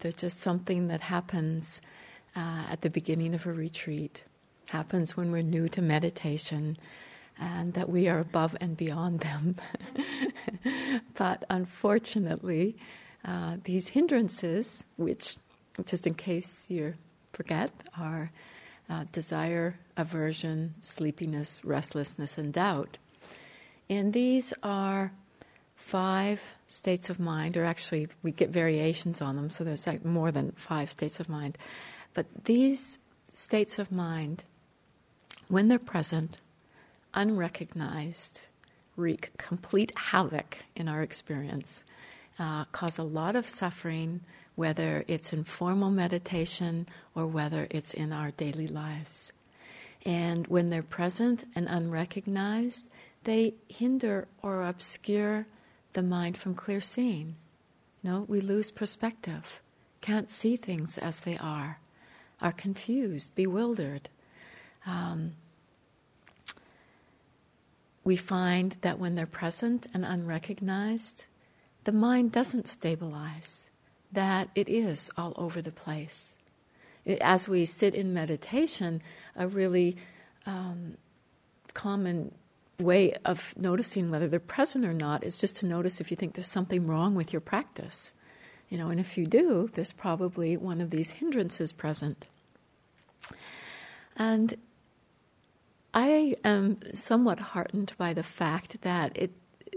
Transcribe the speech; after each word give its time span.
there's 0.00 0.14
just 0.14 0.40
something 0.40 0.88
that 0.88 1.00
happens 1.00 1.80
uh, 2.36 2.64
at 2.70 2.82
the 2.82 2.90
beginning 2.90 3.34
of 3.34 3.46
a 3.46 3.52
retreat, 3.52 4.22
happens 4.68 5.16
when 5.16 5.32
we're 5.32 5.42
new 5.42 5.68
to 5.70 5.82
meditation, 5.82 6.76
and 7.38 7.74
that 7.74 7.88
we 7.88 8.08
are 8.08 8.18
above 8.18 8.56
and 8.60 8.76
beyond 8.76 9.20
them. 9.20 9.56
but 11.16 11.44
unfortunately, 11.48 12.76
uh, 13.24 13.56
these 13.64 13.88
hindrances, 13.88 14.84
which, 14.96 15.36
just 15.84 16.06
in 16.06 16.14
case 16.14 16.70
you 16.70 16.94
forget, 17.32 17.70
are 17.98 18.30
uh, 18.90 19.04
desire, 19.12 19.78
aversion, 19.96 20.74
sleepiness, 20.80 21.64
restlessness, 21.64 22.38
and 22.38 22.52
doubt. 22.52 22.98
And 23.90 24.12
these 24.12 24.52
are 24.62 25.12
five 25.88 26.54
states 26.66 27.08
of 27.08 27.18
mind, 27.18 27.56
or 27.56 27.64
actually, 27.64 28.08
we 28.22 28.30
get 28.30 28.50
variations 28.50 29.22
on 29.22 29.36
them, 29.36 29.48
so 29.48 29.64
there's 29.64 29.86
like 29.86 30.04
more 30.04 30.30
than 30.30 30.52
five 30.52 30.90
states 30.90 31.18
of 31.18 31.30
mind. 31.30 31.56
But 32.12 32.26
these 32.44 32.98
states 33.32 33.78
of 33.78 33.90
mind, 33.90 34.44
when 35.48 35.68
they're 35.68 35.78
present, 35.78 36.36
unrecognized, 37.14 38.42
wreak 38.96 39.30
complete 39.38 39.90
havoc 39.96 40.58
in 40.76 40.88
our 40.88 41.00
experience, 41.00 41.84
uh, 42.38 42.66
cause 42.66 42.98
a 42.98 43.02
lot 43.02 43.34
of 43.34 43.48
suffering, 43.48 44.20
whether 44.56 45.04
it's 45.08 45.32
in 45.32 45.42
formal 45.42 45.90
meditation 45.90 46.86
or 47.14 47.26
whether 47.26 47.66
it's 47.70 47.94
in 47.94 48.12
our 48.12 48.30
daily 48.32 48.68
lives. 48.68 49.32
And 50.04 50.46
when 50.48 50.68
they're 50.68 50.82
present 50.82 51.44
and 51.54 51.66
unrecognized, 51.66 52.90
they 53.24 53.54
hinder 53.68 54.28
or 54.42 54.64
obscure 54.64 55.46
the 55.98 56.02
mind 56.04 56.36
from 56.36 56.54
clear 56.54 56.80
seeing. 56.80 57.34
no, 58.04 58.24
we 58.28 58.40
lose 58.40 58.70
perspective, 58.70 59.60
can't 60.00 60.30
see 60.30 60.56
things 60.56 60.96
as 60.96 61.18
they 61.18 61.36
are, 61.38 61.80
are 62.40 62.52
confused, 62.52 63.34
bewildered. 63.34 64.08
Um, 64.86 65.32
we 68.04 68.14
find 68.14 68.76
that 68.82 69.00
when 69.00 69.16
they're 69.16 69.26
present 69.26 69.88
and 69.92 70.04
unrecognized, 70.04 71.26
the 71.82 71.90
mind 71.90 72.30
doesn't 72.30 72.68
stabilize, 72.68 73.68
that 74.12 74.50
it 74.54 74.68
is 74.68 75.10
all 75.16 75.32
over 75.34 75.60
the 75.60 75.72
place. 75.72 76.36
As 77.20 77.48
we 77.48 77.64
sit 77.64 77.96
in 77.96 78.14
meditation, 78.14 79.02
a 79.34 79.48
really 79.48 79.96
um, 80.46 80.96
common 81.74 82.32
way 82.80 83.12
of 83.24 83.54
noticing 83.56 84.08
whether 84.08 84.28
they're 84.28 84.38
present 84.38 84.84
or 84.84 84.92
not 84.92 85.24
is 85.24 85.40
just 85.40 85.56
to 85.56 85.66
notice 85.66 86.00
if 86.00 86.12
you 86.12 86.16
think 86.16 86.34
there's 86.34 86.50
something 86.50 86.86
wrong 86.86 87.16
with 87.16 87.32
your 87.32 87.40
practice. 87.40 88.14
You 88.68 88.78
know, 88.78 88.88
and 88.88 89.00
if 89.00 89.18
you 89.18 89.26
do, 89.26 89.68
there's 89.72 89.90
probably 89.90 90.56
one 90.56 90.80
of 90.80 90.90
these 90.90 91.12
hindrances 91.12 91.72
present. 91.72 92.26
And 94.16 94.54
I 95.92 96.36
am 96.44 96.78
somewhat 96.92 97.40
heartened 97.40 97.94
by 97.98 98.12
the 98.12 98.22
fact 98.22 98.82
that 98.82 99.16
it, 99.16 99.32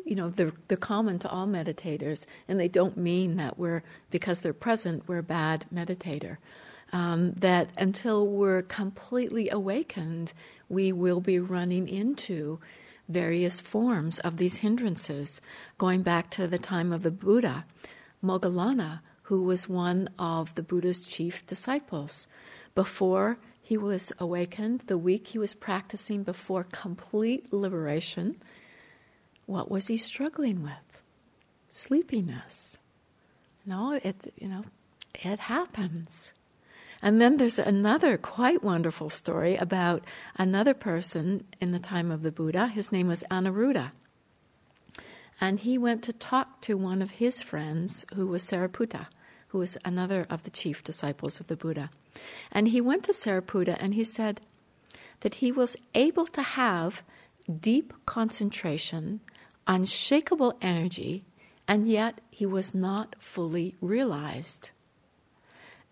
you 0.05 0.13
know, 0.13 0.29
they're, 0.29 0.51
they're 0.67 0.77
common 0.77 1.17
to 1.19 1.29
all 1.29 1.47
meditators, 1.47 2.25
and 2.47 2.59
they 2.59 2.67
don't 2.67 2.97
mean 2.97 3.37
that 3.37 3.57
we're, 3.57 3.81
because 4.11 4.41
they're 4.41 4.53
present, 4.53 5.07
we're 5.07 5.19
a 5.19 5.23
bad 5.23 5.65
meditator. 5.73 6.37
Um, 6.93 7.31
that 7.33 7.69
until 7.77 8.27
we're 8.27 8.61
completely 8.61 9.49
awakened, 9.49 10.33
we 10.69 10.91
will 10.91 11.21
be 11.21 11.39
running 11.39 11.87
into 11.87 12.59
various 13.09 13.59
forms 13.59 14.19
of 14.19 14.37
these 14.37 14.57
hindrances, 14.57 15.41
going 15.77 16.01
back 16.01 16.29
to 16.31 16.47
the 16.47 16.59
time 16.59 16.91
of 16.93 17.03
the 17.03 17.11
Buddha. 17.11 17.65
Moggallana, 18.23 19.01
who 19.23 19.43
was 19.43 19.67
one 19.67 20.09
of 20.19 20.55
the 20.55 20.63
Buddha's 20.63 21.05
chief 21.05 21.45
disciples, 21.45 22.27
before 22.75 23.37
he 23.61 23.77
was 23.77 24.11
awakened, 24.19 24.81
the 24.87 24.97
week 24.97 25.27
he 25.27 25.37
was 25.37 25.53
practicing 25.53 26.23
before 26.23 26.63
complete 26.63 27.53
liberation, 27.53 28.37
what 29.45 29.71
was 29.71 29.87
he 29.87 29.97
struggling 29.97 30.63
with? 30.63 31.01
Sleepiness. 31.69 32.79
No, 33.65 33.93
it 33.93 34.33
you 34.37 34.47
know, 34.47 34.65
it 35.13 35.39
happens. 35.39 36.33
And 37.01 37.19
then 37.19 37.37
there's 37.37 37.57
another 37.57 38.17
quite 38.17 38.63
wonderful 38.63 39.09
story 39.09 39.55
about 39.55 40.03
another 40.37 40.73
person 40.73 41.45
in 41.59 41.71
the 41.71 41.79
time 41.79 42.11
of 42.11 42.21
the 42.21 42.31
Buddha. 42.31 42.67
His 42.67 42.91
name 42.91 43.07
was 43.07 43.23
Anuruddha. 43.31 43.91
And 45.39 45.59
he 45.59 45.77
went 45.77 46.03
to 46.03 46.13
talk 46.13 46.61
to 46.61 46.77
one 46.77 47.01
of 47.01 47.11
his 47.11 47.41
friends 47.41 48.05
who 48.13 48.27
was 48.27 48.43
Sariputta, 48.43 49.07
who 49.47 49.57
was 49.57 49.77
another 49.83 50.27
of 50.29 50.43
the 50.43 50.51
chief 50.51 50.83
disciples 50.83 51.39
of 51.39 51.47
the 51.47 51.55
Buddha. 51.55 51.89
And 52.51 52.67
he 52.67 52.79
went 52.79 53.03
to 53.05 53.11
Sariputta 53.11 53.75
and 53.79 53.95
he 53.95 54.03
said 54.03 54.41
that 55.21 55.35
he 55.35 55.51
was 55.51 55.75
able 55.95 56.27
to 56.27 56.41
have 56.43 57.03
deep 57.59 57.93
concentration, 58.05 59.21
unshakable 59.67 60.57
energy, 60.61 61.25
and 61.67 61.87
yet 61.87 62.21
he 62.29 62.45
was 62.45 62.75
not 62.75 63.15
fully 63.19 63.75
realized. 63.81 64.71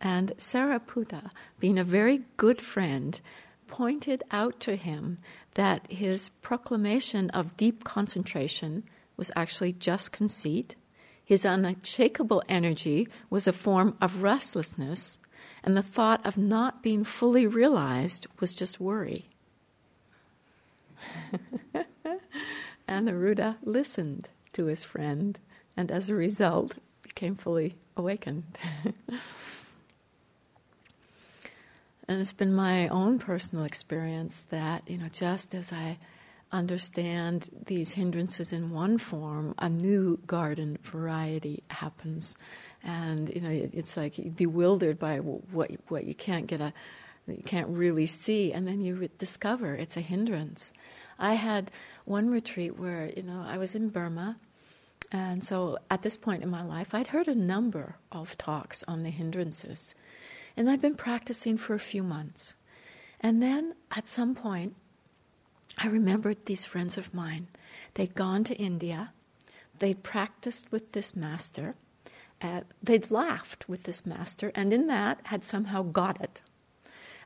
And 0.02 0.32
Sariputta, 0.38 1.32
being 1.60 1.78
a 1.78 1.84
very 1.84 2.24
good 2.38 2.62
friend, 2.62 3.20
pointed 3.68 4.24
out 4.32 4.60
to 4.62 4.76
him 4.76 5.20
that 5.56 5.92
his 5.92 6.30
proclamation 6.30 7.30
of 7.32 7.58
deep 7.58 7.84
concentration 7.84 8.84
was 9.18 9.32
actually 9.36 9.74
just 9.74 10.12
conceit. 10.12 10.76
His 11.24 11.46
unshakable 11.46 12.42
energy 12.48 13.08
was 13.30 13.48
a 13.48 13.54
form 13.54 13.96
of 14.02 14.24
restlessness, 14.24 15.18
and 15.64 15.76
the 15.76 15.84
thought 15.84 16.26
of 16.26 16.38
not 16.38 16.82
being 16.82 17.04
fully 17.04 17.46
realized 17.46 18.28
was 18.40 18.56
just 18.56 18.80
worry. 18.80 19.26
Anuruddha 22.88 23.58
listened 23.64 24.30
to 24.54 24.66
his 24.66 24.84
friend 24.84 25.38
and 25.78 25.92
as 25.92 26.10
a 26.10 26.16
result 26.16 26.76
became 27.04 27.36
fully 27.36 27.76
awakened. 27.96 28.44
and 32.10 32.20
it's 32.20 32.34
been 32.34 32.56
my 32.56 32.88
own 32.88 33.20
personal 33.20 33.66
experience 33.66 34.48
that, 34.50 34.82
you 34.90 34.98
know, 34.98 35.10
just 35.10 35.54
as 35.54 35.72
I 35.72 36.00
understand 36.52 37.50
these 37.68 37.92
hindrances 37.92 38.52
in 38.52 38.72
one 38.72 38.98
form, 38.98 39.54
a 39.60 39.70
new 39.70 40.18
garden 40.26 40.80
variety 40.82 41.62
happens. 41.70 42.36
And 42.84 43.30
you 43.30 43.42
know 43.42 43.52
it's 43.52 43.96
like 43.96 44.36
bewildered 44.36 44.98
by 44.98 45.18
what 45.18 45.70
what 45.90 46.06
you 46.06 46.16
can't 46.16 46.48
get 46.48 46.60
a 46.60 46.74
you 47.28 47.44
can't 47.44 47.68
really 47.68 48.08
see. 48.08 48.52
And 48.54 48.68
then 48.68 48.82
you 48.82 49.08
discover 49.20 49.76
it's 49.76 49.96
a 49.96 50.02
hindrance. 50.02 50.74
I 51.20 51.36
had 51.36 51.70
one 52.06 52.32
retreat 52.32 52.80
where 52.80 53.12
you 53.16 53.22
know 53.22 53.46
i 53.48 53.60
was 53.60 53.76
in 53.76 53.90
burma. 53.90 54.38
And 55.12 55.44
so 55.44 55.78
at 55.92 56.02
this 56.02 56.18
point 56.18 56.42
in 56.42 56.50
my 56.50 56.64
life 56.64 56.96
i'd 56.96 57.08
heard 57.08 57.28
a 57.28 57.36
number 57.36 57.98
of 58.12 58.36
talks 58.38 58.84
on 58.88 59.04
the 59.04 59.10
hindrances 59.12 59.94
and 60.60 60.70
i'd 60.70 60.82
been 60.82 60.94
practicing 60.94 61.58
for 61.58 61.74
a 61.74 61.80
few 61.80 62.04
months 62.04 62.54
and 63.20 63.42
then 63.42 63.74
at 63.96 64.08
some 64.08 64.36
point 64.36 64.76
i 65.80 65.88
remembered 65.88 66.46
these 66.46 66.66
friends 66.66 67.00
of 67.00 67.14
mine 67.14 67.48
they'd 67.96 68.14
gone 68.14 68.44
to 68.44 68.56
india 68.56 69.12
they'd 69.80 70.04
practiced 70.04 70.72
with 70.72 70.92
this 70.92 71.16
master 71.16 71.74
uh, 72.42 72.62
they'd 72.82 73.12
laughed 73.12 73.68
with 73.68 73.84
this 73.84 74.06
master, 74.06 74.52
and 74.56 74.72
in 74.72 74.88
that 74.88 75.20
had 75.26 75.44
somehow 75.44 75.84
got 75.84 76.22
it. 76.22 76.42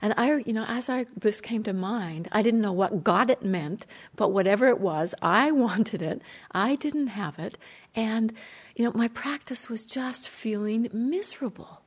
And 0.02 0.14
I, 0.18 0.38
you 0.38 0.54
know, 0.54 0.66
as 0.68 0.90
I 0.90 1.06
this 1.16 1.40
came 1.40 1.64
to 1.64 1.74
mind, 1.74 2.28
I 2.32 2.42
didn't 2.42 2.62
know 2.62 2.74
what 2.74 3.04
got 3.04 3.30
it 3.30 3.44
meant, 3.44 3.86
but 4.16 4.30
whatever 4.30 4.68
it 4.68 4.80
was, 4.80 5.14
I 5.22 5.52
wanted 5.66 6.02
it. 6.02 6.22
I 6.52 6.76
didn't 6.76 7.08
have 7.08 7.38
it, 7.38 7.58
and 7.96 8.34
you 8.76 8.86
know, 8.86 8.92
my 8.94 9.08
practice 9.08 9.70
was 9.70 9.86
just 9.86 10.28
feeling 10.30 10.90
miserable. 10.92 11.83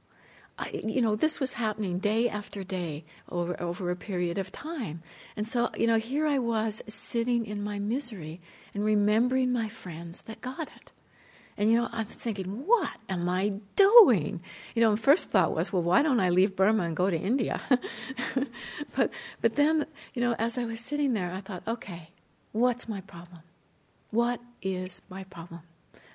I, 0.59 0.81
you 0.85 1.03
know, 1.03 1.17
this 1.17 1.39
was 1.39 1.55
happening 1.55 1.99
day 1.99 2.29
after 2.29 2.65
day 2.65 3.05
over 3.31 3.61
over 3.61 3.91
a 3.91 3.97
period 3.97 4.39
of 4.39 4.51
time, 4.51 5.03
and 5.37 5.47
so 5.47 5.71
you 5.77 5.87
know, 5.87 5.97
here 5.97 6.27
I 6.27 6.39
was 6.39 6.83
sitting 6.87 7.45
in 7.45 7.63
my 7.63 7.79
misery 7.79 8.41
and 8.73 8.85
remembering 8.85 9.53
my 9.53 9.69
friends 9.69 10.23
that 10.23 10.41
got 10.41 10.69
it. 10.69 10.93
And 11.59 11.71
you 11.71 11.77
know, 11.79 11.89
I'm 11.93 12.07
thinking, 12.07 12.67
what 12.67 12.97
am 13.09 13.29
I 13.29 13.55
doing? 13.77 14.43
You 14.75 14.83
know, 14.83 14.91
my 14.91 14.97
first 14.97 15.31
thought 15.31 15.55
was, 15.55 15.73
well, 15.73 15.83
why 15.83 16.03
don't 16.03 16.21
I 16.21 16.31
leave 16.31 16.57
Burma 16.57 16.85
and 16.85 16.97
go 16.97 17.11
to 17.11 17.19
India? 17.19 17.61
but 18.97 19.11
but 19.41 19.57
then, 19.57 19.87
you 20.15 20.23
know, 20.23 20.35
as 20.39 20.59
I 20.59 20.65
was 20.65 20.81
sitting 20.81 21.13
there, 21.15 21.33
I 21.33 21.41
thought, 21.41 21.63
okay, 21.67 22.11
what's 22.53 22.89
my 22.89 23.01
problem? 23.03 23.43
What 24.11 24.41
is 24.63 25.03
my 25.09 25.25
problem? 25.25 25.63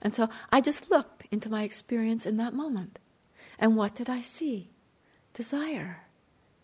And 0.01 0.15
so 0.15 0.29
I 0.51 0.61
just 0.61 0.89
looked 0.89 1.27
into 1.31 1.49
my 1.49 1.63
experience 1.63 2.25
in 2.25 2.37
that 2.37 2.53
moment. 2.53 2.97
And 3.61 3.77
what 3.77 3.93
did 3.93 4.09
I 4.09 4.21
see? 4.21 4.71
Desire, 5.35 6.01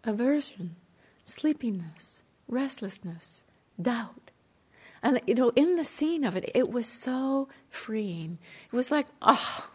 aversion, 0.03 0.75
sleepiness, 1.23 2.23
restlessness, 2.47 3.43
doubt. 3.79 4.31
And, 5.03 5.21
you 5.27 5.35
know, 5.35 5.51
in 5.55 5.75
the 5.75 5.85
scene 5.85 6.23
of 6.25 6.35
it, 6.35 6.51
it 6.55 6.71
was 6.71 6.87
so 6.87 7.49
freeing. 7.69 8.39
It 8.65 8.75
was 8.75 8.89
like, 8.89 9.05
oh, 9.21 9.69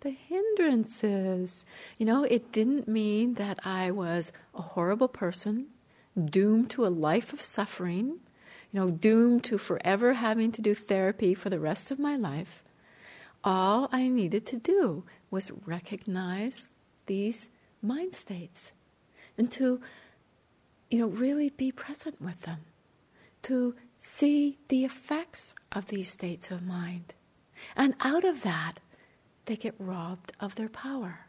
the 0.00 0.10
hindrances. 0.10 1.66
You 1.98 2.06
know, 2.06 2.24
it 2.24 2.50
didn't 2.50 2.88
mean 2.88 3.34
that 3.34 3.58
I 3.62 3.90
was 3.90 4.32
a 4.54 4.62
horrible 4.62 5.08
person, 5.08 5.66
doomed 6.18 6.70
to 6.70 6.86
a 6.86 6.88
life 6.88 7.34
of 7.34 7.42
suffering, 7.42 8.20
you 8.72 8.80
know, 8.80 8.90
doomed 8.90 9.44
to 9.44 9.58
forever 9.58 10.14
having 10.14 10.52
to 10.52 10.62
do 10.62 10.74
therapy 10.74 11.34
for 11.34 11.50
the 11.50 11.60
rest 11.60 11.90
of 11.90 11.98
my 11.98 12.16
life. 12.16 12.63
All 13.44 13.90
I 13.92 14.08
needed 14.08 14.46
to 14.46 14.56
do 14.56 15.04
was 15.30 15.52
recognize 15.66 16.68
these 17.04 17.50
mind 17.82 18.14
states 18.14 18.72
and 19.36 19.52
to, 19.52 19.82
you 20.90 20.98
know, 20.98 21.08
really 21.08 21.50
be 21.50 21.70
present 21.70 22.20
with 22.22 22.40
them, 22.42 22.60
to 23.42 23.74
see 23.98 24.58
the 24.68 24.84
effects 24.84 25.54
of 25.72 25.88
these 25.88 26.10
states 26.10 26.50
of 26.50 26.62
mind. 26.64 27.12
And 27.76 27.94
out 28.00 28.24
of 28.24 28.42
that, 28.42 28.80
they 29.44 29.56
get 29.56 29.74
robbed 29.78 30.32
of 30.40 30.54
their 30.54 30.70
power. 30.70 31.26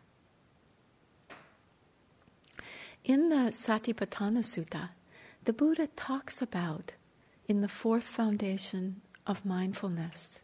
In 3.03 3.27
the 3.27 3.51
Satipatthana 3.51 4.39
Sutta, 4.39 4.89
the 5.43 5.53
Buddha 5.53 5.87
talks 5.95 6.41
about, 6.41 6.93
in 7.47 7.59
the 7.59 7.67
fourth 7.67 8.05
foundation 8.05 9.01
of 9.27 9.45
mindfulness, 9.45 10.41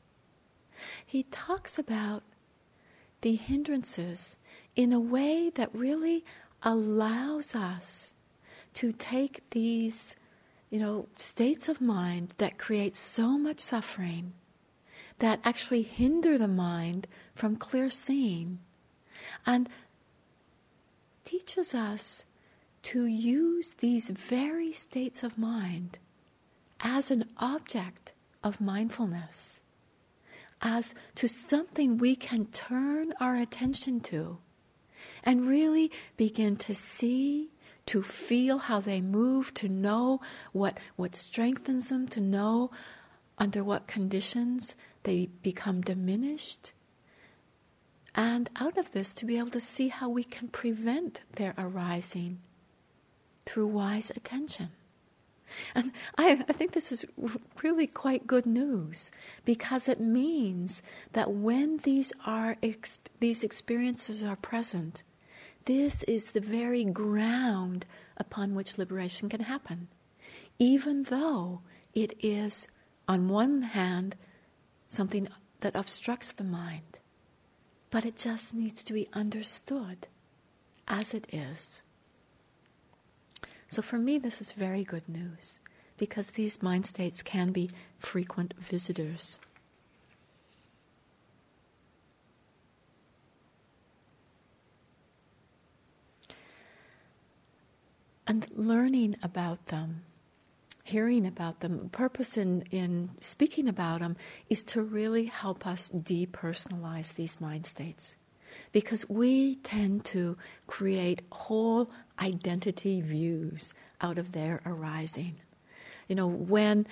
he 1.06 1.24
talks 1.24 1.78
about 1.78 2.24
the 3.22 3.36
hindrances 3.36 4.38
in 4.76 4.94
a 4.94 5.00
way 5.00 5.50
that 5.50 5.74
really 5.74 6.26
allows 6.64 7.56
us 7.56 8.14
to 8.74 8.92
take 8.92 9.42
these, 9.52 10.16
you 10.70 10.80
know, 10.80 11.08
states 11.18 11.68
of 11.68 11.82
mind 11.82 12.34
that 12.38 12.58
create 12.58 12.96
so 12.96 13.38
much 13.38 13.60
suffering 13.60 14.34
that 15.20 15.40
actually 15.44 15.84
hinder 15.84 16.38
the 16.38 16.48
mind 16.48 17.08
from 17.36 17.56
clear 17.56 17.90
seeing 17.90 18.60
and 19.46 19.70
teaches 21.24 21.76
us 21.76 22.26
to 22.84 23.06
use 23.06 23.76
these 23.76 24.10
very 24.10 24.72
states 24.72 25.24
of 25.24 25.38
mind 25.38 26.00
as 26.80 27.12
an 27.12 27.26
object 27.38 28.14
of 28.44 28.60
mindfulness, 28.60 29.61
as 30.62 30.94
to 31.16 31.28
something 31.28 31.98
we 31.98 32.16
can 32.16 32.46
turn 32.46 33.14
our 33.20 33.36
attention 33.36 34.00
to 34.00 34.38
and 35.24 35.48
really 35.48 35.92
begin 36.18 36.56
to 36.56 36.76
see, 36.76 37.50
to 37.88 38.04
feel 38.04 38.60
how 38.60 38.80
they 38.80 39.02
move, 39.02 39.54
to 39.56 39.68
know 39.68 40.22
what, 40.52 40.80
what 40.96 41.16
strengthens 41.16 41.90
them, 41.90 42.08
to 42.08 42.20
know 42.20 42.70
under 43.38 43.64
what 43.64 43.88
conditions 43.88 44.76
they 45.04 45.28
become 45.42 45.82
diminished. 45.82 46.74
And 48.14 48.50
out 48.60 48.78
of 48.78 48.92
this, 48.92 49.14
to 49.14 49.26
be 49.26 49.38
able 49.38 49.50
to 49.52 49.62
see 49.62 49.88
how 49.88 50.10
we 50.10 50.24
can 50.24 50.50
prevent 50.50 51.22
their 51.36 51.56
arising 51.58 52.40
through 53.46 53.68
wise 53.68 54.12
attention. 54.12 54.70
And 55.76 55.92
I, 56.18 56.44
I, 56.48 56.54
think 56.54 56.72
this 56.72 56.92
is 56.92 57.06
really 57.62 57.88
quite 57.88 58.28
good 58.28 58.46
news 58.46 59.12
because 59.46 59.88
it 59.88 60.00
means 60.00 60.82
that 61.14 61.32
when 61.32 61.78
these 61.78 62.14
are 62.26 62.58
these 63.20 63.44
experiences 63.44 64.24
are 64.24 64.36
present, 64.36 65.04
this 65.66 66.04
is 66.04 66.32
the 66.32 66.42
very 66.42 66.84
ground 66.86 67.86
upon 68.18 68.56
which 68.56 68.78
liberation 68.78 69.30
can 69.30 69.42
happen, 69.42 69.88
even 70.60 71.04
though 71.04 71.62
it 71.94 72.14
is, 72.20 72.68
on 73.08 73.30
one 73.30 73.62
hand, 73.62 74.16
something 74.88 75.28
that 75.60 75.76
obstructs 75.76 76.32
the 76.32 76.44
mind, 76.44 76.98
but 77.90 78.06
it 78.06 78.18
just 78.18 78.54
needs 78.54 78.84
to 78.84 78.94
be 78.94 79.08
understood 79.14 80.08
as 80.88 81.14
it 81.14 81.26
is. 81.34 81.82
So 83.72 83.82
for 83.82 83.98
me, 83.98 84.18
this 84.18 84.42
is 84.42 84.52
very 84.52 84.84
good 84.84 85.08
news 85.08 85.62
because 85.98 86.32
these 86.32 86.62
mind 86.62 86.86
states 86.86 87.24
can 87.24 87.52
be 87.52 87.72
frequent 87.98 88.54
visitors. 88.60 89.40
and 98.28 98.48
learning 98.56 99.18
about 99.22 99.66
them, 99.66 100.04
hearing 100.86 101.26
about 101.26 101.60
them. 101.60 101.90
Purpose 101.92 102.38
in, 102.38 102.62
in 102.72 103.10
speaking 103.20 103.68
about 103.68 104.00
them 104.00 104.16
is 104.50 104.64
to 104.64 104.82
really 104.82 105.26
help 105.26 105.68
us 105.68 105.90
depersonalize 105.90 107.16
these 107.16 107.42
mind 107.42 107.66
states. 107.66 108.16
Because 108.72 109.08
we 109.10 109.56
tend 109.56 110.06
to 110.06 110.38
create 110.68 111.22
whole 111.32 111.90
identity 112.20 113.02
views 113.02 113.74
out 114.00 114.18
of 114.18 114.32
their 114.32 114.62
arising. 114.66 115.36
You 116.08 116.16
know, 116.16 116.28
when 116.28 116.88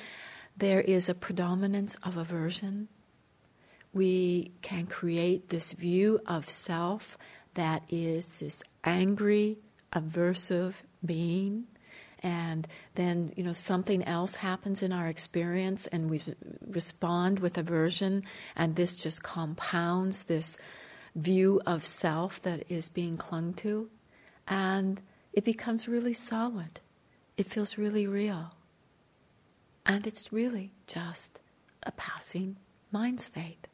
there 0.57 0.81
is 0.81 1.09
a 1.09 1.15
predominance 1.15 1.95
of 2.03 2.17
aversion, 2.17 2.87
we 3.93 4.51
can 4.61 4.85
create 4.85 5.49
this 5.49 5.71
view 5.71 6.19
of 6.25 6.49
self 6.49 7.17
that 7.55 7.83
is 7.89 8.39
this 8.39 8.61
angry, 8.83 9.57
aversive, 9.93 10.75
being 11.03 11.65
and 12.21 12.67
then 12.95 13.31
you 13.35 13.43
know 13.43 13.53
something 13.53 14.03
else 14.03 14.35
happens 14.35 14.83
in 14.83 14.91
our 14.91 15.07
experience 15.07 15.87
and 15.87 16.09
we 16.09 16.21
respond 16.67 17.39
with 17.39 17.57
aversion 17.57 18.23
and 18.55 18.75
this 18.75 19.01
just 19.01 19.23
compounds 19.23 20.23
this 20.23 20.57
view 21.15 21.61
of 21.65 21.85
self 21.85 22.41
that 22.41 22.69
is 22.69 22.89
being 22.89 23.17
clung 23.17 23.53
to 23.55 23.89
and 24.47 25.01
it 25.33 25.43
becomes 25.43 25.87
really 25.87 26.13
solid. 26.13 26.79
It 27.37 27.45
feels 27.45 27.77
really 27.77 28.07
real. 28.07 28.51
And 29.85 30.05
it's 30.05 30.33
really 30.33 30.71
just 30.87 31.39
a 31.83 31.91
passing 31.91 32.57
mind 32.91 33.21
state. 33.21 33.67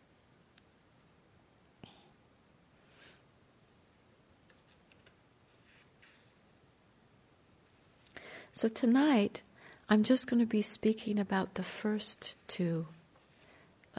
So 8.52 8.70
tonight, 8.70 9.42
I'm 9.90 10.04
just 10.04 10.30
going 10.30 10.40
to 10.40 10.46
be 10.46 10.62
speaking 10.62 11.20
about 11.20 11.56
the 11.56 11.64
first 11.64 12.36
two 12.48 12.88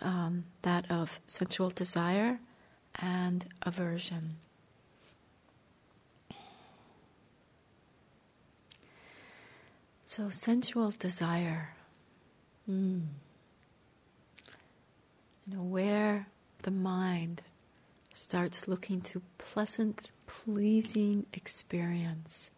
um, 0.00 0.44
that 0.62 0.90
of 0.90 1.20
sensual 1.26 1.68
desire 1.70 2.38
and 3.00 3.46
aversion. 3.62 4.36
So, 10.04 10.30
sensual 10.30 10.92
desire. 10.92 11.74
Mm. 12.70 13.02
You 15.46 15.56
know, 15.56 15.62
where 15.62 16.28
the 16.62 16.70
mind 16.70 17.42
starts 18.14 18.66
looking 18.66 19.00
to 19.02 19.22
pleasant, 19.38 20.10
pleasing 20.26 21.26
experience, 21.32 22.50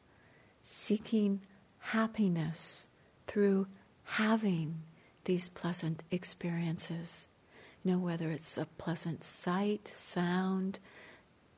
seeking 0.62 1.40
happiness 1.80 2.86
through 3.26 3.66
having 4.04 4.82
these 5.24 5.48
pleasant 5.48 6.04
experiences. 6.10 7.28
Know, 7.88 7.96
whether 7.96 8.30
it's 8.30 8.58
a 8.58 8.66
pleasant 8.76 9.24
sight, 9.24 9.88
sound, 9.90 10.78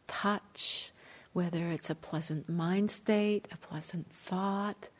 touch, 0.06 0.92
whether 1.32 1.72
it's 1.72 1.90
a 1.90 1.96
pleasant 1.96 2.48
mind 2.48 2.92
state, 2.92 3.48
a 3.50 3.56
pleasant 3.56 4.08
thought. 4.12 4.90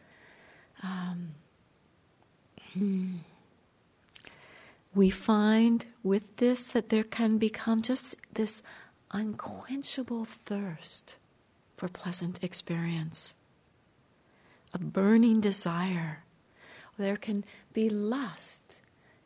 Um, 0.82 1.34
hmm. 2.74 3.18
We 4.92 5.08
find 5.08 5.86
with 6.02 6.38
this 6.38 6.66
that 6.66 6.88
there 6.88 7.04
can 7.04 7.38
become 7.38 7.80
just 7.80 8.16
this 8.34 8.60
unquenchable 9.12 10.24
thirst 10.24 11.14
for 11.76 11.86
pleasant 11.86 12.42
experience 12.42 13.34
a 14.74 14.78
burning 14.78 15.40
desire. 15.40 16.24
There 16.98 17.16
can 17.16 17.44
be 17.72 17.88
lust, 17.88 18.79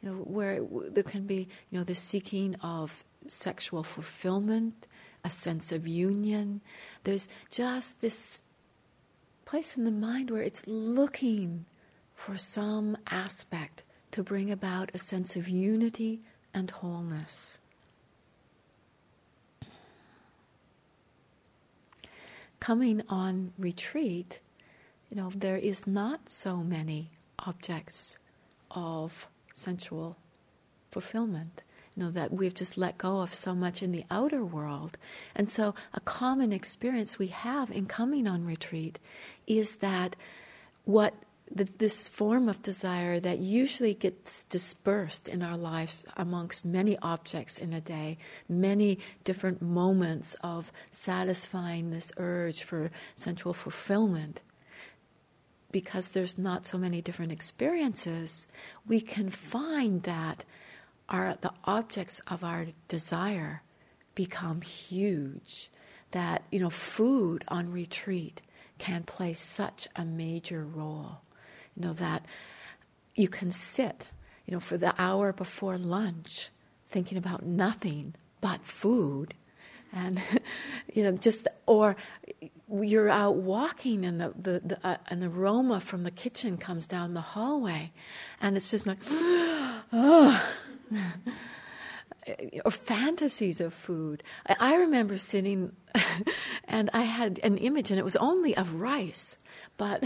you 0.04 0.10
know, 0.10 0.16
where 0.18 0.60
there 0.90 1.02
can 1.02 1.26
be, 1.26 1.48
you 1.70 1.78
know, 1.78 1.84
the 1.84 1.94
seeking 1.94 2.56
of 2.56 3.04
sexual 3.26 3.82
fulfillment, 3.82 4.86
a 5.24 5.30
sense 5.30 5.72
of 5.72 5.88
union. 5.88 6.60
There's 7.04 7.26
just 7.50 8.00
this 8.02 8.42
place 9.46 9.78
in 9.78 9.84
the 9.84 9.90
mind 9.90 10.30
where 10.30 10.42
it's 10.42 10.66
looking 10.66 11.64
for 12.14 12.36
some 12.36 12.98
aspect 13.06 13.82
to 14.10 14.22
bring 14.22 14.50
about 14.50 14.90
a 14.92 14.98
sense 14.98 15.36
of 15.36 15.48
unity 15.48 16.20
and 16.52 16.70
wholeness. 16.70 17.58
Coming 22.60 23.02
on 23.08 23.52
retreat, 23.58 24.40
you 25.10 25.16
know, 25.16 25.30
there 25.34 25.56
is 25.56 25.86
not 25.86 26.28
so 26.28 26.58
many 26.58 27.10
objects 27.38 28.18
of 28.70 29.28
sensual 29.54 30.18
fulfillment. 30.90 31.62
you 31.96 32.02
know, 32.02 32.10
that 32.10 32.32
we've 32.32 32.54
just 32.54 32.76
let 32.76 32.98
go 32.98 33.20
of 33.20 33.32
so 33.32 33.54
much 33.54 33.80
in 33.80 33.92
the 33.92 34.04
outer 34.10 34.44
world. 34.44 34.98
And 35.34 35.48
so, 35.48 35.76
a 35.92 36.00
common 36.00 36.52
experience 36.52 37.20
we 37.20 37.28
have 37.28 37.70
in 37.70 37.86
coming 37.86 38.26
on 38.26 38.44
retreat 38.44 38.98
is 39.46 39.76
that 39.76 40.16
what 40.84 41.14
the, 41.50 41.64
this 41.78 42.08
form 42.08 42.48
of 42.48 42.62
desire 42.62 43.20
that 43.20 43.38
usually 43.38 43.94
gets 43.94 44.42
dispersed 44.44 45.28
in 45.28 45.40
our 45.42 45.56
life 45.56 46.04
amongst 46.16 46.64
many 46.64 46.98
objects 46.98 47.58
in 47.58 47.72
a 47.72 47.80
day, 47.80 48.18
many 48.48 48.98
different 49.22 49.62
moments 49.62 50.34
of 50.42 50.72
satisfying 50.90 51.90
this 51.90 52.10
urge 52.16 52.64
for 52.64 52.90
sensual 53.14 53.54
fulfillment. 53.54 54.40
Because 55.74 56.10
there's 56.10 56.38
not 56.38 56.64
so 56.64 56.78
many 56.78 57.00
different 57.02 57.32
experiences, 57.32 58.46
we 58.86 59.00
can 59.00 59.28
find 59.28 60.04
that 60.04 60.44
our, 61.08 61.36
the 61.40 61.50
objects 61.64 62.20
of 62.28 62.44
our 62.44 62.66
desire 62.86 63.62
become 64.14 64.60
huge. 64.60 65.70
That, 66.12 66.44
you 66.52 66.60
know, 66.60 66.70
food 66.70 67.42
on 67.48 67.72
retreat 67.72 68.40
can 68.78 69.02
play 69.02 69.34
such 69.34 69.88
a 69.96 70.04
major 70.04 70.64
role 70.64 71.24
you 71.76 71.86
know, 71.86 71.92
that 71.94 72.24
you 73.14 73.28
can 73.28 73.50
sit, 73.50 74.10
you 74.46 74.54
know, 74.54 74.60
for 74.60 74.76
the 74.76 74.94
hour 75.00 75.32
before 75.32 75.78
lunch 75.78 76.50
thinking 76.88 77.18
about 77.18 77.44
nothing 77.44 78.14
but 78.40 78.64
food. 78.64 79.34
And, 79.92 80.20
you 80.92 81.02
know, 81.04 81.12
just, 81.16 81.48
or 81.66 81.96
you're 82.70 83.08
out 83.08 83.36
walking 83.36 84.04
and 84.04 84.20
the, 84.20 84.32
the, 84.36 84.60
the 84.64 84.86
uh, 84.86 84.96
an 85.08 85.22
aroma 85.22 85.80
from 85.80 86.02
the 86.02 86.10
kitchen 86.10 86.56
comes 86.56 86.86
down 86.86 87.14
the 87.14 87.20
hallway 87.20 87.92
and 88.40 88.56
it's 88.56 88.70
just 88.70 88.86
like, 88.86 88.98
oh. 89.10 90.50
or 92.64 92.70
fantasies 92.70 93.60
of 93.60 93.74
food. 93.74 94.22
I, 94.46 94.56
I 94.58 94.74
remember 94.76 95.18
sitting 95.18 95.72
and 96.64 96.88
I 96.94 97.02
had 97.02 97.38
an 97.42 97.58
image 97.58 97.90
and 97.90 97.98
it 97.98 98.04
was 98.04 98.16
only 98.16 98.56
of 98.56 98.76
rice 98.76 99.36
but, 99.76 100.04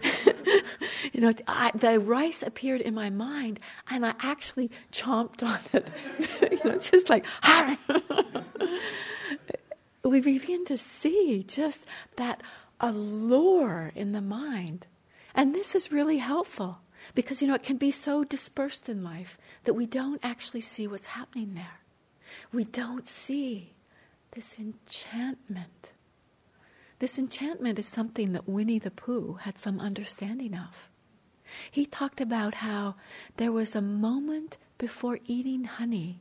you 1.12 1.20
know, 1.20 1.32
I, 1.46 1.70
the 1.74 1.98
rice 1.98 2.42
appeared 2.42 2.80
in 2.82 2.94
my 2.94 3.10
mind 3.10 3.58
and 3.90 4.04
I 4.04 4.14
actually 4.20 4.70
chomped 4.92 5.42
on 5.42 5.58
it. 5.72 5.88
you 6.52 6.70
know, 6.70 6.78
just 6.78 7.08
like, 7.08 7.24
we 10.02 10.20
begin 10.20 10.64
to 10.66 10.78
see 10.78 11.44
just 11.46 11.84
that 12.16 12.42
allure 12.80 13.92
in 13.94 14.12
the 14.12 14.20
mind. 14.20 14.86
And 15.34 15.54
this 15.54 15.74
is 15.74 15.92
really 15.92 16.18
helpful 16.18 16.80
because, 17.14 17.42
you 17.42 17.48
know, 17.48 17.54
it 17.54 17.62
can 17.62 17.76
be 17.76 17.90
so 17.90 18.24
dispersed 18.24 18.88
in 18.88 19.02
life 19.02 19.38
that 19.64 19.74
we 19.74 19.86
don't 19.86 20.20
actually 20.22 20.60
see 20.60 20.86
what's 20.86 21.08
happening 21.08 21.54
there. 21.54 21.80
We 22.52 22.64
don't 22.64 23.08
see 23.08 23.74
this 24.32 24.56
enchantment 24.58 25.92
this 26.98 27.18
enchantment 27.18 27.78
is 27.78 27.86
something 27.86 28.32
that 28.32 28.48
Winnie 28.48 28.80
the 28.80 28.90
Pooh 28.90 29.34
had 29.42 29.58
some 29.58 29.78
understanding 29.78 30.54
of. 30.54 30.88
He 31.70 31.86
talked 31.86 32.20
about 32.20 32.56
how 32.56 32.96
there 33.36 33.52
was 33.52 33.74
a 33.74 33.80
moment 33.80 34.58
before 34.78 35.20
eating 35.24 35.64
honey 35.64 36.20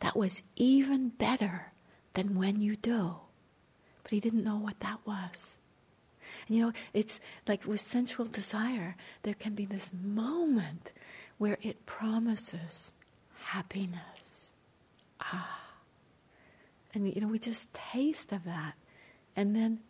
that 0.00 0.16
was 0.16 0.42
even 0.54 1.08
better 1.10 1.72
than 2.14 2.36
when 2.36 2.60
you 2.60 2.76
do. 2.76 3.16
But 4.02 4.12
he 4.12 4.20
didn't 4.20 4.44
know 4.44 4.56
what 4.56 4.80
that 4.80 4.98
was. 5.04 5.56
And 6.46 6.56
you 6.56 6.66
know, 6.66 6.72
it's 6.92 7.20
like 7.46 7.66
with 7.66 7.80
sensual 7.80 8.26
desire, 8.26 8.96
there 9.22 9.34
can 9.34 9.54
be 9.54 9.64
this 9.64 9.92
moment 9.92 10.92
where 11.38 11.58
it 11.62 11.86
promises 11.86 12.92
happiness. 13.40 14.52
Ah. 15.20 15.60
And 16.94 17.12
you 17.14 17.20
know, 17.20 17.28
we 17.28 17.38
just 17.38 17.72
taste 17.72 18.32
of 18.32 18.44
that. 18.44 18.74
And 19.36 19.54
then 19.54 19.80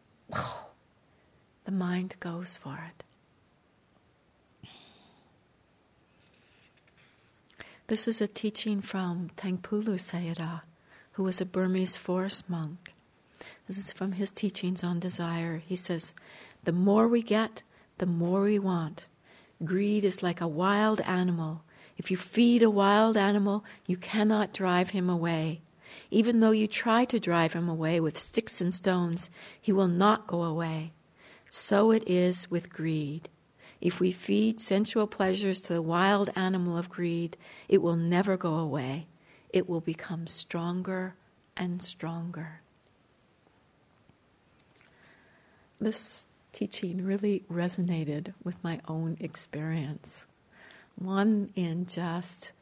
the 1.64 1.72
mind 1.72 2.16
goes 2.20 2.56
for 2.56 2.78
it. 2.88 3.04
This 7.86 8.06
is 8.06 8.20
a 8.20 8.28
teaching 8.28 8.82
from 8.82 9.30
Taungpulu 9.38 9.96
Sayadaw, 9.96 10.60
who 11.18 11.24
was 11.24 11.40
a 11.40 11.44
Burmese 11.44 11.96
forest 11.96 12.48
monk. 12.48 12.94
This 13.66 13.76
is 13.76 13.90
from 13.90 14.12
his 14.12 14.30
teachings 14.30 14.84
on 14.84 15.00
desire. 15.00 15.60
He 15.66 15.74
says, 15.74 16.14
The 16.62 16.70
more 16.70 17.08
we 17.08 17.22
get, 17.22 17.64
the 17.98 18.06
more 18.06 18.42
we 18.42 18.60
want. 18.60 19.06
Greed 19.64 20.04
is 20.04 20.22
like 20.22 20.40
a 20.40 20.46
wild 20.46 21.00
animal. 21.00 21.64
If 21.96 22.12
you 22.12 22.16
feed 22.16 22.62
a 22.62 22.70
wild 22.70 23.16
animal, 23.16 23.64
you 23.84 23.96
cannot 23.96 24.54
drive 24.54 24.90
him 24.90 25.10
away. 25.10 25.60
Even 26.08 26.38
though 26.38 26.52
you 26.52 26.68
try 26.68 27.04
to 27.06 27.18
drive 27.18 27.52
him 27.52 27.68
away 27.68 27.98
with 27.98 28.16
sticks 28.16 28.60
and 28.60 28.72
stones, 28.72 29.28
he 29.60 29.72
will 29.72 29.88
not 29.88 30.28
go 30.28 30.44
away. 30.44 30.92
So 31.50 31.90
it 31.90 32.08
is 32.08 32.48
with 32.48 32.72
greed. 32.72 33.28
If 33.80 33.98
we 33.98 34.12
feed 34.12 34.60
sensual 34.60 35.08
pleasures 35.08 35.60
to 35.62 35.72
the 35.72 35.82
wild 35.82 36.30
animal 36.36 36.78
of 36.78 36.88
greed, 36.88 37.36
it 37.68 37.82
will 37.82 37.96
never 37.96 38.36
go 38.36 38.54
away. 38.54 39.08
It 39.50 39.68
will 39.68 39.80
become 39.80 40.26
stronger 40.26 41.14
and 41.56 41.82
stronger. 41.82 42.60
This 45.80 46.26
teaching 46.52 47.04
really 47.04 47.44
resonated 47.50 48.34
with 48.42 48.62
my 48.64 48.80
own 48.88 49.16
experience. 49.20 50.26
One 50.96 51.50
in 51.54 51.86
just 51.86 52.52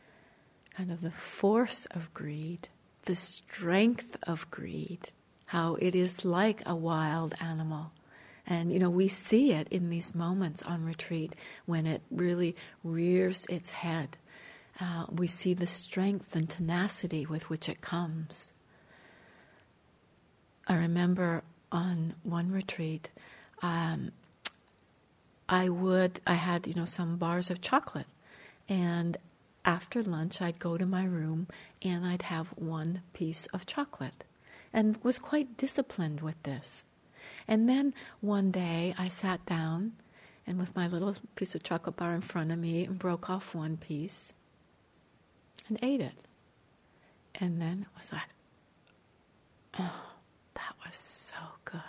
kind 0.76 0.90
of 0.90 1.00
the 1.00 1.10
force 1.10 1.86
of 1.86 2.12
greed 2.12 2.68
the 3.06 3.14
strength 3.14 4.16
of 4.24 4.50
greed, 4.50 5.08
how 5.46 5.76
it 5.76 5.94
is 5.94 6.24
like 6.24 6.62
a 6.66 6.74
wild 6.74 7.34
animal. 7.40 7.92
And, 8.46 8.72
you 8.72 8.78
know, 8.78 8.90
we 8.90 9.08
see 9.08 9.52
it 9.52 9.66
in 9.70 9.90
these 9.90 10.14
moments 10.14 10.62
on 10.62 10.84
retreat 10.84 11.34
when 11.64 11.86
it 11.86 12.02
really 12.10 12.54
rears 12.84 13.46
its 13.48 13.72
head. 13.72 14.16
Uh, 14.80 15.06
we 15.10 15.26
see 15.26 15.54
the 15.54 15.66
strength 15.66 16.36
and 16.36 16.50
tenacity 16.50 17.24
with 17.24 17.48
which 17.48 17.68
it 17.68 17.80
comes. 17.80 18.50
I 20.68 20.74
remember 20.76 21.42
on 21.72 22.14
one 22.22 22.50
retreat, 22.50 23.10
um, 23.62 24.12
I 25.48 25.68
would, 25.68 26.20
I 26.26 26.34
had, 26.34 26.66
you 26.66 26.74
know, 26.74 26.84
some 26.84 27.16
bars 27.16 27.50
of 27.50 27.60
chocolate. 27.60 28.08
And 28.68 29.16
after 29.64 30.02
lunch, 30.02 30.42
I'd 30.42 30.58
go 30.58 30.76
to 30.76 30.84
my 30.84 31.04
room 31.04 31.46
and 31.82 32.04
I'd 32.04 32.22
have 32.22 32.48
one 32.48 33.02
piece 33.12 33.46
of 33.46 33.64
chocolate 33.64 34.24
and 34.72 35.02
was 35.02 35.18
quite 35.18 35.56
disciplined 35.56 36.20
with 36.20 36.40
this. 36.42 36.84
And 37.48 37.68
then 37.68 37.94
one 38.20 38.50
day 38.50 38.94
I 38.98 39.08
sat 39.08 39.44
down 39.46 39.92
and 40.46 40.58
with 40.58 40.76
my 40.76 40.86
little 40.86 41.16
piece 41.34 41.54
of 41.54 41.62
chocolate 41.62 41.96
bar 41.96 42.14
in 42.14 42.20
front 42.20 42.52
of 42.52 42.58
me 42.58 42.84
and 42.84 42.98
broke 42.98 43.30
off 43.30 43.54
one 43.54 43.76
piece 43.76 44.32
and 45.68 45.78
ate 45.82 46.00
it. 46.00 46.14
And 47.38 47.60
then 47.60 47.86
it 47.88 47.98
was 47.98 48.12
like, 48.12 48.28
oh, 49.78 50.12
that 50.54 50.74
was 50.84 50.96
so 50.96 51.34
good. 51.64 51.80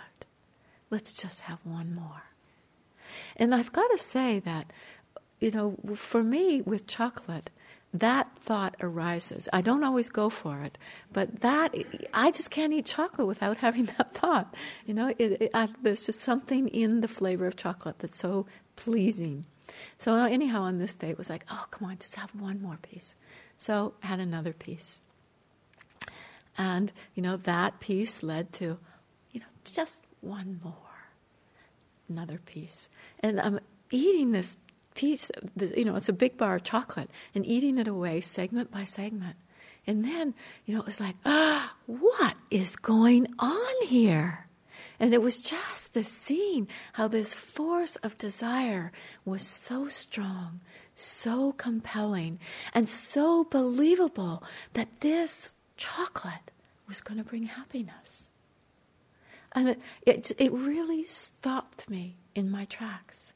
Let's 0.90 1.16
just 1.16 1.42
have 1.42 1.58
one 1.64 1.94
more. 1.94 2.24
And 3.36 3.54
I've 3.54 3.72
got 3.72 3.88
to 3.88 3.98
say 3.98 4.40
that, 4.40 4.72
you 5.40 5.50
know, 5.50 5.76
for 5.94 6.22
me 6.22 6.60
with 6.62 6.86
chocolate, 6.86 7.50
that 7.94 8.36
thought 8.38 8.76
arises. 8.80 9.48
I 9.52 9.62
don't 9.62 9.82
always 9.82 10.10
go 10.10 10.28
for 10.28 10.60
it, 10.62 10.76
but 11.12 11.40
that 11.40 11.74
I 12.12 12.30
just 12.30 12.50
can't 12.50 12.72
eat 12.72 12.86
chocolate 12.86 13.26
without 13.26 13.56
having 13.66 13.86
that 13.86 14.14
thought. 14.14 14.54
You 14.84 14.94
know, 14.94 15.08
it, 15.18 15.42
it, 15.42 15.50
I, 15.54 15.68
there's 15.82 16.04
just 16.06 16.20
something 16.20 16.68
in 16.68 17.00
the 17.00 17.08
flavor 17.08 17.46
of 17.46 17.56
chocolate 17.56 18.00
that's 18.00 18.18
so 18.18 18.46
pleasing. 18.76 19.46
So 19.98 20.14
anyhow, 20.14 20.62
on 20.62 20.78
this 20.78 20.94
day, 20.94 21.10
it 21.10 21.18
was 21.18 21.30
like, 21.30 21.44
oh, 21.50 21.64
come 21.70 21.88
on, 21.88 21.98
just 21.98 22.16
have 22.16 22.34
one 22.34 22.60
more 22.60 22.78
piece. 22.82 23.14
So 23.58 23.92
had 24.00 24.20
another 24.20 24.54
piece, 24.54 25.02
and 26.56 26.92
you 27.14 27.22
know 27.22 27.36
that 27.36 27.80
piece 27.80 28.22
led 28.22 28.52
to, 28.54 28.78
you 29.32 29.40
know, 29.40 29.46
just 29.64 30.04
one 30.20 30.60
more, 30.64 31.10
another 32.08 32.38
piece, 32.38 32.88
and 33.20 33.38
I'm 33.40 33.60
eating 33.90 34.32
this 34.32 34.56
piece, 34.94 35.30
you 35.76 35.84
know, 35.84 35.96
it's 35.96 36.08
a 36.08 36.12
big 36.12 36.36
bar 36.36 36.56
of 36.56 36.62
chocolate, 36.62 37.10
and 37.34 37.44
eating 37.46 37.78
it 37.78 37.88
away 37.88 38.20
segment 38.20 38.70
by 38.70 38.84
segment. 38.84 39.36
And 39.86 40.04
then, 40.04 40.34
you 40.66 40.74
know, 40.74 40.80
it 40.80 40.86
was 40.86 41.00
like, 41.00 41.16
ah, 41.24 41.74
what 41.86 42.34
is 42.50 42.76
going 42.76 43.26
on 43.38 43.86
here? 43.86 44.46
And 45.00 45.14
it 45.14 45.22
was 45.22 45.40
just 45.40 45.94
the 45.94 46.04
scene 46.04 46.68
how 46.94 47.08
this 47.08 47.32
force 47.32 47.96
of 47.96 48.18
desire 48.18 48.92
was 49.24 49.42
so 49.42 49.88
strong, 49.88 50.60
so 50.98 51.52
compelling, 51.52 52.40
and 52.74 52.88
so 52.88 53.44
believable 53.44 54.42
that 54.72 55.00
this 55.00 55.54
chocolate 55.76 56.50
was 56.88 57.00
going 57.00 57.18
to 57.18 57.24
bring 57.24 57.44
happiness. 57.44 58.28
And 59.52 59.68
it, 59.68 59.80
it, 60.04 60.32
it 60.38 60.52
really 60.52 61.04
stopped 61.04 61.88
me 61.88 62.16
in 62.34 62.50
my 62.50 62.64
tracks. 62.64 63.32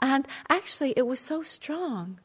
And 0.00 0.26
actually, 0.48 0.92
it 0.96 1.06
was 1.06 1.20
so 1.20 1.42
strong 1.42 2.18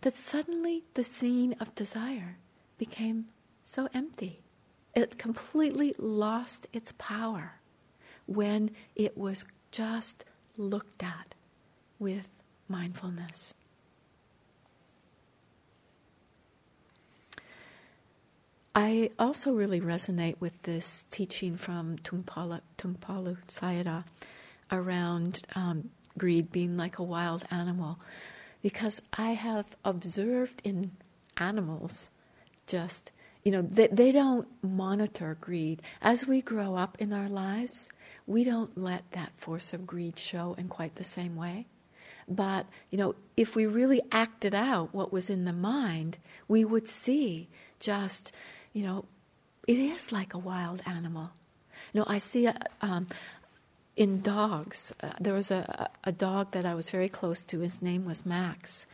that 0.00 0.16
suddenly 0.16 0.84
the 0.94 1.04
scene 1.04 1.54
of 1.60 1.74
desire 1.74 2.38
became 2.78 3.26
so 3.62 3.88
empty. 3.94 4.40
It 4.94 5.18
completely 5.18 5.94
lost 5.98 6.66
its 6.72 6.92
power 6.98 7.60
when 8.26 8.70
it 8.96 9.16
was 9.16 9.44
just 9.70 10.24
looked 10.56 11.02
at 11.02 11.34
with 11.98 12.28
mindfulness. 12.68 13.54
I 18.74 19.10
also 19.18 19.52
really 19.52 19.80
resonate 19.80 20.36
with 20.38 20.62
this 20.62 21.04
teaching 21.10 21.56
from 21.56 21.98
Tumpala, 21.98 22.62
Taungpulu 22.78 23.38
Sayadaw 23.48 24.04
around 24.70 25.42
um, 25.56 25.90
greed 26.16 26.52
being 26.52 26.76
like 26.76 26.98
a 26.98 27.02
wild 27.02 27.44
animal, 27.50 27.98
because 28.62 29.02
I 29.12 29.30
have 29.30 29.76
observed 29.84 30.62
in 30.62 30.92
animals 31.36 32.10
just, 32.68 33.10
you 33.42 33.50
know, 33.50 33.62
they, 33.62 33.88
they 33.88 34.12
don't 34.12 34.46
monitor 34.62 35.36
greed. 35.40 35.82
As 36.00 36.26
we 36.26 36.40
grow 36.40 36.76
up 36.76 36.96
in 37.00 37.12
our 37.12 37.28
lives, 37.28 37.90
we 38.26 38.44
don't 38.44 38.78
let 38.78 39.10
that 39.10 39.32
force 39.34 39.72
of 39.72 39.86
greed 39.86 40.16
show 40.18 40.54
in 40.56 40.68
quite 40.68 40.94
the 40.94 41.04
same 41.04 41.34
way. 41.34 41.66
But, 42.28 42.66
you 42.90 42.98
know, 42.98 43.16
if 43.36 43.56
we 43.56 43.66
really 43.66 44.00
acted 44.12 44.54
out 44.54 44.94
what 44.94 45.12
was 45.12 45.28
in 45.28 45.44
the 45.44 45.52
mind, 45.52 46.18
we 46.46 46.64
would 46.64 46.88
see 46.88 47.48
just, 47.80 48.32
you 48.72 48.82
know, 48.82 49.04
it 49.66 49.78
is 49.78 50.12
like 50.12 50.34
a 50.34 50.38
wild 50.38 50.82
animal. 50.86 51.30
You 51.92 52.00
know, 52.00 52.06
I 52.08 52.18
see 52.18 52.46
a, 52.46 52.56
um, 52.82 53.06
in 53.96 54.20
dogs, 54.22 54.92
uh, 55.02 55.10
there 55.20 55.34
was 55.34 55.50
a, 55.50 55.90
a 56.04 56.12
dog 56.12 56.52
that 56.52 56.64
I 56.64 56.74
was 56.74 56.90
very 56.90 57.08
close 57.08 57.44
to. 57.46 57.60
His 57.60 57.82
name 57.82 58.04
was 58.04 58.24
Max. 58.24 58.86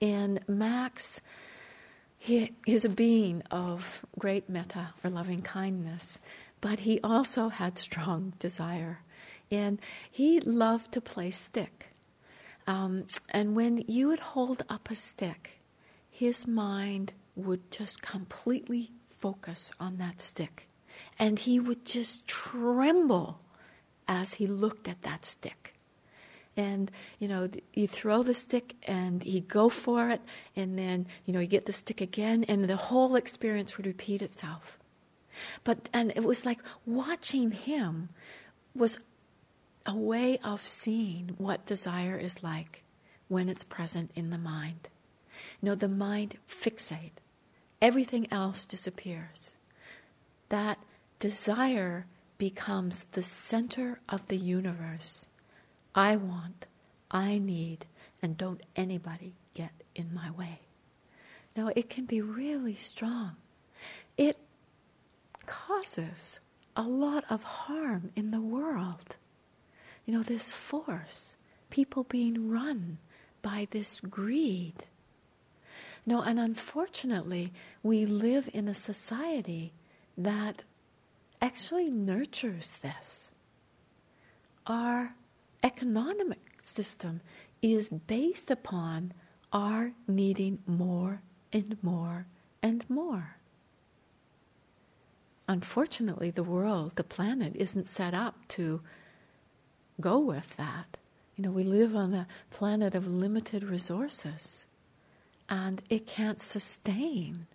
And 0.00 0.40
Max, 0.48 1.20
he, 2.18 2.52
he's 2.64 2.84
a 2.84 2.88
being 2.88 3.42
of 3.50 4.04
great 4.18 4.48
metta 4.48 4.90
or 5.02 5.10
loving 5.10 5.42
kindness, 5.42 6.18
but 6.60 6.80
he 6.80 7.00
also 7.02 7.48
had 7.48 7.78
strong 7.78 8.34
desire. 8.38 9.00
And 9.50 9.80
he 10.10 10.40
loved 10.40 10.92
to 10.92 11.00
play 11.00 11.30
stick. 11.30 11.88
Um, 12.66 13.06
and 13.30 13.56
when 13.56 13.84
you 13.88 14.08
would 14.08 14.20
hold 14.20 14.62
up 14.68 14.90
a 14.90 14.94
stick, 14.94 15.58
his 16.10 16.46
mind 16.46 17.14
would 17.34 17.70
just 17.70 18.02
completely 18.02 18.92
focus 19.22 19.70
on 19.78 19.96
that 19.98 20.20
stick. 20.20 20.68
And 21.18 21.38
he 21.38 21.58
would 21.60 21.86
just 21.86 22.26
tremble 22.26 23.38
as 24.08 24.34
he 24.34 24.46
looked 24.46 24.88
at 24.88 25.02
that 25.02 25.24
stick. 25.24 25.74
And, 26.56 26.90
you 27.18 27.28
know, 27.28 27.48
you 27.72 27.86
throw 27.88 28.22
the 28.22 28.34
stick 28.34 28.74
and 28.86 29.22
he 29.22 29.40
go 29.40 29.70
for 29.70 30.10
it, 30.10 30.20
and 30.54 30.78
then, 30.78 31.06
you 31.24 31.32
know, 31.32 31.40
you 31.40 31.46
get 31.46 31.64
the 31.64 31.72
stick 31.72 32.02
again, 32.02 32.44
and 32.44 32.64
the 32.64 32.76
whole 32.76 33.16
experience 33.16 33.78
would 33.78 33.86
repeat 33.86 34.20
itself. 34.20 34.78
But, 35.64 35.88
and 35.94 36.12
it 36.14 36.24
was 36.24 36.44
like 36.44 36.60
watching 36.84 37.52
him 37.52 38.10
was 38.74 38.98
a 39.86 39.94
way 39.94 40.38
of 40.44 40.60
seeing 40.60 41.34
what 41.38 41.64
desire 41.64 42.18
is 42.18 42.42
like 42.42 42.84
when 43.28 43.48
it's 43.48 43.64
present 43.64 44.10
in 44.14 44.28
the 44.28 44.36
mind. 44.36 44.88
You 45.60 45.70
know, 45.70 45.74
the 45.74 45.88
mind 45.88 46.36
fixate, 46.46 47.21
everything 47.82 48.32
else 48.32 48.64
disappears. 48.64 49.56
That 50.48 50.78
desire 51.18 52.06
becomes 52.38 53.04
the 53.12 53.22
center 53.22 54.00
of 54.08 54.28
the 54.28 54.36
universe. 54.36 55.28
I 55.94 56.16
want, 56.16 56.66
I 57.10 57.38
need, 57.38 57.86
and 58.22 58.38
don't 58.38 58.62
anybody 58.76 59.34
get 59.54 59.72
in 59.94 60.14
my 60.14 60.30
way. 60.30 60.60
Now, 61.56 61.70
it 61.76 61.90
can 61.90 62.06
be 62.06 62.22
really 62.22 62.76
strong. 62.76 63.32
It 64.16 64.38
causes 65.44 66.40
a 66.76 66.82
lot 66.82 67.24
of 67.28 67.42
harm 67.42 68.10
in 68.16 68.30
the 68.30 68.40
world. 68.40 69.16
You 70.06 70.14
know, 70.14 70.22
this 70.22 70.52
force, 70.52 71.36
people 71.68 72.04
being 72.04 72.48
run 72.48 72.98
by 73.42 73.66
this 73.70 74.00
greed. 74.00 74.84
No, 76.04 76.22
and 76.22 76.40
unfortunately, 76.40 77.52
we 77.82 78.06
live 78.06 78.48
in 78.52 78.68
a 78.68 78.74
society 78.74 79.72
that 80.18 80.64
actually 81.40 81.90
nurtures 81.90 82.78
this. 82.78 83.30
Our 84.66 85.14
economic 85.62 86.38
system 86.62 87.20
is 87.60 87.88
based 87.88 88.50
upon 88.50 89.12
our 89.52 89.92
needing 90.08 90.58
more 90.66 91.22
and 91.52 91.76
more 91.82 92.26
and 92.62 92.88
more. 92.88 93.36
Unfortunately, 95.48 96.30
the 96.30 96.42
world, 96.42 96.96
the 96.96 97.04
planet, 97.04 97.54
isn't 97.56 97.86
set 97.86 98.14
up 98.14 98.36
to 98.48 98.80
go 100.00 100.18
with 100.18 100.56
that. 100.56 100.96
You 101.36 101.44
know, 101.44 101.50
we 101.50 101.64
live 101.64 101.94
on 101.94 102.14
a 102.14 102.26
planet 102.50 102.94
of 102.94 103.06
limited 103.06 103.64
resources, 103.64 104.66
and 105.52 105.82
it 105.90 106.06
can't 106.06 106.40
sustain 106.40 107.46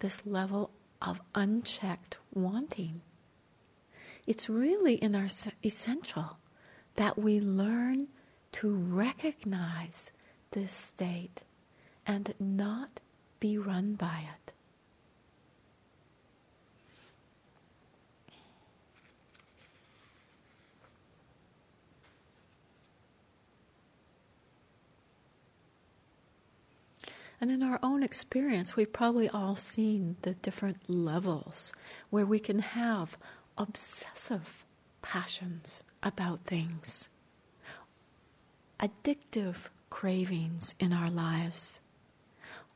this 0.00 0.26
level 0.26 0.70
of 1.00 1.20
unchecked 1.34 2.18
wanting 2.34 3.00
it's 4.26 4.48
really 4.48 4.94
in 4.94 5.14
our 5.14 5.28
essential 5.64 6.38
that 6.96 7.16
we 7.16 7.40
learn 7.40 8.08
to 8.52 8.74
recognize 8.74 10.10
this 10.50 10.72
state 10.72 11.42
and 12.06 12.34
not 12.40 13.00
be 13.38 13.56
run 13.56 13.94
by 13.94 14.24
it. 14.34 14.52
And 27.40 27.50
in 27.50 27.62
our 27.62 27.78
own 27.82 28.02
experience, 28.02 28.76
we've 28.76 28.92
probably 28.92 29.28
all 29.28 29.56
seen 29.56 30.16
the 30.22 30.34
different 30.34 30.88
levels 30.88 31.72
where 32.08 32.24
we 32.24 32.38
can 32.38 32.60
have 32.60 33.18
obsessive 33.58 34.64
passions 35.02 35.82
about 36.02 36.44
things, 36.44 37.08
addictive 38.80 39.68
cravings 39.90 40.74
in 40.80 40.92
our 40.92 41.10
lives, 41.10 41.80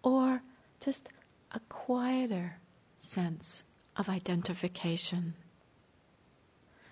or 0.02 0.42
just 0.80 1.08
a 1.52 1.60
quieter 1.68 2.58
sense 2.98 3.64
of 3.96 4.08
identification. 4.08 5.34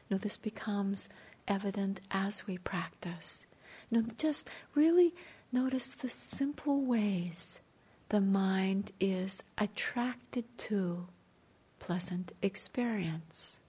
You 0.09 0.15
know, 0.15 0.19
this 0.19 0.37
becomes 0.37 1.09
evident 1.47 2.01
as 2.11 2.47
we 2.47 2.59
practice. 2.59 3.47
You 3.91 4.03
know, 4.03 4.09
just 4.17 4.49
really 4.75 5.15
notice 5.53 5.89
the 5.89 6.09
simple 6.09 6.85
ways 6.85 7.61
the 8.09 8.21
mind 8.21 8.93
is 9.01 9.43
attracted 9.57 10.45
to 10.59 11.07
pleasant 11.79 12.33
experience 12.43 13.61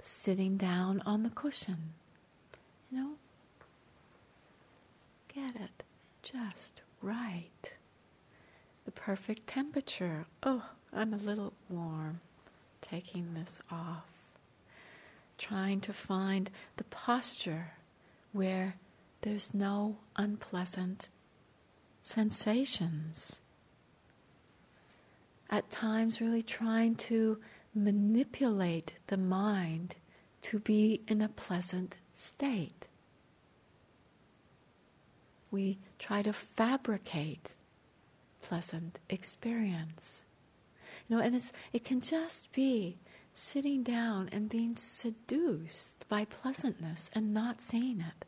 sitting 0.00 0.56
down 0.56 1.00
on 1.06 1.22
the 1.22 1.30
cushion. 1.30 1.92
You 2.90 2.98
know, 2.98 3.10
get 5.32 5.54
it 5.56 5.82
just 6.22 6.82
right. 7.00 7.48
The 8.84 8.90
perfect 8.90 9.46
temperature. 9.46 10.26
Oh, 10.42 10.64
I'm 10.92 11.14
a 11.14 11.18
little 11.18 11.52
warm. 11.68 12.20
Taking 12.80 13.34
this 13.34 13.60
off. 13.70 14.10
Trying 15.38 15.80
to 15.82 15.92
find 15.92 16.50
the 16.76 16.84
posture 16.84 17.72
where 18.32 18.76
there's 19.22 19.54
no 19.54 19.98
unpleasant 20.16 21.08
sensations. 22.02 23.40
At 25.48 25.70
times, 25.70 26.20
really 26.20 26.42
trying 26.42 26.96
to 26.96 27.38
manipulate 27.74 28.94
the 29.06 29.16
mind 29.16 29.96
to 30.42 30.58
be 30.58 31.02
in 31.06 31.20
a 31.20 31.28
pleasant 31.28 31.98
state. 32.14 32.86
We 35.50 35.78
try 35.98 36.22
to 36.22 36.32
fabricate 36.32 37.52
pleasant 38.40 38.98
experience. 39.08 40.24
You 41.08 41.16
know, 41.16 41.22
and 41.22 41.36
it's, 41.36 41.52
it 41.72 41.84
can 41.84 42.00
just 42.00 42.52
be 42.52 42.98
sitting 43.34 43.82
down 43.82 44.28
and 44.32 44.48
being 44.48 44.76
seduced 44.76 46.08
by 46.08 46.24
pleasantness 46.24 47.10
and 47.14 47.32
not 47.32 47.62
seeing 47.62 48.00
it. 48.00 48.24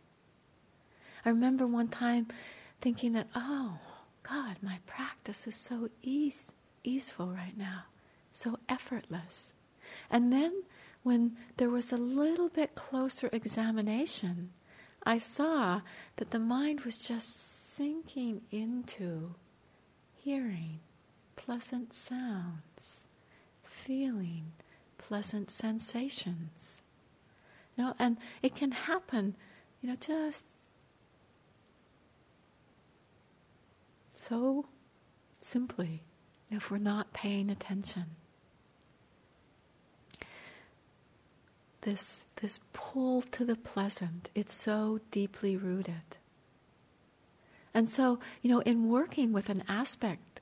I 1.25 1.31
remember 1.31 1.67
one 1.67 1.89
time 1.89 2.29
thinking 2.81 3.13
that, 3.13 3.29
oh, 3.35 3.79
God, 4.23 4.57
my 4.63 4.79
practice 4.87 5.47
is 5.47 5.57
so 5.57 5.89
ease, 6.03 6.53
easeful 6.83 7.29
right 7.29 7.57
now 7.57 7.85
so 8.35 8.59
effortless. 8.69 9.53
And 10.11 10.33
then 10.33 10.65
when 11.03 11.37
there 11.57 11.71
was 11.71 11.93
a 11.93 11.97
little 11.97 12.49
bit 12.49 12.75
closer 12.75 13.29
examination, 13.33 14.51
I 15.05 15.19
saw 15.19 15.83
that 16.17 16.31
the 16.31 16.39
mind 16.39 16.81
was 16.81 16.99
just 16.99 17.75
sinking 17.75 18.43
into 18.51 19.35
hearing 20.15 20.81
pleasant 21.37 21.93
sounds, 21.95 23.07
feeling 23.63 24.53
pleasant 24.99 25.51
sensations. 25.51 26.83
You 27.77 27.85
know, 27.85 27.95
and 27.99 28.17
it 28.43 28.55
can 28.55 28.73
happen, 28.73 29.37
you 29.83 29.91
know, 29.91 29.97
just 29.97 30.47
so 34.14 34.66
simply 35.40 36.03
if 36.50 36.70
we're 36.70 36.79
not 36.79 37.12
paying 37.12 37.50
attention. 37.50 38.05
This, 41.83 42.24
this 42.37 42.61
pull 42.72 43.20
to 43.22 43.44
the 43.44 43.57
pleasant, 43.57 44.31
it's 44.35 44.55
so 44.55 45.00
deeply 45.11 45.57
rooted. 45.57 46.16
And 47.74 47.90
so, 47.90 48.20
you 48.40 48.50
know, 48.50 48.61
in 48.61 48.88
working 48.88 49.33
with 49.33 49.50
an 49.50 49.64
aspect, 49.68 50.40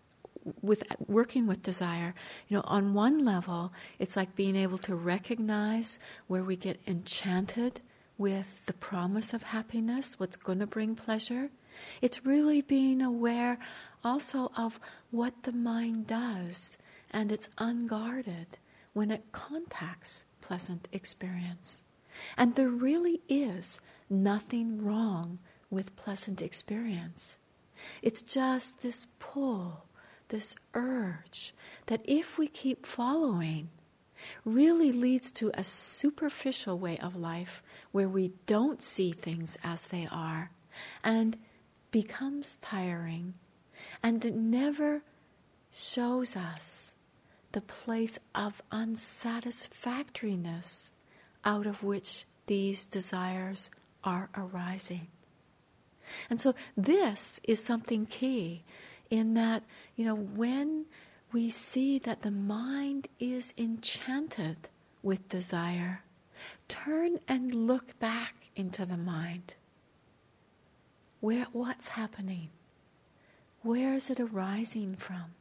with 0.60 0.84
working 1.08 1.46
with 1.46 1.62
desire, 1.62 2.14
you 2.48 2.56
know, 2.56 2.64
on 2.66 2.94
one 2.94 3.24
level, 3.24 3.72
it's 3.98 4.16
like 4.16 4.36
being 4.36 4.54
able 4.54 4.78
to 4.78 4.94
recognize 4.94 5.98
where 6.26 6.44
we 6.44 6.56
get 6.56 6.78
enchanted 6.86 7.80
with 8.18 8.64
the 8.66 8.72
promise 8.72 9.32
of 9.32 9.44
happiness, 9.44 10.20
what's 10.20 10.36
going 10.36 10.58
to 10.58 10.66
bring 10.66 10.94
pleasure. 10.94 11.50
It's 12.00 12.24
really 12.24 12.60
being 12.60 13.02
aware 13.02 13.58
also 14.04 14.50
of 14.56 14.80
what 15.10 15.44
the 15.44 15.52
mind 15.52 16.06
does 16.06 16.76
and 17.10 17.30
it's 17.30 17.48
unguarded 17.58 18.58
when 18.92 19.10
it 19.10 19.32
contacts 19.32 20.24
pleasant 20.40 20.88
experience. 20.92 21.84
And 22.36 22.54
there 22.54 22.68
really 22.68 23.20
is 23.28 23.78
nothing 24.10 24.84
wrong 24.84 25.38
with 25.70 25.96
pleasant 25.96 26.42
experience. 26.42 27.38
It's 28.02 28.22
just 28.22 28.82
this 28.82 29.06
pull, 29.18 29.86
this 30.28 30.54
urge 30.74 31.54
that 31.86 32.02
if 32.04 32.38
we 32.38 32.48
keep 32.48 32.84
following, 32.86 33.70
really 34.44 34.92
leads 34.92 35.30
to 35.32 35.50
a 35.54 35.64
superficial 35.64 36.78
way 36.78 36.98
of 36.98 37.16
life 37.16 37.62
where 37.90 38.08
we 38.08 38.32
don't 38.46 38.82
see 38.82 39.12
things 39.12 39.56
as 39.64 39.86
they 39.86 40.06
are 40.10 40.50
and 41.02 41.36
becomes 41.92 42.56
tiring 42.56 43.34
and 44.02 44.24
it 44.24 44.34
never 44.34 45.02
shows 45.70 46.34
us 46.36 46.94
the 47.52 47.60
place 47.60 48.18
of 48.34 48.60
unsatisfactoriness 48.72 50.90
out 51.44 51.66
of 51.66 51.84
which 51.84 52.24
these 52.46 52.86
desires 52.86 53.70
are 54.02 54.30
arising. 54.36 55.06
And 56.28 56.40
so 56.40 56.54
this 56.76 57.38
is 57.44 57.62
something 57.62 58.06
key 58.06 58.64
in 59.10 59.34
that, 59.34 59.62
you 59.94 60.04
know, 60.04 60.16
when 60.16 60.86
we 61.32 61.50
see 61.50 61.98
that 62.00 62.22
the 62.22 62.30
mind 62.30 63.08
is 63.20 63.54
enchanted 63.56 64.68
with 65.02 65.28
desire, 65.28 66.02
turn 66.68 67.20
and 67.28 67.54
look 67.54 67.98
back 67.98 68.34
into 68.56 68.84
the 68.84 68.96
mind. 68.96 69.54
Where 71.22 71.46
what's 71.52 71.88
happening? 71.88 72.50
Where 73.62 73.94
is 73.94 74.10
it 74.10 74.20
arising 74.20 74.96
from? 74.96 75.32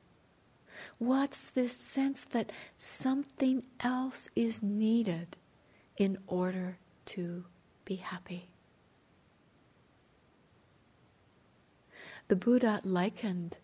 What's 0.98 1.50
this 1.50 1.76
sense 1.76 2.22
that 2.22 2.54
something 2.78 3.64
else 3.82 4.30
is 4.34 4.64
needed 4.64 5.36
in 5.98 6.20
order 6.28 6.78
to 7.08 7.44
be 7.84 7.98
happy? 7.98 8.48
the 12.32 12.36
Buddha 12.38 12.80
likened 12.86 13.58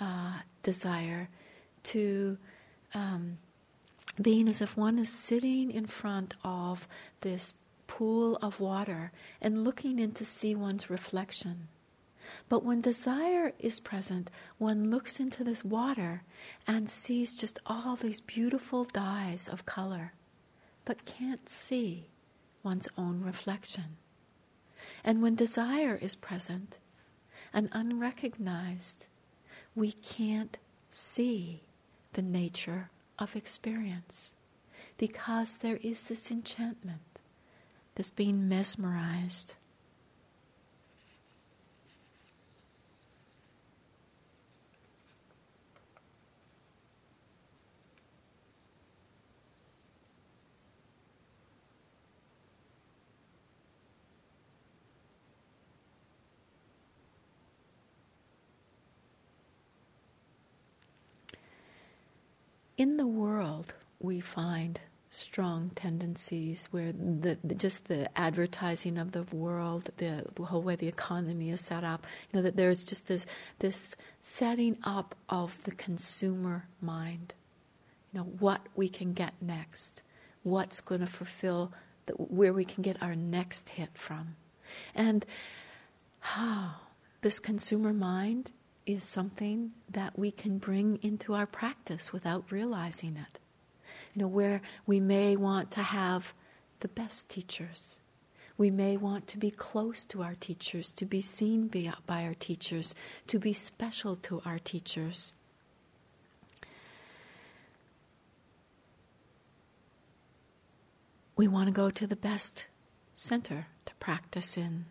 uh, 0.00 0.38
desire 0.62 1.28
to 1.82 2.38
um, 2.94 3.36
being 4.18 4.48
as 4.48 4.62
if 4.62 4.78
one 4.78 4.98
is 4.98 5.10
sitting 5.10 5.70
in 5.70 5.84
front 5.84 6.34
of 6.42 6.88
this 7.20 7.52
pool 7.86 8.36
of 8.42 8.60
water 8.60 9.12
and 9.40 9.64
looking 9.64 9.98
in 9.98 10.12
to 10.12 10.24
see 10.24 10.54
one's 10.54 10.90
reflection. 10.90 11.68
But 12.48 12.64
when 12.64 12.80
desire 12.80 13.52
is 13.58 13.80
present, 13.80 14.30
one 14.58 14.90
looks 14.90 15.20
into 15.20 15.44
this 15.44 15.64
water 15.64 16.22
and 16.66 16.88
sees 16.88 17.38
just 17.38 17.58
all 17.66 17.96
these 17.96 18.20
beautiful 18.20 18.84
dyes 18.84 19.48
of 19.48 19.66
color, 19.66 20.12
but 20.84 21.04
can't 21.04 21.48
see 21.48 22.06
one's 22.62 22.88
own 22.96 23.22
reflection. 23.22 23.96
And 25.04 25.22
when 25.22 25.34
desire 25.34 25.98
is 26.00 26.14
present, 26.14 26.78
and 27.54 27.68
unrecognized, 27.72 29.06
we 29.76 29.92
can't 29.92 30.58
see 30.88 31.62
the 32.14 32.22
nature 32.22 32.90
of 33.18 33.36
experience 33.36 34.32
because 34.98 35.58
there 35.58 35.78
is 35.82 36.04
this 36.04 36.30
enchantment, 36.30 37.13
this 37.94 38.10
being 38.10 38.48
mesmerized. 38.48 39.54
in 62.76 62.96
the 62.96 63.06
world, 63.06 63.72
we 63.98 64.20
find 64.20 64.80
strong 65.14 65.70
tendencies 65.76 66.66
where 66.72 66.92
the, 66.92 67.38
the, 67.44 67.54
just 67.54 67.86
the 67.86 68.08
advertising 68.18 68.98
of 68.98 69.12
the 69.12 69.22
world, 69.24 69.90
the, 69.98 70.24
whole 70.44 70.62
way 70.62 70.74
the 70.74 70.88
economy 70.88 71.50
is 71.50 71.60
set 71.60 71.84
up, 71.84 72.06
you 72.30 72.36
know 72.36 72.42
that 72.42 72.56
there's 72.56 72.84
just 72.84 73.06
this 73.06 73.24
this 73.60 73.94
setting 74.20 74.76
up 74.82 75.14
of 75.28 75.62
the 75.64 75.70
consumer 75.70 76.66
mind. 76.80 77.32
You 78.12 78.20
know 78.20 78.26
what 78.40 78.66
we 78.74 78.88
can 78.88 79.12
get 79.12 79.34
next, 79.40 80.02
what's 80.42 80.80
going 80.80 81.00
to 81.00 81.06
fulfill 81.06 81.72
the, 82.06 82.14
where 82.14 82.52
we 82.52 82.64
can 82.64 82.82
get 82.82 83.00
our 83.00 83.14
next 83.14 83.70
hit 83.70 83.90
from, 83.94 84.34
and 84.94 85.24
how 86.20 86.72
oh, 86.74 86.80
this 87.20 87.38
consumer 87.38 87.92
mind 87.92 88.50
is 88.84 89.04
something 89.04 89.72
that 89.88 90.18
we 90.18 90.30
can 90.30 90.58
bring 90.58 90.98
into 91.02 91.34
our 91.34 91.46
practice 91.46 92.12
without 92.12 92.50
realizing 92.50 93.16
it. 93.16 93.38
You 94.14 94.22
know, 94.22 94.28
where 94.28 94.62
we 94.86 95.00
may 95.00 95.36
want 95.36 95.70
to 95.72 95.82
have 95.82 96.34
the 96.80 96.88
best 96.88 97.28
teachers. 97.28 98.00
We 98.56 98.70
may 98.70 98.96
want 98.96 99.26
to 99.28 99.38
be 99.38 99.50
close 99.50 100.04
to 100.06 100.22
our 100.22 100.36
teachers, 100.36 100.92
to 100.92 101.04
be 101.04 101.20
seen 101.20 101.66
by 102.06 102.24
our 102.24 102.34
teachers, 102.34 102.94
to 103.26 103.40
be 103.40 103.52
special 103.52 104.14
to 104.16 104.40
our 104.44 104.60
teachers. 104.60 105.34
We 111.36 111.48
want 111.48 111.66
to 111.66 111.72
go 111.72 111.90
to 111.90 112.06
the 112.06 112.14
best 112.14 112.68
center 113.16 113.66
to 113.86 113.94
practice 113.96 114.56
in. 114.56 114.84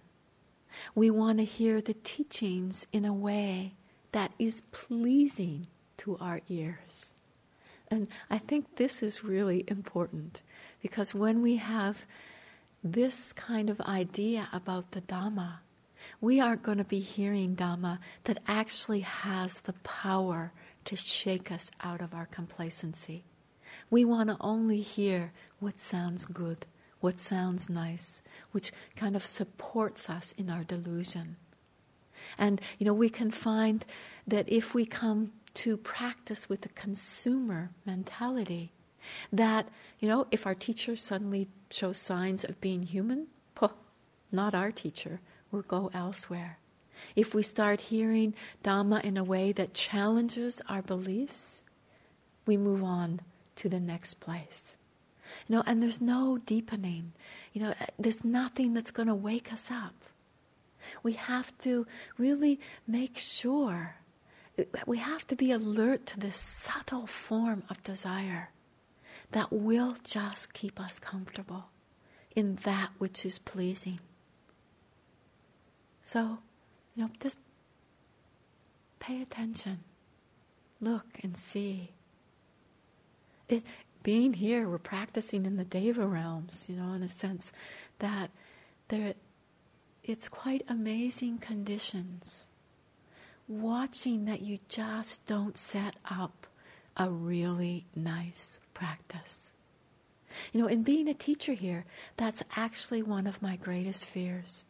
We 0.94 1.10
want 1.10 1.38
to 1.38 1.46
hear 1.46 1.80
the 1.80 1.94
teachings 1.94 2.86
in 2.92 3.06
a 3.06 3.14
way 3.14 3.76
that 4.12 4.34
is 4.38 4.62
pleasing 4.72 5.68
to 5.98 6.18
our 6.18 6.42
ears. 6.50 7.16
And 7.89 8.08
I 8.30 8.38
think 8.38 8.76
this 8.76 9.04
is 9.04 9.24
really 9.24 9.63
important 9.67 10.41
because 10.82 11.13
when 11.13 11.41
we 11.41 11.58
have 11.58 12.06
this 12.84 13.32
kind 13.34 13.69
of 13.69 13.80
idea 13.82 14.50
about 14.52 14.91
the 14.91 15.02
Dhamma, 15.02 15.60
we 16.19 16.39
aren't 16.39 16.63
going 16.63 16.78
to 16.80 16.84
be 16.84 17.00
hearing 17.00 17.56
Dhamma 17.56 18.00
that 18.26 18.39
actually 18.48 19.02
has 19.02 19.62
the 19.62 19.74
power 19.84 20.52
to 20.86 20.96
shake 20.96 21.52
us 21.52 21.72
out 21.82 22.02
of 22.02 22.13
our 22.13 22.26
complacency. 22.26 23.24
We 23.89 24.06
want 24.06 24.30
to 24.30 24.38
only 24.41 24.82
hear 24.82 25.32
what 25.60 25.80
sounds 25.80 26.26
good, 26.26 26.65
what 27.00 27.19
sounds 27.19 27.69
nice, 27.69 28.22
which 28.52 28.72
kind 28.96 29.15
of 29.15 29.26
supports 29.26 30.10
us 30.10 30.34
in 30.38 30.50
our 30.50 30.63
delusion. 30.63 31.38
And, 32.38 32.62
you 32.80 32.86
know, 32.86 32.93
we 32.93 33.10
can 33.10 33.32
find 33.32 33.86
that 34.28 34.48
if 34.50 34.74
we 34.74 34.86
come 34.86 35.32
to 35.56 35.78
practice 35.78 36.50
with 36.50 36.66
a 36.66 36.70
consumer 36.70 37.72
mentality, 37.86 38.72
that, 39.32 39.68
you 40.00 40.08
know, 40.08 40.28
if 40.32 40.46
our 40.46 40.56
teacher 40.56 40.96
suddenly 40.96 41.48
shows 41.70 41.98
signs 41.98 42.44
of 42.44 42.62
being 42.62 42.84
human, 42.84 43.28
puh, 43.56 43.70
not 44.32 44.54
our 44.54 44.72
teacher, 44.72 45.20
we'll 45.52 45.62
go 45.62 45.92
elsewhere. 45.94 46.58
If 47.16 47.34
we 47.34 47.44
start 47.44 47.82
hearing 47.82 48.34
Dhamma 48.63 49.04
in 49.04 49.18
a 49.18 49.24
way 49.24 49.52
that 49.52 49.74
challenges 49.74 50.62
our 50.70 50.82
beliefs, 50.82 51.63
we 52.46 52.58
move 52.58 52.84
on 52.84 53.22
to 53.58 53.70
the 53.70 53.80
next 53.80 54.16
place. 54.16 54.78
You 55.48 55.56
know, 55.56 55.63
and 55.66 55.82
there's 55.82 56.02
no 56.02 56.38
deepening. 56.38 57.13
You 57.54 57.62
know, 57.63 57.74
eh, 57.80 57.86
there's 57.98 58.24
nothing 58.24 58.74
that's 58.74 58.92
going 58.92 59.08
to 59.08 59.16
wake 59.16 59.52
us 59.52 59.72
up. 59.72 59.96
We 61.02 61.13
have 61.13 61.58
to 61.60 61.88
really 62.18 62.60
make 62.86 63.18
sure 63.18 63.96
we 64.86 64.98
have 64.98 65.26
to 65.28 65.36
be 65.36 65.52
alert 65.52 66.06
to 66.08 66.20
this 66.20 66.38
subtle 66.38 67.08
form 67.08 67.63
of 67.70 67.84
desire 67.84 68.50
that 69.32 69.52
will 69.52 69.96
just 70.04 70.54
keep 70.54 70.80
us 70.80 71.00
comfortable 71.00 71.66
in 72.36 72.56
that 72.63 72.89
which 73.00 73.26
is 73.26 73.39
pleasing. 73.39 74.00
So, 76.04 76.39
you 76.96 77.04
know, 77.04 77.10
just 77.20 77.38
pay 79.00 79.22
attention, 79.22 79.80
look 80.80 81.06
and 81.24 81.36
see. 81.36 81.92
It, 83.50 83.63
being 84.04 84.34
here, 84.34 84.68
we're 84.68 84.78
practicing 84.78 85.46
in 85.46 85.56
the 85.56 85.66
Deva 85.66 86.06
realms, 86.06 86.68
you 86.70 86.76
know, 86.76 86.94
in 86.94 87.04
a 87.04 87.08
sense 87.08 87.52
that 88.00 88.30
there, 88.89 89.13
it's 90.04 90.28
quite 90.28 90.63
amazing 90.68 91.38
conditions. 91.39 92.50
Watching 93.62 94.26
that 94.26 94.42
you 94.42 94.58
just 94.68 95.28
don't 95.28 95.60
set 95.60 95.96
up 96.10 96.48
a 96.98 97.08
really 97.08 97.86
nice 97.96 98.60
practice. 98.74 99.52
You 100.52 100.62
know, 100.62 100.68
in 100.68 100.82
being 100.82 101.08
a 101.08 101.13
teacher 101.13 101.54
here, 101.54 101.86
that's 102.18 102.42
actually 102.56 103.04
one 103.04 103.28
of 103.28 103.44
my 103.44 103.56
greatest 103.56 104.08
fears 104.08 104.66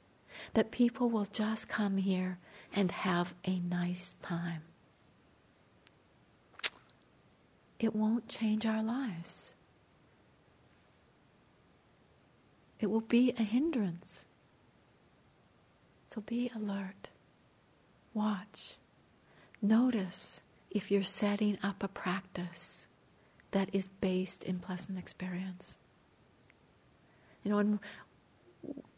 that 0.53 0.71
people 0.71 1.09
will 1.09 1.23
just 1.31 1.69
come 1.69 1.95
here 1.95 2.39
and 2.75 2.91
have 2.91 3.33
a 3.45 3.59
nice 3.59 4.17
time. 4.21 4.63
It 7.79 7.95
won't 7.95 8.27
change 8.27 8.65
our 8.65 8.83
lives. 8.83 9.53
It 12.81 12.87
will 12.87 13.01
be 13.01 13.33
a 13.39 13.43
hindrance. 13.43 14.25
So 16.07 16.19
be 16.19 16.51
alert. 16.53 17.07
Watch. 18.13 18.75
Notice 19.61 20.41
if 20.69 20.91
you're 20.91 21.03
setting 21.03 21.57
up 21.63 21.83
a 21.83 21.87
practice 21.87 22.87
that 23.51 23.69
is 23.73 23.87
based 23.87 24.43
in 24.43 24.59
pleasant 24.59 24.97
experience. 24.97 25.77
You 27.43 27.51
know, 27.51 27.57
and 27.59 27.79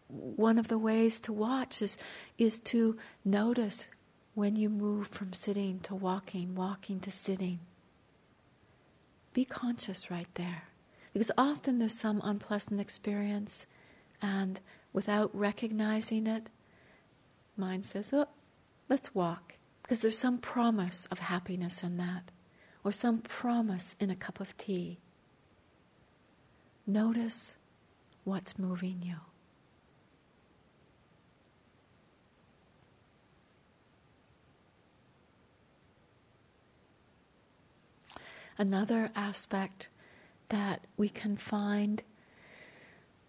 one 0.07 0.57
of 0.57 0.67
the 0.67 0.77
ways 0.77 1.19
to 1.21 1.33
watch 1.33 1.81
is, 1.81 1.97
is 2.37 2.59
to 2.61 2.97
notice 3.23 3.87
when 4.33 4.55
you 4.55 4.69
move 4.69 5.07
from 5.07 5.33
sitting 5.33 5.79
to 5.81 5.95
walking, 5.95 6.55
walking 6.55 6.99
to 7.01 7.11
sitting. 7.11 7.59
Be 9.33 9.45
conscious 9.45 10.11
right 10.11 10.27
there. 10.35 10.63
Because 11.13 11.31
often 11.37 11.79
there's 11.79 11.97
some 11.97 12.21
unpleasant 12.23 12.81
experience, 12.81 13.65
and 14.21 14.59
without 14.91 15.29
recognizing 15.33 16.27
it, 16.27 16.49
mind 17.55 17.85
says, 17.85 18.11
Oh, 18.13 18.27
let's 18.89 19.13
walk. 19.13 19.53
Because 19.81 20.01
there's 20.01 20.17
some 20.17 20.39
promise 20.39 21.07
of 21.11 21.19
happiness 21.19 21.83
in 21.83 21.97
that 21.97 22.31
or 22.83 22.91
some 22.91 23.19
promise 23.19 23.95
in 23.99 24.09
a 24.09 24.15
cup 24.15 24.39
of 24.39 24.57
tea. 24.57 24.99
Notice 26.87 27.55
what's 28.23 28.57
moving 28.57 29.01
you. 29.03 29.15
Another 38.57 39.11
aspect 39.15 39.89
that 40.49 40.85
we 40.95 41.09
can 41.09 41.37
find 41.37 42.01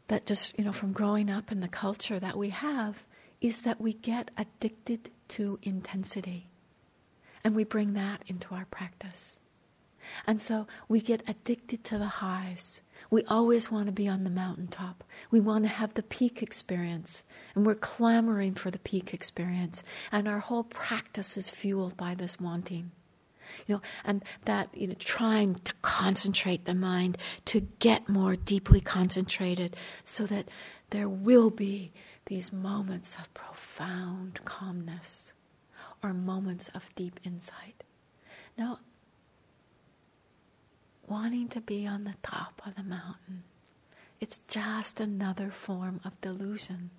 that 0.09 0.25
just, 0.25 0.57
you 0.59 0.65
know, 0.65 0.73
from 0.73 0.93
growing 0.93 1.29
up 1.29 1.51
in 1.51 1.61
the 1.61 1.69
culture 1.69 2.19
that 2.21 2.37
we 2.37 2.51
have 2.51 3.05
is 3.41 3.61
that 3.61 3.81
we 3.81 3.93
get 3.93 4.31
addicted 4.37 5.11
to 5.29 5.59
intensity. 5.63 6.49
And 7.45 7.55
we 7.55 7.65
bring 7.65 7.95
that 7.95 8.23
into 8.27 8.55
our 8.55 8.67
practice. 8.71 9.41
And 10.27 10.41
so 10.41 10.67
we 10.89 11.01
get 11.01 11.29
addicted 11.29 11.85
to 11.85 11.99
the 11.99 12.07
highs. 12.07 12.81
We 13.11 13.25
always 13.25 13.71
want 13.71 13.87
to 13.87 13.93
be 13.93 14.09
on 14.09 14.25
the 14.25 14.31
mountaintop. 14.31 15.05
We 15.31 15.41
want 15.41 15.65
to 15.65 15.69
have 15.69 15.95
the 15.95 16.03
peak 16.03 16.43
experience. 16.43 17.23
And 17.55 17.67
we're 17.67 17.75
clamoring 17.75 18.55
for 18.55 18.71
the 18.71 18.79
peak 18.79 19.13
experience. 19.13 19.83
And 20.11 20.29
our 20.29 20.41
whole 20.41 20.65
practice 20.65 21.37
is 21.37 21.51
fueled 21.51 21.97
by 21.97 22.15
this 22.15 22.41
wanting. 22.41 22.93
You 23.67 23.77
know, 23.77 23.83
and 24.05 24.25
that, 24.45 24.71
you 24.75 24.89
know, 24.89 24.95
trying 24.99 25.55
to 25.55 25.73
concentrate 25.83 26.65
the 26.65 26.75
mind, 26.75 27.17
to 27.47 27.61
get 27.79 28.09
more 28.09 28.35
deeply 28.35 28.81
concentrated, 28.81 29.77
so 30.03 30.27
that 30.27 30.49
there 30.91 31.09
will 31.09 31.51
be 31.51 31.93
these 32.27 32.53
moments 32.53 33.17
of 33.17 33.33
profound 33.35 34.45
calmness 34.45 35.33
or 36.03 36.13
moments 36.13 36.69
of 36.75 36.95
deep 36.95 37.21
insight. 37.25 37.85
Now, 38.59 38.81
wanting 41.09 41.49
to 41.49 41.61
be 41.61 41.87
on 41.87 42.05
the 42.05 42.17
top 42.23 42.61
of 42.67 42.75
the 42.75 42.83
mountain. 42.83 43.45
It's 44.21 44.39
just 44.49 45.01
another 45.01 45.51
form 45.51 46.01
of 46.05 46.21
delusion. 46.21 46.91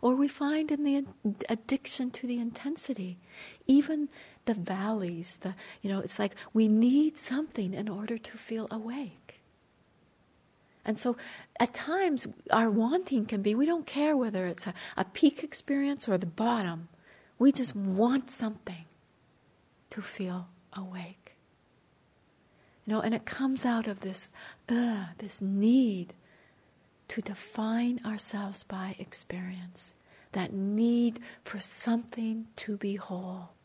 Or 0.00 0.14
we 0.14 0.28
find 0.28 0.70
in 0.70 0.84
the 0.84 1.04
addiction 1.48 2.10
to 2.12 2.26
the 2.26 2.38
intensity, 2.38 3.18
even 3.66 4.08
the 4.44 4.54
valleys, 4.54 5.38
the 5.40 5.54
you 5.82 5.90
know, 5.90 5.98
it's 5.98 6.18
like 6.18 6.34
we 6.52 6.68
need 6.68 7.18
something 7.18 7.74
in 7.74 7.88
order 7.88 8.16
to 8.16 8.36
feel 8.36 8.68
awake. 8.70 9.25
And 10.86 10.98
so 11.00 11.16
at 11.58 11.74
times 11.74 12.28
our 12.52 12.70
wanting 12.70 13.26
can 13.26 13.42
be 13.42 13.56
we 13.56 13.66
don't 13.66 13.86
care 13.86 14.16
whether 14.16 14.46
it's 14.46 14.68
a, 14.68 14.74
a 14.96 15.04
peak 15.04 15.42
experience 15.42 16.08
or 16.08 16.16
the 16.16 16.26
bottom. 16.26 16.88
We 17.38 17.50
just 17.50 17.74
want 17.74 18.30
something 18.30 18.86
to 19.90 20.00
feel 20.00 20.46
awake. 20.72 21.34
You 22.86 22.94
know, 22.94 23.00
and 23.00 23.14
it 23.14 23.24
comes 23.24 23.64
out 23.64 23.88
of 23.88 24.00
this, 24.00 24.30
uh, 24.68 25.06
this 25.18 25.42
need 25.42 26.14
to 27.08 27.20
define 27.20 28.00
ourselves 28.06 28.62
by 28.62 28.94
experience, 29.00 29.94
that 30.32 30.52
need 30.52 31.18
for 31.42 31.58
something 31.58 32.46
to 32.56 32.76
be 32.76 32.94
whole. 32.94 33.55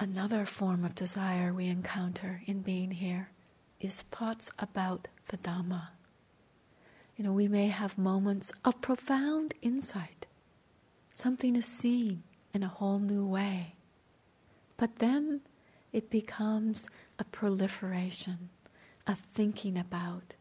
Another 0.00 0.46
form 0.46 0.84
of 0.84 0.94
desire 0.94 1.52
we 1.52 1.66
encounter 1.66 2.42
in 2.46 2.62
being 2.62 2.92
here 2.92 3.30
is 3.80 4.02
thoughts 4.02 4.50
about 4.58 5.08
the 5.28 5.36
Dhamma. 5.38 5.88
You 7.16 7.24
know, 7.24 7.32
we 7.32 7.48
may 7.48 7.66
have 7.66 7.98
moments 7.98 8.52
of 8.64 8.80
profound 8.80 9.54
insight 9.60 10.26
something 11.18 11.56
is 11.56 11.66
seen 11.66 12.22
in 12.54 12.62
a 12.62 12.68
whole 12.68 13.00
new 13.00 13.26
way. 13.26 13.74
But 14.76 15.00
then 15.00 15.40
it 15.92 16.10
becomes 16.10 16.88
a 17.18 17.24
proliferation, 17.24 18.50
a 19.04 19.16
thinking 19.16 19.76
about. 19.76 20.34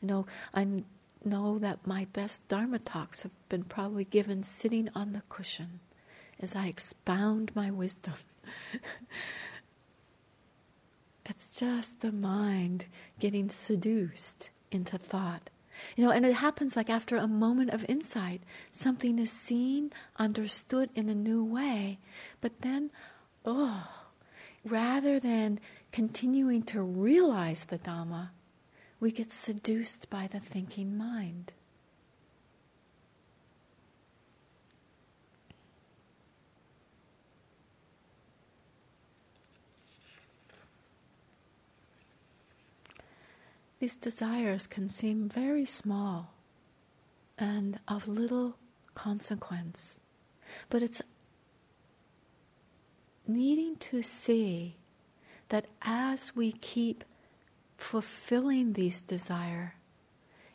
You 0.00 0.06
know, 0.06 0.26
I 0.54 0.84
know 1.24 1.58
that 1.58 1.86
my 1.88 2.06
best 2.12 2.46
Dharma 2.46 2.78
talks 2.78 3.22
have 3.22 3.32
been 3.48 3.64
probably 3.64 4.04
given 4.04 4.44
sitting 4.44 4.88
on 4.94 5.12
the 5.12 5.22
cushion 5.28 5.80
as 6.42 6.54
I 6.54 6.66
expound 6.66 7.52
my 7.54 7.70
wisdom. 7.70 8.14
it's 11.26 11.56
just 11.56 12.00
the 12.00 12.12
mind 12.12 12.86
getting 13.20 13.48
seduced 13.48 14.50
into 14.70 14.98
thought 14.98 15.50
you 15.96 16.04
know, 16.04 16.10
and 16.10 16.24
it 16.24 16.34
happens 16.34 16.76
like 16.76 16.90
after 16.90 17.16
a 17.16 17.26
moment 17.26 17.70
of 17.70 17.84
insight, 17.88 18.42
something 18.70 19.18
is 19.18 19.30
seen, 19.30 19.92
understood 20.16 20.90
in 20.94 21.08
a 21.08 21.14
new 21.14 21.44
way, 21.44 21.98
but 22.40 22.60
then, 22.60 22.90
oh, 23.44 23.88
rather 24.64 25.18
than 25.18 25.60
continuing 25.90 26.62
to 26.62 26.82
realize 26.82 27.64
the 27.64 27.78
Dhamma, 27.78 28.30
we 29.00 29.10
get 29.10 29.32
seduced 29.32 30.08
by 30.10 30.26
the 30.26 30.40
thinking 30.40 30.96
mind. 30.96 31.52
These 43.82 43.96
desires 43.96 44.68
can 44.68 44.88
seem 44.88 45.28
very 45.28 45.64
small 45.64 46.34
and 47.36 47.80
of 47.88 48.06
little 48.06 48.54
consequence, 48.94 49.98
but 50.70 50.82
it's 50.82 51.02
needing 53.26 53.74
to 53.78 54.00
see 54.00 54.76
that 55.48 55.66
as 55.82 56.36
we 56.36 56.52
keep 56.52 57.02
fulfilling 57.76 58.74
these 58.74 59.00
desire, 59.00 59.74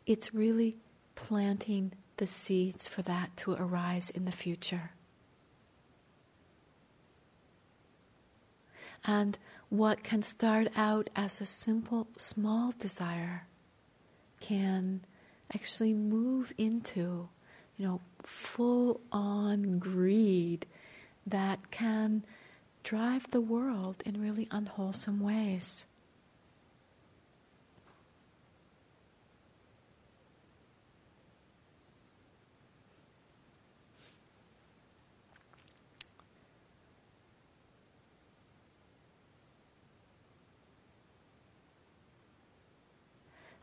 it's 0.06 0.34
really 0.34 0.78
planting 1.16 1.92
the 2.16 2.28
seeds 2.28 2.88
for 2.88 3.02
that 3.02 3.36
to 3.36 3.52
arise 3.56 4.10
in 4.10 4.24
the 4.24 4.32
future. 4.32 4.92
And 9.04 9.38
what 9.70 10.04
can 10.04 10.22
start 10.22 10.68
out 10.76 11.10
as 11.16 11.42
a 11.42 11.46
simple, 11.46 12.08
small 12.18 12.74
desire 12.80 13.46
can 14.40 15.02
actually 15.54 15.94
move 15.94 16.54
into, 16.58 17.28
you 17.78 17.88
know, 17.88 18.02
full 18.24 19.02
on 19.12 19.80
greed 19.80 20.66
that 21.26 21.72
can 21.72 22.24
drive 22.84 23.30
the 23.32 23.42
world 23.42 24.02
in 24.06 24.22
really 24.22 24.48
unwholesome 24.52 25.20
ways. 25.20 25.84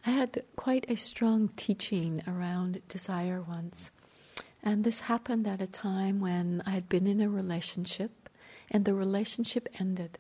I 0.07 0.11
had 0.11 0.43
quite 0.55 0.85
a 0.91 0.97
strong 0.97 1.49
teaching 1.57 2.23
around 2.27 2.83
desire 2.89 3.41
once. 3.41 3.91
And 4.63 4.85
this 4.85 5.01
happened 5.01 5.47
at 5.47 5.63
a 5.63 5.67
time 5.67 6.21
when 6.21 6.63
I 6.67 6.71
had 6.71 6.89
been 6.89 7.07
in 7.07 7.21
a 7.21 7.29
relationship 7.29 8.29
and 8.71 8.85
the 8.85 8.95
relationship 8.95 9.69
ended. 9.81 10.19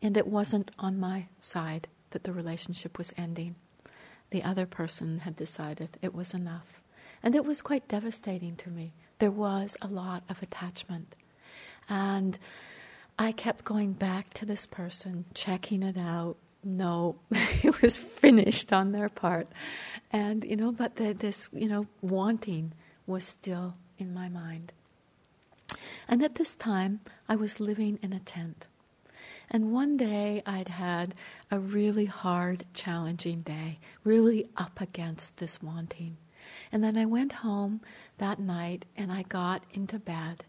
And 0.00 0.16
it 0.16 0.26
wasn't 0.26 0.72
on 0.78 0.98
my 0.98 1.26
side 1.40 1.88
that 2.10 2.24
the 2.24 2.32
relationship 2.32 2.98
was 2.98 3.12
ending. 3.16 3.54
The 4.30 4.42
other 4.42 4.66
person 4.66 5.18
had 5.20 5.36
decided 5.36 5.98
it 6.02 6.14
was 6.14 6.34
enough. 6.34 6.80
And 7.22 7.36
it 7.36 7.44
was 7.44 7.62
quite 7.62 7.86
devastating 7.86 8.56
to 8.56 8.70
me. 8.70 8.92
There 9.20 9.30
was 9.30 9.76
a 9.80 9.86
lot 9.86 10.24
of 10.28 10.42
attachment. 10.42 11.14
And 11.88 12.38
I 13.18 13.30
kept 13.30 13.64
going 13.64 13.92
back 13.92 14.34
to 14.34 14.46
this 14.46 14.66
person, 14.66 15.26
checking 15.34 15.84
it 15.84 15.96
out, 15.96 16.36
no, 16.64 17.16
it 17.62 17.80
was 17.82 17.98
finished 17.98 18.72
on 18.72 18.92
their 18.92 19.08
part. 19.08 19.48
And, 20.10 20.44
you 20.44 20.56
know, 20.56 20.72
but 20.72 20.96
the, 20.96 21.12
this, 21.12 21.50
you 21.52 21.68
know, 21.68 21.86
wanting 22.00 22.72
was 23.06 23.24
still 23.24 23.76
in 23.98 24.12
my 24.12 24.28
mind. 24.28 24.72
And 26.08 26.22
at 26.22 26.34
this 26.34 26.54
time, 26.54 27.00
I 27.28 27.36
was 27.36 27.60
living 27.60 27.98
in 28.02 28.12
a 28.12 28.20
tent. 28.20 28.66
And 29.50 29.72
one 29.72 29.96
day 29.96 30.42
I'd 30.46 30.68
had 30.68 31.14
a 31.50 31.58
really 31.58 32.06
hard, 32.06 32.64
challenging 32.74 33.42
day, 33.42 33.78
really 34.04 34.48
up 34.56 34.80
against 34.80 35.36
this 35.36 35.62
wanting. 35.62 36.16
And 36.70 36.82
then 36.82 36.96
I 36.96 37.04
went 37.04 37.32
home 37.32 37.80
that 38.18 38.38
night 38.38 38.86
and 38.96 39.12
I 39.12 39.22
got 39.22 39.62
into 39.72 39.98
bed 39.98 40.44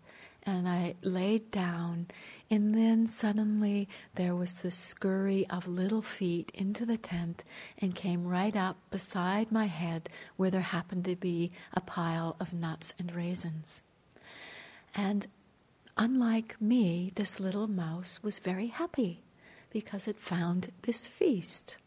and 0.46 0.68
I 0.68 0.96
laid 1.02 1.52
down, 1.52 2.08
and 2.50 2.76
then 2.76 3.08
suddenly 3.08 3.88
there 4.16 4.36
was 4.36 4.62
the 4.62 4.72
scurry 4.72 5.48
of 5.50 5.68
little 5.68 6.02
feet 6.02 6.52
into 6.54 6.86
the 6.86 6.98
tent 6.98 7.44
and 7.80 7.96
came 7.96 8.28
right 8.28 8.56
up 8.56 8.78
beside 8.92 9.52
my 9.52 9.66
head 9.66 10.10
where 10.36 10.52
there 10.52 10.62
happened 10.62 11.06
to 11.06 11.16
be 11.16 11.52
a 11.74 11.82
pile 11.82 12.36
of 12.40 12.54
nuts 12.54 12.94
and 13.00 13.16
raisins. 13.16 13.82
And 14.94 15.28
unlike 15.98 16.62
me, 16.62 17.12
this 17.16 17.40
little 17.40 17.68
mouse 17.68 18.22
was 18.22 18.40
very 18.40 18.68
happy 18.68 19.22
because 19.72 20.08
it 20.08 20.20
found 20.20 20.72
this 20.84 21.08
feast. 21.08 21.78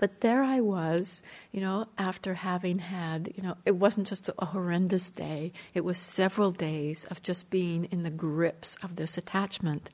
But 0.00 0.22
there 0.22 0.42
I 0.42 0.60
was, 0.60 1.22
you 1.52 1.60
know, 1.60 1.86
after 1.98 2.32
having 2.32 2.78
had, 2.78 3.34
you 3.36 3.42
know, 3.42 3.58
it 3.66 3.76
wasn't 3.76 4.06
just 4.06 4.30
a 4.38 4.46
horrendous 4.46 5.10
day, 5.10 5.52
it 5.74 5.84
was 5.84 5.98
several 5.98 6.52
days 6.52 7.04
of 7.04 7.22
just 7.22 7.50
being 7.50 7.84
in 7.84 8.02
the 8.02 8.10
grips 8.10 8.76
of 8.82 8.96
this 8.96 9.18
attachment. 9.18 9.90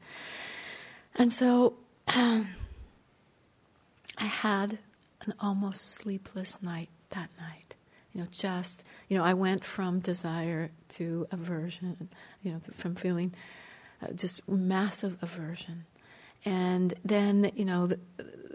And 1.17 1.33
so 1.33 1.75
um, 2.07 2.51
I 4.19 4.27
had 4.27 4.79
an 5.23 5.35
almost 5.41 5.95
sleepless 5.95 6.63
night 6.63 6.89
that 7.11 7.31
night. 7.41 7.75
You 8.15 8.21
know, 8.21 8.29
just, 8.31 8.85
you 9.09 9.19
know, 9.19 9.25
I 9.25 9.35
went 9.35 9.65
from 9.65 9.99
desire 9.99 10.71
to 10.91 11.27
aversion, 11.33 12.09
you 12.45 12.53
know, 12.53 12.61
from 12.75 12.95
feeling 12.95 13.35
uh, 14.01 14.13
just 14.13 14.49
massive 14.49 15.19
aversion. 15.21 15.85
And 16.45 16.95
then, 17.05 17.51
you 17.55 17.65
know, 17.65 17.87
the, 17.89 17.99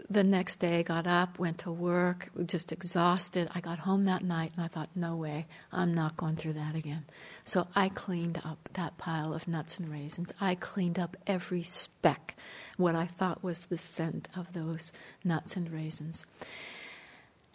the 0.08 0.24
next 0.24 0.56
day 0.56 0.80
I 0.80 0.82
got 0.82 1.06
up, 1.06 1.38
went 1.38 1.58
to 1.58 1.70
work, 1.72 2.30
just 2.46 2.70
exhausted. 2.70 3.48
I 3.54 3.60
got 3.60 3.80
home 3.80 4.04
that 4.04 4.22
night 4.22 4.52
and 4.54 4.64
I 4.64 4.68
thought, 4.68 4.90
no 4.94 5.16
way, 5.16 5.46
I'm 5.72 5.94
not 5.94 6.16
going 6.16 6.36
through 6.36 6.54
that 6.54 6.74
again. 6.74 7.04
So 7.44 7.66
I 7.74 7.88
cleaned 7.88 8.40
up 8.44 8.68
that 8.74 8.98
pile 8.98 9.32
of 9.32 9.48
nuts 9.48 9.78
and 9.78 9.90
raisins. 9.90 10.30
I 10.40 10.54
cleaned 10.54 10.98
up 10.98 11.16
every 11.26 11.62
speck, 11.62 12.36
what 12.76 12.94
I 12.94 13.06
thought 13.06 13.42
was 13.42 13.66
the 13.66 13.78
scent 13.78 14.28
of 14.36 14.52
those 14.52 14.92
nuts 15.24 15.56
and 15.56 15.70
raisins. 15.70 16.26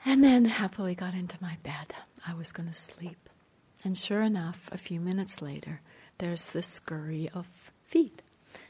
And 0.05 0.23
then 0.23 0.45
happily 0.45 0.95
got 0.95 1.13
into 1.13 1.37
my 1.41 1.57
bed. 1.63 1.93
I 2.25 2.33
was 2.33 2.51
going 2.51 2.69
to 2.69 2.73
sleep. 2.73 3.29
And 3.83 3.97
sure 3.97 4.21
enough, 4.21 4.69
a 4.71 4.77
few 4.77 4.99
minutes 4.99 5.41
later, 5.41 5.81
there's 6.17 6.47
the 6.47 6.63
scurry 6.63 7.29
of 7.33 7.71
feet. 7.85 8.21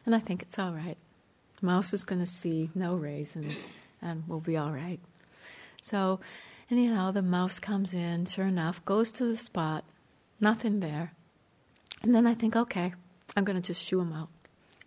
And 0.05 0.13
I 0.13 0.19
think 0.19 0.41
it's 0.41 0.59
all 0.59 0.73
right. 0.73 0.97
Mouse 1.61 1.93
is 1.93 2.03
going 2.03 2.19
to 2.19 2.27
see 2.27 2.69
no 2.75 2.95
raisins 2.95 3.67
and 4.01 4.23
we'll 4.27 4.39
be 4.39 4.57
all 4.57 4.71
right. 4.71 4.99
So, 5.81 6.19
anyhow, 6.69 7.11
the 7.11 7.21
mouse 7.21 7.59
comes 7.59 7.93
in, 7.93 8.25
sure 8.25 8.45
enough, 8.45 8.83
goes 8.85 9.11
to 9.13 9.25
the 9.25 9.37
spot, 9.37 9.83
nothing 10.39 10.79
there. 10.79 11.13
And 12.03 12.13
then 12.13 12.27
I 12.27 12.33
think, 12.33 12.55
okay, 12.55 12.93
I'm 13.35 13.43
going 13.43 13.59
to 13.59 13.65
just 13.65 13.83
shoo 13.83 14.01
him 14.01 14.13
out, 14.13 14.29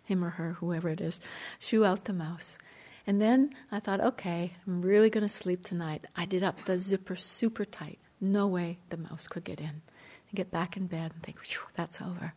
him 0.05 0.23
or 0.23 0.31
her, 0.31 0.53
whoever 0.53 0.89
it 0.89 1.01
is, 1.01 1.19
shoo 1.59 1.85
out 1.85 2.05
the 2.05 2.13
mouse. 2.13 2.57
And 3.05 3.21
then 3.21 3.51
I 3.71 3.79
thought, 3.79 3.99
okay, 3.99 4.53
I'm 4.67 4.81
really 4.81 5.09
going 5.09 5.23
to 5.23 5.29
sleep 5.29 5.63
tonight. 5.63 6.05
I 6.15 6.25
did 6.25 6.43
up 6.43 6.65
the 6.65 6.77
zipper 6.79 7.15
super 7.15 7.65
tight. 7.65 7.99
No 8.19 8.47
way 8.47 8.77
the 8.89 8.97
mouse 8.97 9.27
could 9.27 9.43
get 9.43 9.59
in. 9.59 9.81
And 10.29 10.35
get 10.35 10.51
back 10.51 10.77
in 10.77 10.85
bed 10.87 11.11
and 11.13 11.23
think, 11.23 11.37
that's 11.75 12.01
over. 12.01 12.33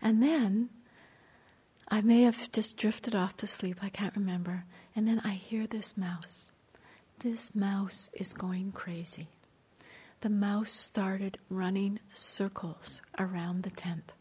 And 0.00 0.22
then 0.22 0.70
I 1.90 2.02
may 2.02 2.22
have 2.22 2.52
just 2.52 2.76
drifted 2.76 3.14
off 3.16 3.36
to 3.38 3.46
sleep, 3.46 3.78
I 3.82 3.88
can't 3.88 4.14
remember. 4.14 4.64
And 4.94 5.08
then 5.08 5.20
I 5.24 5.30
hear 5.30 5.66
this 5.66 5.96
mouse. 5.96 6.52
This 7.18 7.54
mouse 7.54 8.08
is 8.12 8.32
going 8.32 8.72
crazy. 8.72 9.28
The 10.20 10.30
mouse 10.30 10.70
started 10.70 11.38
running 11.48 11.98
circles 12.12 13.00
around 13.18 13.62
the 13.62 13.70
tent. 13.70 14.12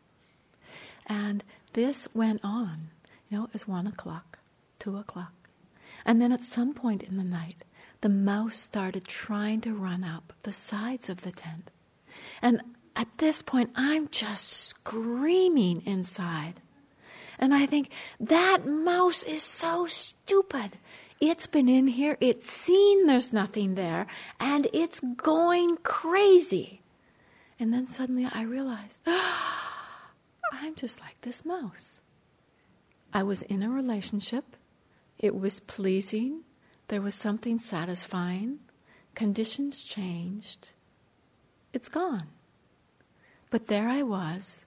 And 1.05 1.43
this 1.73 2.07
went 2.13 2.41
on. 2.43 2.89
You 3.29 3.37
know, 3.37 3.43
it 3.45 3.53
was 3.53 3.67
one 3.67 3.85
o'clock, 3.85 4.39
two 4.79 4.97
o'clock. 4.97 5.33
And 6.05 6.21
then 6.21 6.31
at 6.31 6.43
some 6.43 6.73
point 6.73 7.03
in 7.03 7.17
the 7.17 7.23
night, 7.23 7.63
the 8.01 8.09
mouse 8.09 8.55
started 8.55 9.05
trying 9.05 9.61
to 9.61 9.73
run 9.73 10.03
up 10.03 10.33
the 10.43 10.51
sides 10.51 11.09
of 11.09 11.21
the 11.21 11.31
tent. 11.31 11.69
And 12.41 12.61
at 12.95 13.09
this 13.17 13.41
point, 13.41 13.71
I'm 13.75 14.07
just 14.09 14.47
screaming 14.47 15.83
inside. 15.85 16.61
And 17.39 17.53
I 17.53 17.65
think 17.65 17.91
that 18.19 18.65
mouse 18.65 19.23
is 19.23 19.41
so 19.41 19.87
stupid. 19.87 20.77
It's 21.21 21.47
been 21.47 21.69
in 21.69 21.87
here, 21.87 22.17
it's 22.19 22.49
seen 22.49 23.07
there's 23.07 23.33
nothing 23.33 23.75
there, 23.75 24.07
and 24.39 24.67
it's 24.73 24.99
going 24.99 25.77
crazy. 25.77 26.81
And 27.59 27.73
then 27.73 27.87
suddenly 27.87 28.29
I 28.31 28.43
realized, 28.43 29.01
oh, 29.07 29.53
I'm 30.53 30.75
just 30.75 30.99
like 30.99 31.19
this 31.21 31.45
mouse. 31.45 32.01
I 33.13 33.23
was 33.23 33.41
in 33.43 33.63
a 33.63 33.69
relationship, 33.69 34.55
it 35.17 35.35
was 35.35 35.59
pleasing, 35.59 36.41
there 36.89 37.01
was 37.01 37.15
something 37.15 37.57
satisfying, 37.59 38.59
conditions 39.15 39.83
changed, 39.83 40.73
it's 41.73 41.89
gone. 41.89 42.27
But 43.49 43.67
there 43.67 43.89
I 43.89 44.03
was, 44.03 44.65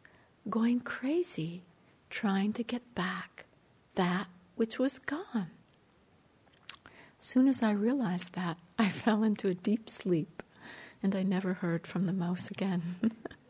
going 0.51 0.81
crazy 0.81 1.63
trying 2.13 2.53
to 2.53 2.63
get 2.63 2.95
back 2.95 3.47
that 3.95 4.27
which 4.55 4.79
was 4.79 4.99
gone. 4.99 5.51
Soon 7.19 7.49
as 7.49 7.63
I 7.63 7.71
realized 7.73 8.35
that, 8.35 8.59
I 8.79 8.89
fell 8.91 9.23
into 9.25 9.49
a 9.49 9.55
deep 9.55 9.89
sleep 9.89 10.43
and 11.03 11.17
I 11.17 11.23
never 11.23 11.55
heard 11.55 11.87
from 11.87 12.05
the 12.05 12.13
mouse 12.13 12.51
again. 12.51 12.83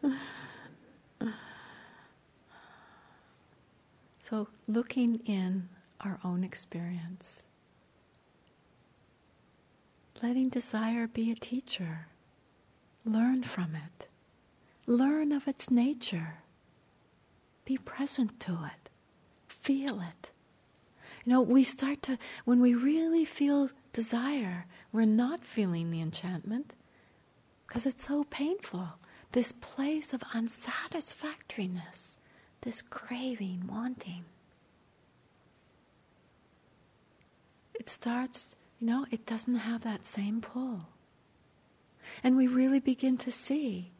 so, 4.22 4.46
looking 4.68 5.16
in 5.26 5.68
our 6.00 6.20
own 6.24 6.44
experience, 6.44 7.42
letting 10.22 10.48
desire 10.48 11.08
be 11.08 11.32
a 11.32 11.34
teacher, 11.34 12.06
learn 13.04 13.42
from 13.42 13.74
it, 13.74 14.06
learn 14.86 15.32
of 15.32 15.48
its 15.48 15.68
nature 15.68 16.41
be 17.64 17.78
present 17.78 18.40
to 18.40 18.52
it. 18.52 18.88
Feel 19.46 20.00
it. 20.00 20.30
You 21.24 21.32
know, 21.32 21.40
we 21.40 21.62
start 21.62 22.02
to, 22.02 22.18
when 22.44 22.60
we 22.60 22.74
really 22.74 23.24
feel 23.24 23.70
desire, 23.92 24.66
we're 24.92 25.04
not 25.04 25.44
feeling 25.44 25.90
the 25.90 26.00
enchantment 26.00 26.74
because 27.66 27.86
it's 27.86 28.06
so 28.06 28.24
painful. 28.24 28.88
This 29.32 29.52
place 29.52 30.12
of 30.12 30.22
unsatisfactoriness, 30.34 32.18
this 32.62 32.82
craving, 32.82 33.64
wanting. 33.70 34.24
It 37.74 37.88
starts, 37.88 38.56
you 38.78 38.86
know, 38.86 39.06
it 39.10 39.24
doesn't 39.24 39.56
have 39.56 39.82
that 39.82 40.06
same 40.06 40.40
pull. 40.40 40.88
And 42.22 42.36
we 42.36 42.46
really 42.46 42.80
begin 42.80 43.16
to 43.18 43.32
see 43.32 43.92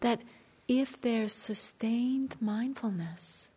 that 0.00 0.20
if 0.68 1.00
there's 1.00 1.32
sustained 1.32 2.36
mindfulness, 2.40 3.48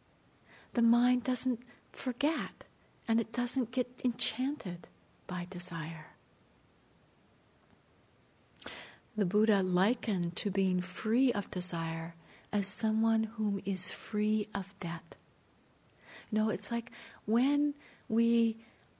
the 0.73 0.81
mind 0.81 1.23
doesn't 1.23 1.59
forget 1.91 2.65
and 3.07 3.19
it 3.19 3.33
doesn't 3.33 3.71
get 3.71 3.87
enchanted 4.03 4.87
by 5.25 5.47
desire. 5.49 6.07
The 9.17 9.25
Buddha 9.25 9.63
likened 9.63 10.35
to 10.37 10.51
being 10.51 10.81
free 10.81 11.33
of 11.33 11.51
desire 11.51 12.15
as 12.53 12.67
someone 12.67 13.23
whom 13.23 13.61
is 13.65 13.91
free 13.91 14.47
of 14.53 14.73
debt. 14.79 15.15
No, 16.31 16.49
it's 16.49 16.71
like 16.71 16.91
when 17.25 17.73
we 18.07 18.57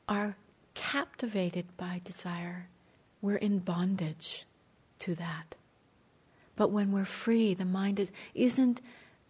are 0.08 0.36
captivated 0.74 1.66
by 1.78 2.02
desire, 2.04 2.68
we're 3.22 3.36
in 3.36 3.60
bondage 3.60 4.46
to 5.00 5.16
that. 5.16 5.56
But 6.60 6.72
when 6.72 6.92
we're 6.92 7.06
free, 7.06 7.54
the 7.54 7.64
mind 7.64 8.02
is, 8.02 8.12
isn't 8.36 8.82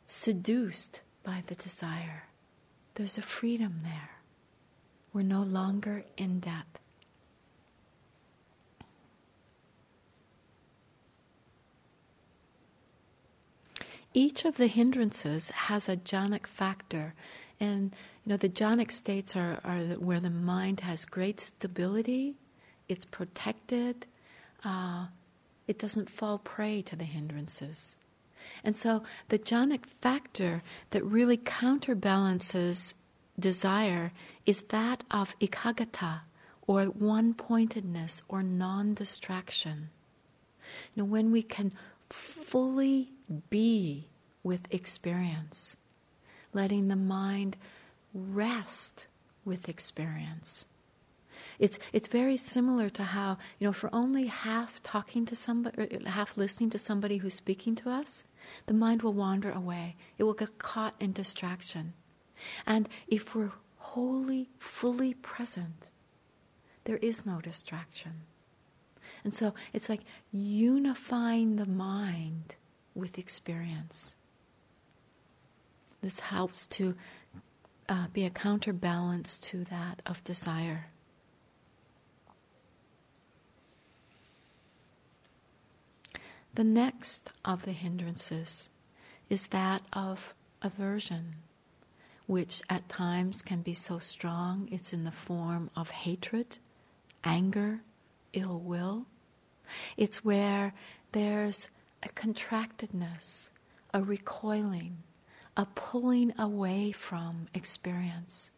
seduced 0.07 1.01
by 1.21 1.43
the 1.45 1.53
desire. 1.53 2.23
There's 2.95 3.19
a 3.19 3.21
freedom 3.21 3.81
there. 3.83 4.09
We're 5.13 5.21
no 5.21 5.43
longer 5.43 6.05
in 6.17 6.39
debt. 6.39 6.79
Each 14.11 14.43
of 14.43 14.57
the 14.57 14.65
hindrances 14.65 15.49
has 15.49 15.87
a 15.87 15.97
jhanic 15.97 16.47
factor, 16.47 17.13
and 17.59 17.95
you 18.25 18.31
know 18.31 18.37
the 18.37 18.49
jhanic 18.49 18.91
states 18.91 19.35
are, 19.35 19.59
are 19.63 19.81
where 19.99 20.19
the 20.19 20.31
mind 20.31 20.79
has 20.79 21.05
great 21.05 21.39
stability, 21.39 22.37
it's 22.87 23.05
protected, 23.05 24.07
uh, 24.65 25.05
it 25.69 25.77
doesn't 25.77 26.09
fall 26.09 26.39
prey 26.39 26.81
to 26.81 26.95
the 26.95 27.03
hindrances. 27.03 27.95
And 28.63 28.75
so 28.75 29.03
the 29.27 29.37
jhanic 29.37 29.85
factor 29.85 30.63
that 30.89 31.05
really 31.05 31.37
counterbalances 31.37 32.95
desire 33.39 34.11
is 34.47 34.63
that 34.69 35.03
of 35.11 35.37
ekaggata, 35.39 36.21
or 36.65 36.85
one 36.85 37.35
pointedness, 37.35 38.23
or 38.27 38.41
non 38.41 38.95
distraction. 38.95 39.89
Know, 40.95 41.05
when 41.05 41.31
we 41.31 41.43
can 41.43 41.71
fully 42.09 43.07
be 43.51 44.07
with 44.41 44.73
experience, 44.73 45.75
letting 46.51 46.87
the 46.87 46.95
mind 46.95 47.57
rest 48.11 49.05
with 49.45 49.69
experience. 49.69 50.65
It's, 51.57 51.79
it's 51.93 52.07
very 52.07 52.37
similar 52.37 52.89
to 52.89 53.03
how, 53.03 53.37
you 53.59 53.67
know, 53.67 53.73
for 53.73 53.89
only 53.93 54.27
half 54.27 54.81
talking 54.83 55.25
to 55.25 55.35
somebody, 55.35 55.99
half 56.05 56.37
listening 56.37 56.69
to 56.71 56.79
somebody 56.79 57.17
who's 57.17 57.33
speaking 57.33 57.75
to 57.75 57.89
us, 57.89 58.25
the 58.65 58.73
mind 58.73 59.01
will 59.01 59.13
wander 59.13 59.51
away. 59.51 59.95
It 60.17 60.23
will 60.23 60.33
get 60.33 60.57
caught 60.57 60.95
in 60.99 61.11
distraction. 61.13 61.93
And 62.65 62.87
if 63.07 63.35
we're 63.35 63.51
wholly, 63.77 64.49
fully 64.57 65.13
present, 65.13 65.87
there 66.85 66.97
is 66.97 67.25
no 67.25 67.41
distraction. 67.41 68.21
And 69.23 69.33
so 69.33 69.53
it's 69.73 69.89
like 69.89 70.01
unifying 70.31 71.55
the 71.55 71.65
mind 71.65 72.55
with 72.95 73.17
experience. 73.17 74.15
This 76.01 76.19
helps 76.19 76.67
to 76.67 76.95
uh, 77.89 78.07
be 78.13 78.25
a 78.25 78.29
counterbalance 78.29 79.39
to 79.39 79.65
that 79.65 80.01
of 80.05 80.23
desire. 80.23 80.87
The 86.59 86.65
next 86.65 87.31
of 87.45 87.63
the 87.63 87.71
hindrances 87.71 88.69
is 89.29 89.47
that 89.47 89.81
of 89.93 90.33
aversion, 90.61 91.35
which 92.27 92.61
at 92.69 92.89
times 92.89 93.41
can 93.41 93.61
be 93.61 93.73
so 93.73 93.97
strong 93.99 94.67
it's 94.69 94.91
in 94.91 95.05
the 95.05 95.11
form 95.13 95.69
of 95.73 95.91
hatred, 95.91 96.57
anger, 97.23 97.79
ill 98.33 98.59
will. 98.59 99.05
It's 99.95 100.25
where 100.25 100.73
there's 101.13 101.69
a 102.03 102.09
contractedness, 102.09 103.51
a 103.93 104.03
recoiling, 104.03 104.97
a 105.55 105.65
pulling 105.65 106.33
away 106.37 106.91
from 106.91 107.47
experience. 107.53 108.51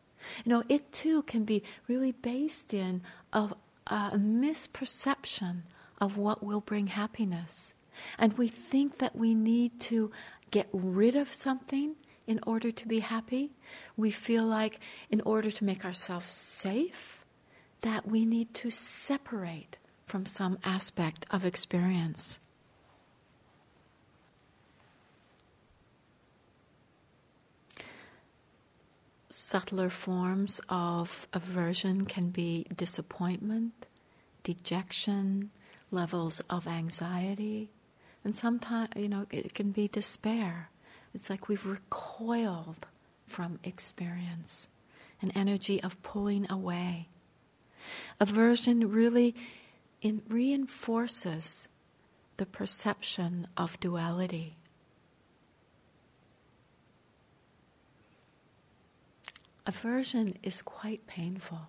You 0.44 0.50
know, 0.50 0.64
it 0.68 0.92
too 0.92 1.22
can 1.22 1.44
be 1.44 1.62
really 1.88 2.14
based 2.14 2.74
in 2.74 3.04
a, 3.32 3.52
a 3.86 4.18
misperception 4.18 5.66
of 6.00 6.18
what 6.18 6.44
will 6.44 6.62
bring 6.62 6.88
happiness. 6.88 7.76
And 8.18 8.38
we 8.38 8.48
think 8.48 8.98
that 9.00 9.16
we 9.16 9.34
need 9.34 9.80
to 9.82 10.12
get 10.52 10.68
rid 10.72 11.16
of 11.16 11.34
something 11.34 11.96
in 12.28 12.40
order 12.46 12.72
to 12.72 12.88
be 12.88 13.00
happy. 13.00 13.52
We 13.98 14.12
feel 14.12 14.44
like, 14.44 14.80
in 15.10 15.22
order 15.22 15.52
to 15.52 15.64
make 15.64 15.84
ourselves 15.84 16.32
safe, 16.32 17.26
that 17.82 18.08
we 18.08 18.26
need 18.26 18.54
to 18.56 18.70
separate 18.70 19.78
from 20.06 20.26
some 20.26 20.60
aspect 20.64 21.26
of 21.32 21.46
experience. 21.46 22.40
Subtler 29.30 29.90
forms 29.90 30.60
of 30.68 31.28
aversion 31.32 32.06
can 32.06 32.30
be 32.30 32.66
disappointment, 32.76 33.88
dejection, 34.44 35.52
levels 35.90 36.42
of 36.50 36.68
anxiety, 36.68 37.70
and 38.24 38.36
sometimes, 38.36 38.90
you 38.96 39.10
know, 39.10 39.26
it 39.32 39.54
can 39.54 39.72
be 39.72 39.88
despair. 39.88 40.70
It's 41.14 41.30
like 41.30 41.48
we've 41.48 41.66
recoiled 41.66 42.88
from 43.26 43.60
experience, 43.64 44.68
an 45.22 45.32
energy 45.32 45.82
of 45.82 46.02
pulling 46.04 46.50
away. 46.50 47.08
Aversion 48.20 48.92
really 48.92 49.36
in, 50.02 50.22
reinforces 50.30 51.68
the 52.38 52.46
perception 52.46 53.48
of 53.58 53.80
duality. 53.80 54.56
Aversion 59.66 60.38
is 60.44 60.62
quite 60.62 61.06
painful. 61.08 61.68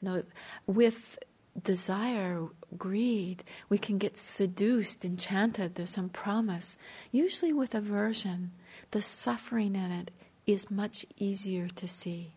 You 0.00 0.08
know, 0.08 0.22
with 0.66 1.18
desire, 1.60 2.48
greed, 2.78 3.44
we 3.68 3.78
can 3.78 3.98
get 3.98 4.18
seduced, 4.18 5.04
enchanted, 5.04 5.74
there's 5.74 5.90
some 5.90 6.08
promise. 6.08 6.76
Usually 7.10 7.52
with 7.52 7.74
aversion, 7.74 8.52
the 8.90 9.02
suffering 9.02 9.74
in 9.74 9.90
it 9.90 10.10
is 10.46 10.70
much 10.70 11.06
easier 11.16 11.68
to 11.68 11.86
see, 11.88 12.32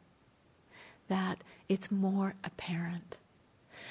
that 1.07 1.43
it's 1.67 1.91
more 1.91 2.36
apparent. 2.43 3.17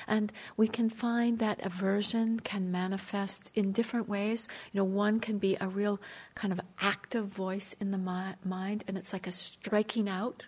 And 0.06 0.32
we 0.56 0.68
can 0.68 0.90
find 0.90 1.38
that 1.38 1.64
aversion 1.64 2.40
can 2.40 2.70
manifest 2.70 3.50
in 3.54 3.72
different 3.72 4.08
ways. 4.08 4.48
You 4.72 4.80
know, 4.80 4.84
one 4.84 5.20
can 5.20 5.38
be 5.38 5.56
a 5.60 5.68
real 5.68 6.00
kind 6.34 6.52
of 6.52 6.60
active 6.80 7.26
voice 7.26 7.74
in 7.80 7.90
the 7.90 7.98
mi- 7.98 8.34
mind, 8.44 8.84
and 8.86 8.98
it's 8.98 9.12
like 9.12 9.26
a 9.26 9.32
striking 9.32 10.08
out 10.08 10.44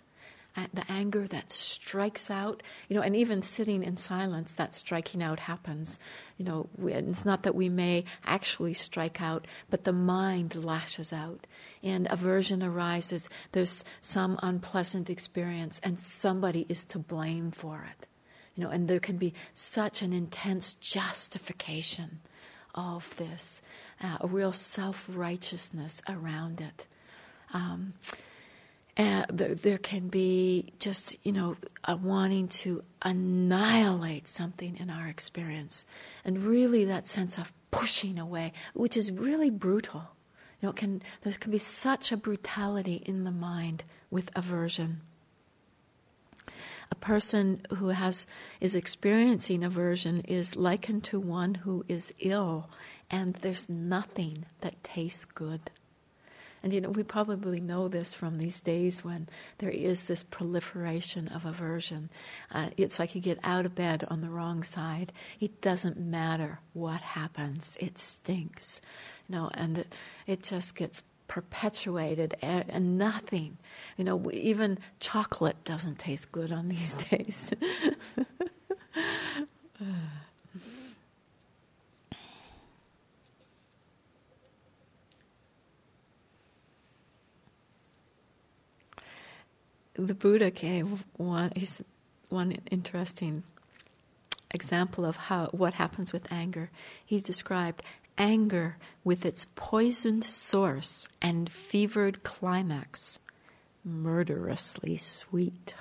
the 0.73 0.85
anger 0.89 1.27
that 1.27 1.51
strikes 1.51 2.31
out, 2.31 2.63
you 2.87 2.95
know, 2.95 3.01
and 3.01 3.15
even 3.15 3.43
sitting 3.43 3.83
in 3.83 3.95
silence, 3.95 4.51
that 4.53 4.73
striking 4.73 5.21
out 5.21 5.41
happens. 5.41 5.99
You 6.37 6.45
know, 6.45 6.69
it's 6.83 7.25
not 7.25 7.43
that 7.43 7.55
we 7.55 7.69
may 7.69 8.05
actually 8.25 8.73
strike 8.73 9.21
out, 9.21 9.45
but 9.69 9.83
the 9.83 9.93
mind 9.93 10.55
lashes 10.55 11.13
out, 11.13 11.45
and 11.83 12.07
aversion 12.09 12.63
arises. 12.63 13.29
There's 13.51 13.83
some 14.01 14.39
unpleasant 14.41 15.09
experience, 15.09 15.79
and 15.83 15.99
somebody 15.99 16.65
is 16.67 16.83
to 16.85 16.99
blame 16.99 17.51
for 17.51 17.87
it. 17.89 18.07
You 18.55 18.63
know, 18.63 18.71
and 18.71 18.87
there 18.87 18.99
can 18.99 19.17
be 19.17 19.35
such 19.53 20.01
an 20.01 20.13
intense 20.13 20.73
justification 20.73 22.21
of 22.73 23.15
this, 23.17 23.61
uh, 24.01 24.17
a 24.21 24.27
real 24.27 24.51
self 24.51 25.07
righteousness 25.11 26.01
around 26.09 26.61
it. 26.61 26.87
Um, 27.53 27.93
and 28.97 29.27
there, 29.29 29.53
there 29.53 29.77
can 29.77 30.07
be 30.07 30.73
just, 30.79 31.15
you 31.23 31.31
know, 31.31 31.55
a 31.83 31.95
wanting 31.95 32.47
to 32.47 32.83
annihilate 33.03 34.27
something 34.27 34.75
in 34.77 34.89
our 34.89 35.07
experience. 35.07 35.85
And 36.25 36.43
really 36.43 36.83
that 36.85 37.07
sense 37.07 37.37
of 37.37 37.53
pushing 37.69 38.17
away, 38.17 38.53
which 38.73 38.97
is 38.97 39.11
really 39.11 39.51
brutal. 39.51 40.15
You 40.59 40.69
know, 40.69 40.73
can, 40.73 41.03
there 41.21 41.33
can 41.33 41.51
be 41.51 41.59
such 41.59 42.11
a 42.11 42.17
brutality 42.17 43.03
in 43.05 43.23
the 43.23 43.31
mind 43.31 43.83
with 44.09 44.31
aversion. 44.35 45.01
A 46.89 46.95
person 46.95 47.61
who 47.75 47.89
has 47.89 48.25
is 48.59 48.73
experiencing 48.73 49.63
aversion 49.63 50.21
is 50.21 50.55
likened 50.55 51.03
to 51.03 51.19
one 51.19 51.55
who 51.55 51.85
is 51.87 52.13
ill 52.19 52.69
and 53.11 53.35
there's 53.35 53.69
nothing 53.69 54.45
that 54.61 54.83
tastes 54.83 55.25
good. 55.25 55.69
And 56.63 56.73
you 56.73 56.81
know, 56.81 56.89
we 56.89 57.03
probably 57.03 57.59
know 57.59 57.87
this 57.87 58.13
from 58.13 58.37
these 58.37 58.59
days 58.59 59.03
when 59.03 59.27
there 59.59 59.69
is 59.69 60.05
this 60.05 60.23
proliferation 60.23 61.27
of 61.29 61.45
aversion. 61.45 62.09
Uh, 62.51 62.69
it's 62.77 62.99
like 62.99 63.15
you 63.15 63.21
get 63.21 63.39
out 63.43 63.65
of 63.65 63.75
bed 63.75 64.05
on 64.09 64.21
the 64.21 64.29
wrong 64.29 64.63
side. 64.63 65.13
It 65.39 65.61
doesn't 65.61 65.99
matter 65.99 66.59
what 66.73 67.01
happens, 67.01 67.77
it 67.79 67.97
stinks. 67.97 68.81
You 69.27 69.35
know, 69.35 69.51
and 69.53 69.79
it, 69.79 69.95
it 70.25 70.43
just 70.43 70.75
gets 70.75 71.03
perpetuated 71.27 72.35
and 72.41 72.97
nothing. 72.97 73.57
You 73.97 74.05
know, 74.05 74.31
even 74.31 74.79
chocolate 74.99 75.63
doesn't 75.63 75.99
taste 75.99 76.31
good 76.31 76.51
on 76.51 76.69
these 76.69 76.93
days. 77.09 77.51
the 89.97 90.13
Buddha 90.13 90.51
gave 90.51 91.03
one, 91.17 91.51
one 92.29 92.57
interesting 92.69 93.43
example 94.51 95.05
of 95.05 95.15
how 95.15 95.47
what 95.47 95.73
happens 95.73 96.13
with 96.13 96.31
anger. 96.31 96.69
He 97.05 97.19
described 97.19 97.81
anger 98.17 98.77
with 99.03 99.25
its 99.25 99.47
poisoned 99.55 100.23
source 100.23 101.09
and 101.21 101.49
fevered 101.49 102.23
climax, 102.23 103.19
murderously 103.83 104.97
sweet. 104.97 105.73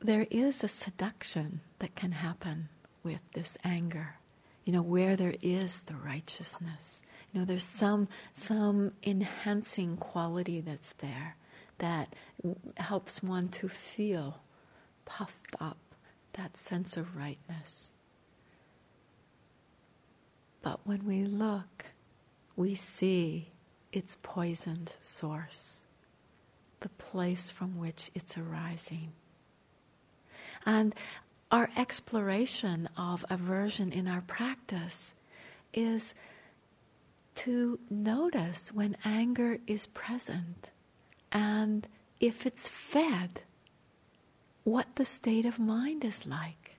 There 0.00 0.26
is 0.30 0.62
a 0.62 0.68
seduction 0.68 1.60
that 1.80 1.96
can 1.96 2.12
happen 2.12 2.68
with 3.02 3.20
this 3.32 3.56
anger, 3.64 4.16
you 4.64 4.72
know, 4.72 4.82
where 4.82 5.16
there 5.16 5.34
is 5.42 5.80
the 5.80 5.96
righteousness. 5.96 7.02
You 7.32 7.40
know, 7.40 7.46
there's 7.46 7.64
some 7.64 8.08
some 8.32 8.92
enhancing 9.02 9.96
quality 9.96 10.60
that's 10.60 10.92
there 10.94 11.36
that 11.78 12.14
helps 12.76 13.22
one 13.22 13.48
to 13.48 13.68
feel 13.68 14.40
puffed 15.04 15.54
up, 15.60 15.78
that 16.34 16.56
sense 16.56 16.96
of 16.96 17.16
rightness. 17.16 17.92
But 20.62 20.80
when 20.84 21.04
we 21.06 21.24
look, 21.24 21.86
we 22.56 22.74
see 22.74 23.52
its 23.92 24.16
poisoned 24.22 24.94
source, 25.00 25.84
the 26.80 26.88
place 26.90 27.50
from 27.50 27.78
which 27.78 28.10
it's 28.14 28.36
arising. 28.36 29.12
And 30.66 30.94
our 31.50 31.70
exploration 31.76 32.88
of 32.96 33.24
aversion 33.30 33.92
in 33.92 34.08
our 34.08 34.20
practice 34.20 35.14
is 35.72 36.14
to 37.38 37.78
notice 37.88 38.72
when 38.72 38.96
anger 39.04 39.58
is 39.68 39.86
present 39.86 40.70
and 41.30 41.86
if 42.18 42.44
it's 42.44 42.68
fed, 42.68 43.42
what 44.64 44.96
the 44.96 45.04
state 45.04 45.46
of 45.46 45.60
mind 45.60 46.04
is 46.04 46.26
like. 46.26 46.76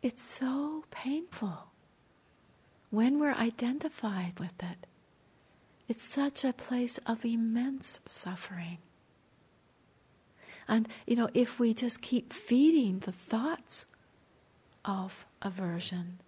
It's 0.00 0.22
so 0.22 0.84
painful 0.92 1.72
when 2.90 3.18
we're 3.18 3.34
identified 3.34 4.38
with 4.38 4.62
it. 4.62 4.86
It's 5.88 6.04
such 6.04 6.44
a 6.44 6.52
place 6.52 6.98
of 6.98 7.24
immense 7.24 7.98
suffering. 8.06 8.78
And, 10.68 10.88
you 11.04 11.16
know, 11.16 11.28
if 11.34 11.58
we 11.58 11.74
just 11.74 12.00
keep 12.00 12.32
feeding 12.32 13.00
the 13.00 13.10
thoughts 13.10 13.86
of 14.84 15.26
aversion, 15.42 16.20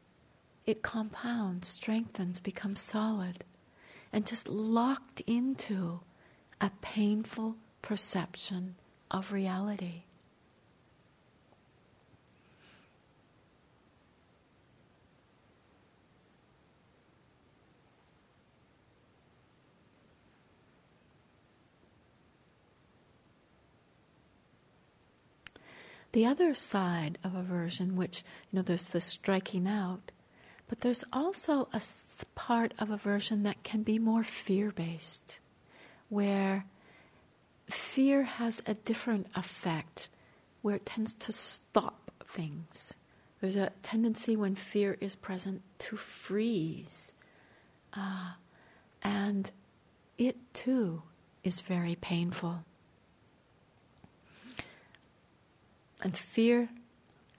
it 0.66 0.82
compounds, 0.82 1.68
strengthens, 1.68 2.40
becomes 2.40 2.80
solid, 2.80 3.44
and 4.12 4.26
just 4.26 4.48
locked 4.48 5.20
into 5.26 6.00
a 6.60 6.70
painful 6.80 7.56
perception 7.82 8.76
of 9.10 9.32
reality. 9.32 10.04
The 26.12 26.26
other 26.26 26.54
side 26.54 27.18
of 27.24 27.34
aversion, 27.34 27.96
which, 27.96 28.22
you 28.52 28.58
know, 28.58 28.62
there's 28.62 28.84
the 28.84 29.00
striking 29.00 29.66
out, 29.66 30.12
but 30.68 30.80
there's 30.80 31.04
also 31.12 31.68
a 31.72 31.80
part 32.34 32.72
of 32.78 32.90
aversion 32.90 33.42
that 33.42 33.62
can 33.62 33.82
be 33.82 33.98
more 33.98 34.24
fear 34.24 34.70
based, 34.70 35.40
where 36.08 36.64
fear 37.66 38.22
has 38.22 38.62
a 38.66 38.74
different 38.74 39.26
effect, 39.34 40.08
where 40.62 40.76
it 40.76 40.86
tends 40.86 41.14
to 41.14 41.32
stop 41.32 42.10
things. 42.26 42.94
There's 43.40 43.56
a 43.56 43.72
tendency 43.82 44.36
when 44.36 44.54
fear 44.54 44.96
is 45.00 45.14
present 45.14 45.62
to 45.80 45.96
freeze. 45.96 47.12
Uh, 47.92 48.32
and 49.02 49.50
it 50.16 50.36
too 50.54 51.02
is 51.42 51.60
very 51.60 51.94
painful. 51.94 52.64
And 56.02 56.16
fear 56.16 56.70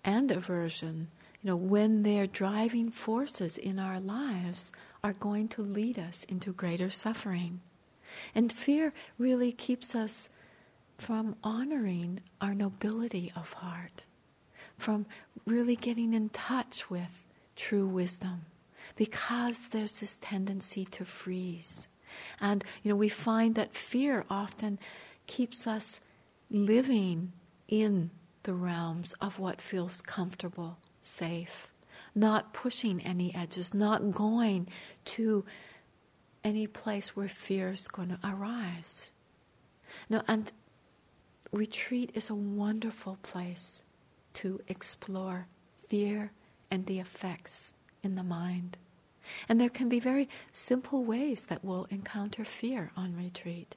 and 0.04 0.32
aversion 0.32 1.08
you 1.46 1.52
know, 1.52 1.58
when 1.58 2.02
they're 2.02 2.26
driving 2.26 2.89
forces 2.89 3.56
in 3.56 3.78
our 3.78 4.00
lives, 4.00 4.72
are 5.04 5.14
going 5.14 5.48
to 5.50 5.62
lead 5.62 6.00
us 6.00 6.24
into 6.24 6.52
greater 6.52 6.89
suffering. 6.89 7.62
And 8.34 8.52
fear 8.52 8.93
really 9.20 9.52
keeps 9.52 9.93
us 9.93 10.28
from 10.98 11.36
honoring 11.43 12.22
our 12.41 12.56
nobility 12.56 13.32
of 13.36 13.54
heart, 13.54 14.06
from 14.76 15.06
really 15.46 15.76
getting 15.76 16.16
in 16.16 16.30
touch 16.30 16.89
with 16.89 17.28
true 17.56 17.86
wisdom, 17.86 18.48
because 18.96 19.68
there's 19.68 20.00
this 20.00 20.18
tendency 20.18 20.84
to 20.86 21.06
freeze. 21.06 21.88
And, 22.41 22.64
you 22.82 22.89
know, 22.89 22.96
we 22.96 23.08
find 23.08 23.54
that 23.54 23.76
fear 23.76 24.26
often 24.32 24.80
keeps 25.28 25.68
us 25.68 26.00
living 26.50 27.34
in 27.68 28.10
the 28.41 28.56
realms 28.56 29.14
of 29.22 29.38
what 29.38 29.62
feels 29.62 30.02
comfortable 30.02 30.80
safe, 31.06 31.72
not 32.14 32.53
pushing 32.53 33.01
any 33.01 33.34
edges, 33.36 33.74
not 33.74 34.12
going 34.12 34.68
to 35.06 35.45
any 36.43 36.68
place 36.68 37.16
where 37.16 37.28
fear 37.28 37.72
is 37.72 37.88
going 37.88 38.10
to 38.10 38.20
arise. 38.24 39.12
Now, 40.10 40.24
and 40.28 40.51
retreat 41.51 42.12
is 42.14 42.30
a 42.30 42.36
wonderful 42.36 43.18
place 43.24 43.84
to 44.34 44.62
explore 44.68 45.47
fear 45.88 46.32
and 46.70 46.86
the 46.86 46.99
effects 46.99 47.74
in 48.03 48.16
the 48.16 48.24
mind. 48.24 48.78
And 49.49 49.60
there 49.60 49.70
can 49.70 49.89
be 49.89 49.99
very 49.99 50.30
simple 50.51 51.03
ways 51.03 51.45
that 51.45 51.64
we'll 51.64 51.88
encounter 51.89 52.45
fear 52.45 52.91
on 52.95 53.16
retreat. 53.16 53.76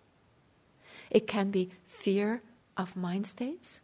It 1.10 1.26
can 1.26 1.50
be 1.50 1.70
fear 1.86 2.42
of 2.76 2.96
mind 2.96 3.26
states, 3.26 3.80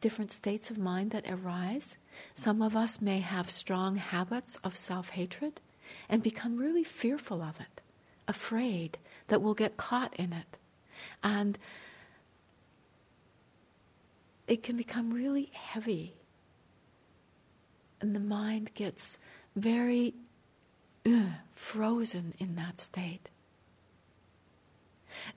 different 0.00 0.30
states 0.30 0.70
of 0.70 0.78
mind 0.78 1.10
that 1.10 1.28
arise 1.28 1.96
some 2.34 2.62
of 2.62 2.76
us 2.76 3.00
may 3.00 3.20
have 3.20 3.50
strong 3.50 3.96
habits 3.96 4.56
of 4.64 4.76
self 4.76 5.10
hatred 5.10 5.60
and 6.08 6.22
become 6.22 6.56
really 6.56 6.84
fearful 6.84 7.42
of 7.42 7.60
it, 7.60 7.80
afraid 8.26 8.98
that 9.28 9.42
we'll 9.42 9.54
get 9.54 9.76
caught 9.76 10.14
in 10.16 10.32
it. 10.32 10.58
And 11.22 11.58
it 14.46 14.62
can 14.62 14.76
become 14.76 15.12
really 15.12 15.50
heavy. 15.52 16.14
And 18.00 18.14
the 18.14 18.20
mind 18.20 18.72
gets 18.74 19.18
very 19.54 20.14
uh, 21.06 21.24
frozen 21.54 22.34
in 22.38 22.56
that 22.56 22.80
state. 22.80 23.28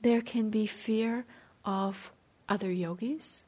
There 0.02 0.22
can 0.22 0.50
be 0.50 0.66
fear 0.66 1.26
of 1.66 2.12
other 2.48 2.72
yogis 2.72 3.44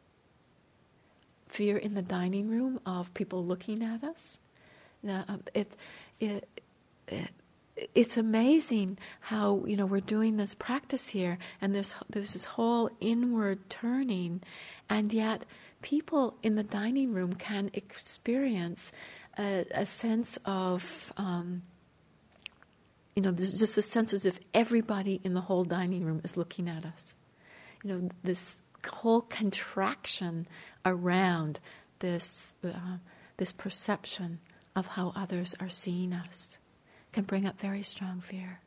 fear 1.53 1.77
in 1.77 1.93
the 1.93 2.01
dining 2.01 2.49
room 2.49 2.79
of 2.85 3.13
people 3.13 3.45
looking 3.45 3.83
at 3.83 4.03
us. 4.03 4.39
Now, 5.03 5.23
um, 5.27 5.43
it, 5.53 5.71
it, 6.19 6.47
it, 7.07 7.29
it's 7.93 8.17
amazing 8.17 8.97
how 9.19 9.63
you 9.65 9.75
know 9.77 9.85
we're 9.85 9.99
doing 9.99 10.37
this 10.37 10.55
practice 10.55 11.09
here, 11.09 11.37
and 11.61 11.73
there's 11.73 11.93
there's 12.09 12.33
this 12.33 12.45
whole 12.45 12.89
inward 12.99 13.69
turning, 13.69 14.41
and 14.89 15.13
yet 15.13 15.45
people 15.81 16.35
in 16.41 16.55
the 16.55 16.63
dining 16.63 17.13
room 17.13 17.33
can 17.33 17.69
experience 17.73 18.91
a, 19.37 19.65
a 19.71 19.85
sense 19.85 20.39
of. 20.45 21.13
Um, 21.17 21.63
you 23.15 23.21
know, 23.21 23.29
there's 23.29 23.59
just 23.59 23.77
a 23.77 23.83
sense 23.83 24.11
as 24.11 24.25
if 24.25 24.39
everybody 24.55 25.21
in 25.23 25.35
the 25.35 25.41
whole 25.41 25.63
dining 25.63 26.03
room 26.03 26.19
is 26.23 26.35
looking 26.35 26.67
at 26.67 26.83
us. 26.83 27.15
You 27.83 27.93
know, 27.93 28.09
this 28.23 28.63
whole 28.85 29.21
contraction 29.21 30.47
around 30.85 31.59
this, 31.99 32.55
uh, 32.63 32.97
this 33.37 33.53
perception 33.53 34.39
of 34.75 34.87
how 34.87 35.13
others 35.15 35.55
are 35.59 35.69
seeing 35.69 36.13
us 36.13 36.57
can 37.11 37.23
bring 37.23 37.45
up 37.45 37.59
very 37.59 37.83
strong 37.83 38.21
fear. 38.21 38.59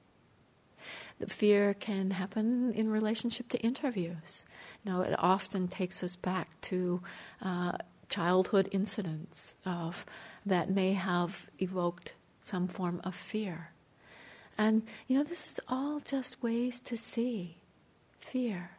The 1.19 1.27
fear 1.27 1.75
can 1.75 2.11
happen 2.13 2.73
in 2.73 2.91
relationship 2.91 3.49
to 3.51 3.59
interviews. 3.59 4.45
You 4.85 4.93
know, 4.93 5.01
it 5.01 5.15
often 5.19 5.69
takes 5.69 6.03
us 6.03 6.15
back 6.15 6.61
to 6.63 7.03
uh, 7.43 7.73
childhood 8.09 8.69
incidents 8.71 9.55
of 9.65 10.07
that 10.45 10.71
may 10.71 10.93
have 10.93 11.49
evoked 11.59 12.13
some 12.41 12.69
form 12.69 13.01
of 13.03 13.15
fear. 13.15 13.71
And 14.57 14.83
you 15.09 15.19
know, 15.19 15.25
this 15.25 15.47
is 15.47 15.61
all 15.69 16.01
just 16.01 16.43
ways 16.43 16.81
to 16.81 16.97
see 16.97 17.57
fear. 18.21 18.76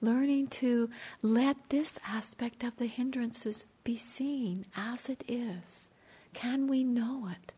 Learning 0.00 0.46
to 0.48 0.90
let 1.22 1.56
this 1.70 1.98
aspect 2.06 2.62
of 2.62 2.76
the 2.76 2.86
hindrances 2.86 3.64
be 3.84 3.96
seen 3.96 4.66
as 4.76 5.08
it 5.08 5.22
is. 5.28 5.90
Can 6.34 6.66
we 6.66 6.84
know 6.84 7.28
it? 7.30 7.52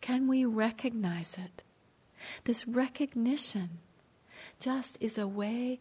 Can 0.00 0.28
we 0.28 0.44
recognize 0.44 1.36
it? 1.38 1.62
This 2.44 2.66
recognition 2.66 3.78
just 4.60 4.96
is 5.00 5.18
a 5.18 5.26
way 5.26 5.80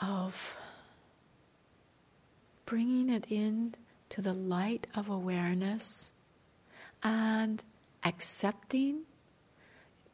of 0.00 0.56
bringing 2.64 3.08
it 3.08 3.26
in 3.30 3.74
to 4.10 4.20
the 4.20 4.34
light 4.34 4.86
of 4.94 5.08
awareness 5.08 6.10
and 7.02 7.62
accepting. 8.04 9.02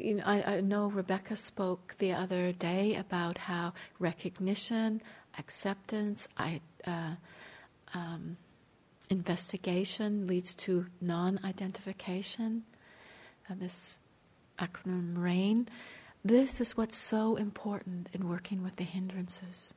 You 0.02 0.14
know, 0.14 0.24
I, 0.26 0.56
I 0.56 0.60
know 0.60 0.88
Rebecca 0.88 1.36
spoke 1.36 1.94
the 1.98 2.12
other 2.12 2.50
day 2.50 2.96
about 2.96 3.38
how 3.38 3.72
recognition, 4.00 5.00
acceptance, 5.38 6.26
I, 6.36 6.60
uh, 6.84 7.14
um, 7.94 8.36
investigation 9.10 10.26
leads 10.26 10.54
to 10.54 10.86
non 11.00 11.38
identification. 11.44 12.64
Uh, 13.48 13.54
this 13.58 14.00
acronym 14.58 15.14
RAIN. 15.16 15.68
This 16.24 16.60
is 16.60 16.76
what's 16.76 16.96
so 16.96 17.36
important 17.36 18.08
in 18.12 18.28
working 18.28 18.62
with 18.62 18.76
the 18.76 18.84
hindrances. 18.84 19.74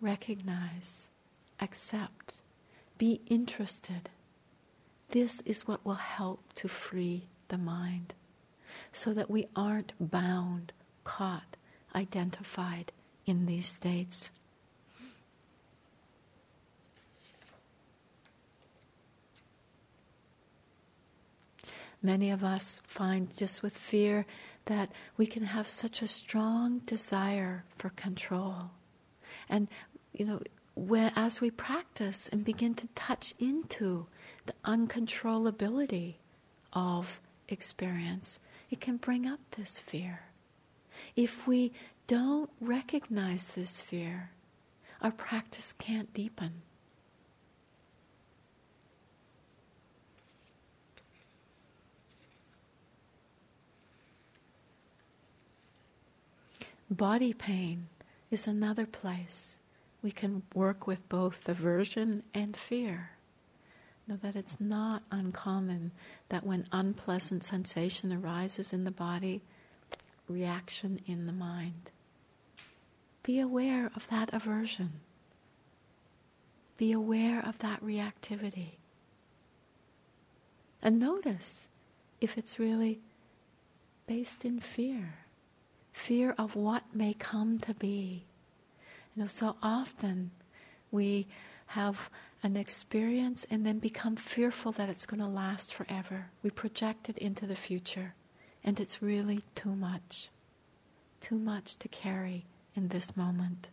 Recognize, 0.00 1.08
accept, 1.60 2.40
be 2.98 3.20
interested. 3.26 4.10
This 5.10 5.40
is 5.44 5.66
what 5.66 5.84
will 5.84 5.94
help 5.94 6.40
to 6.56 6.68
free 6.68 7.24
the 7.48 7.58
mind 7.58 8.14
so 8.92 9.12
that 9.14 9.30
we 9.30 9.46
aren't 9.54 9.92
bound, 10.00 10.72
caught, 11.04 11.56
identified 11.94 12.92
in 13.26 13.46
these 13.46 13.66
states. 13.66 14.30
Many 22.02 22.30
of 22.30 22.44
us 22.44 22.80
find 22.86 23.36
just 23.36 23.62
with 23.62 23.76
fear 23.76 24.24
that 24.66 24.90
we 25.16 25.26
can 25.26 25.44
have 25.44 25.68
such 25.68 26.00
a 26.00 26.06
strong 26.06 26.78
desire 26.78 27.64
for 27.76 27.88
control. 27.90 28.70
And, 29.48 29.66
you 30.12 30.24
know, 30.24 30.40
where, 30.74 31.10
as 31.16 31.40
we 31.40 31.50
practice 31.50 32.28
and 32.28 32.44
begin 32.44 32.74
to 32.76 32.86
touch 32.94 33.34
into 33.40 34.06
the 34.46 34.54
uncontrollability 34.64 36.14
of 36.72 37.20
experience, 37.48 38.38
it 38.70 38.80
can 38.80 38.96
bring 38.96 39.26
up 39.26 39.40
this 39.52 39.78
fear. 39.78 40.22
If 41.16 41.46
we 41.46 41.72
don't 42.06 42.50
recognize 42.60 43.52
this 43.52 43.80
fear, 43.80 44.30
our 45.00 45.12
practice 45.12 45.72
can't 45.72 46.12
deepen. 46.12 46.62
Body 56.90 57.34
pain 57.34 57.88
is 58.30 58.46
another 58.46 58.86
place 58.86 59.58
we 60.02 60.10
can 60.10 60.42
work 60.54 60.86
with 60.86 61.06
both 61.08 61.48
aversion 61.48 62.22
and 62.32 62.56
fear. 62.56 63.10
Know 64.08 64.16
that 64.22 64.36
it's 64.36 64.58
not 64.58 65.02
uncommon 65.10 65.92
that 66.30 66.44
when 66.44 66.66
unpleasant 66.72 67.42
sensation 67.44 68.12
arises 68.12 68.72
in 68.72 68.84
the 68.84 68.90
body, 68.90 69.42
reaction 70.26 71.00
in 71.06 71.26
the 71.26 71.32
mind. 71.32 71.90
Be 73.22 73.38
aware 73.38 73.90
of 73.94 74.08
that 74.08 74.32
aversion. 74.32 75.00
Be 76.78 76.92
aware 76.92 77.44
of 77.44 77.58
that 77.58 77.84
reactivity. 77.84 78.76
And 80.82 80.98
notice 80.98 81.68
if 82.20 82.38
it's 82.38 82.58
really 82.58 83.00
based 84.06 84.44
in 84.44 84.58
fear 84.60 85.16
fear 85.98 86.34
of 86.38 86.54
what 86.54 86.84
may 86.94 87.12
come 87.12 87.58
to 87.58 87.74
be. 87.74 88.24
You 89.14 89.22
know, 89.22 89.26
so 89.26 89.56
often 89.62 90.30
we 90.90 91.26
have 91.68 92.08
an 92.42 92.56
experience 92.56 93.46
and 93.50 93.66
then 93.66 93.78
become 93.78 94.16
fearful 94.16 94.72
that 94.72 94.88
it's 94.88 95.06
going 95.06 95.20
to 95.20 95.26
last 95.26 95.74
forever. 95.74 96.30
We 96.42 96.50
project 96.50 97.08
it 97.08 97.18
into 97.18 97.46
the 97.46 97.56
future, 97.56 98.14
and 98.62 98.78
it's 98.78 99.02
really 99.02 99.42
too 99.54 99.74
much. 99.74 100.30
Too 101.20 101.36
much 101.38 101.76
to 101.78 101.88
carry 101.88 102.44
in 102.76 102.88
this 102.88 103.16
moment. 103.16 103.68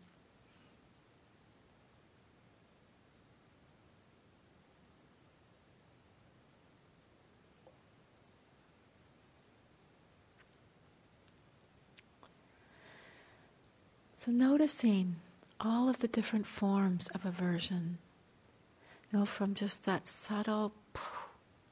So, 14.17 14.31
noticing 14.31 15.17
all 15.61 15.87
of 15.87 15.99
the 15.99 16.07
different 16.07 16.47
forms 16.47 17.07
of 17.13 17.27
aversion, 17.27 17.99
you 19.11 19.19
know, 19.19 19.25
from 19.25 19.53
just 19.53 19.85
that 19.85 20.07
subtle 20.07 20.73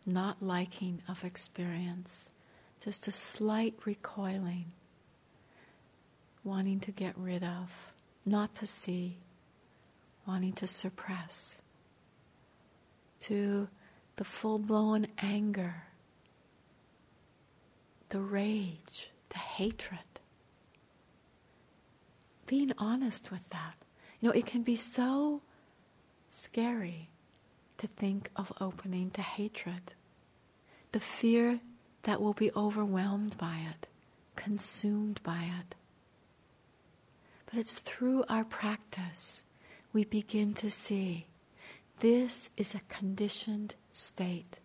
not 0.06 0.42
liking 0.42 1.02
of 1.08 1.24
experience, 1.24 2.32
just 2.84 3.08
a 3.08 3.12
slight 3.12 3.74
recoiling, 3.86 4.66
wanting 6.44 6.80
to 6.82 6.92
get 6.92 7.18
rid 7.18 7.44
of, 7.44 7.94
not 8.26 8.54
to 8.56 8.68
see, 8.68 9.18
wanting 10.28 10.54
to 10.54 10.68
suppress, 10.68 11.58
to 13.22 13.68
the 14.18 14.26
full 14.26 14.60
blown 14.60 15.08
anger, 15.20 15.84
the 18.10 18.20
rage, 18.20 19.10
the 19.30 19.38
hatred 19.38 20.00
being 22.46 22.74
honest 22.78 23.32
with 23.32 23.48
that. 23.50 23.74
You 24.20 24.28
know, 24.30 24.34
it 24.36 24.46
can 24.46 24.62
be 24.62 24.76
so 24.76 25.42
scary 26.30 27.10
to 27.84 27.88
think 27.88 28.30
of 28.36 28.52
opening 28.60 29.12
to 29.12 29.22
hatred. 29.22 29.94
The 30.92 31.00
fear 31.00 31.60
that 32.04 32.22
we'll 32.22 32.34
be 32.34 32.52
overwhelmed 32.56 33.38
by 33.38 33.60
it, 33.70 33.90
consumed 34.36 35.22
by 35.24 35.50
it. 35.60 35.76
But 37.46 37.60
it's 37.60 37.80
through 37.80 38.24
our 38.30 38.46
practice 38.46 39.44
we 39.92 40.06
begin 40.06 40.54
to 40.56 40.72
see 40.72 41.28
this 42.00 42.50
is 42.58 42.74
a 42.74 42.80
conditioned 42.90 43.76
state. 43.92 44.60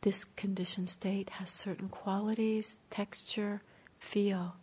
This 0.00 0.24
conditioned 0.24 0.88
state 0.88 1.30
has 1.30 1.50
certain 1.50 1.88
qualities, 1.88 2.78
texture, 2.90 3.62
feel 3.98 4.56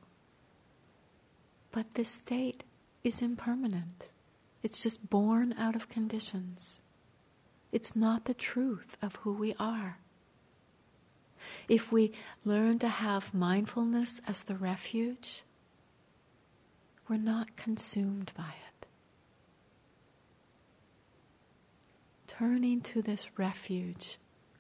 but 1.71 1.93
this 1.93 2.09
state 2.09 2.63
is 3.03 3.21
impermanent. 3.21 4.07
It's 4.63 4.81
just 4.81 5.11
born 5.11 5.53
out 5.59 5.75
of 5.75 5.89
conditions. 5.89 6.81
It's 7.71 7.95
not 7.95 8.25
the 8.25 8.33
truth 8.33 8.97
of 9.01 9.15
who 9.17 9.33
we 9.33 9.53
are. 9.59 9.97
If 11.67 11.91
we 11.91 12.13
learn 12.45 12.79
to 12.79 12.87
have 12.87 13.33
mindfulness 13.33 14.21
as 14.27 14.43
the 14.43 14.55
refuge, 14.55 15.43
we're 17.07 17.17
not 17.17 17.55
consumed 17.55 18.31
by 18.35 18.49
it. 18.49 18.87
Turning 22.27 22.81
to 22.81 23.01
this 23.01 23.29
refuge 23.37 24.17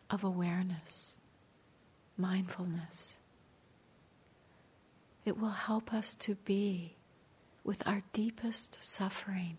of 0.09 0.23
awareness, 0.23 1.17
mindfulness, 2.17 3.19
it 5.25 5.37
will 5.37 5.49
help 5.49 5.93
us 5.93 6.15
to 6.15 6.35
be 6.35 6.95
with 7.63 7.85
our 7.85 8.01
deepest 8.13 8.77
suffering. 8.81 9.57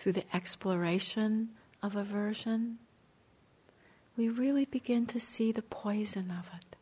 Through 0.00 0.12
the 0.12 0.34
exploration 0.34 1.50
of 1.82 1.94
aversion, 1.94 2.78
we 4.16 4.30
really 4.30 4.64
begin 4.64 5.04
to 5.04 5.20
see 5.20 5.52
the 5.52 5.60
poison 5.60 6.30
of 6.30 6.48
it, 6.56 6.74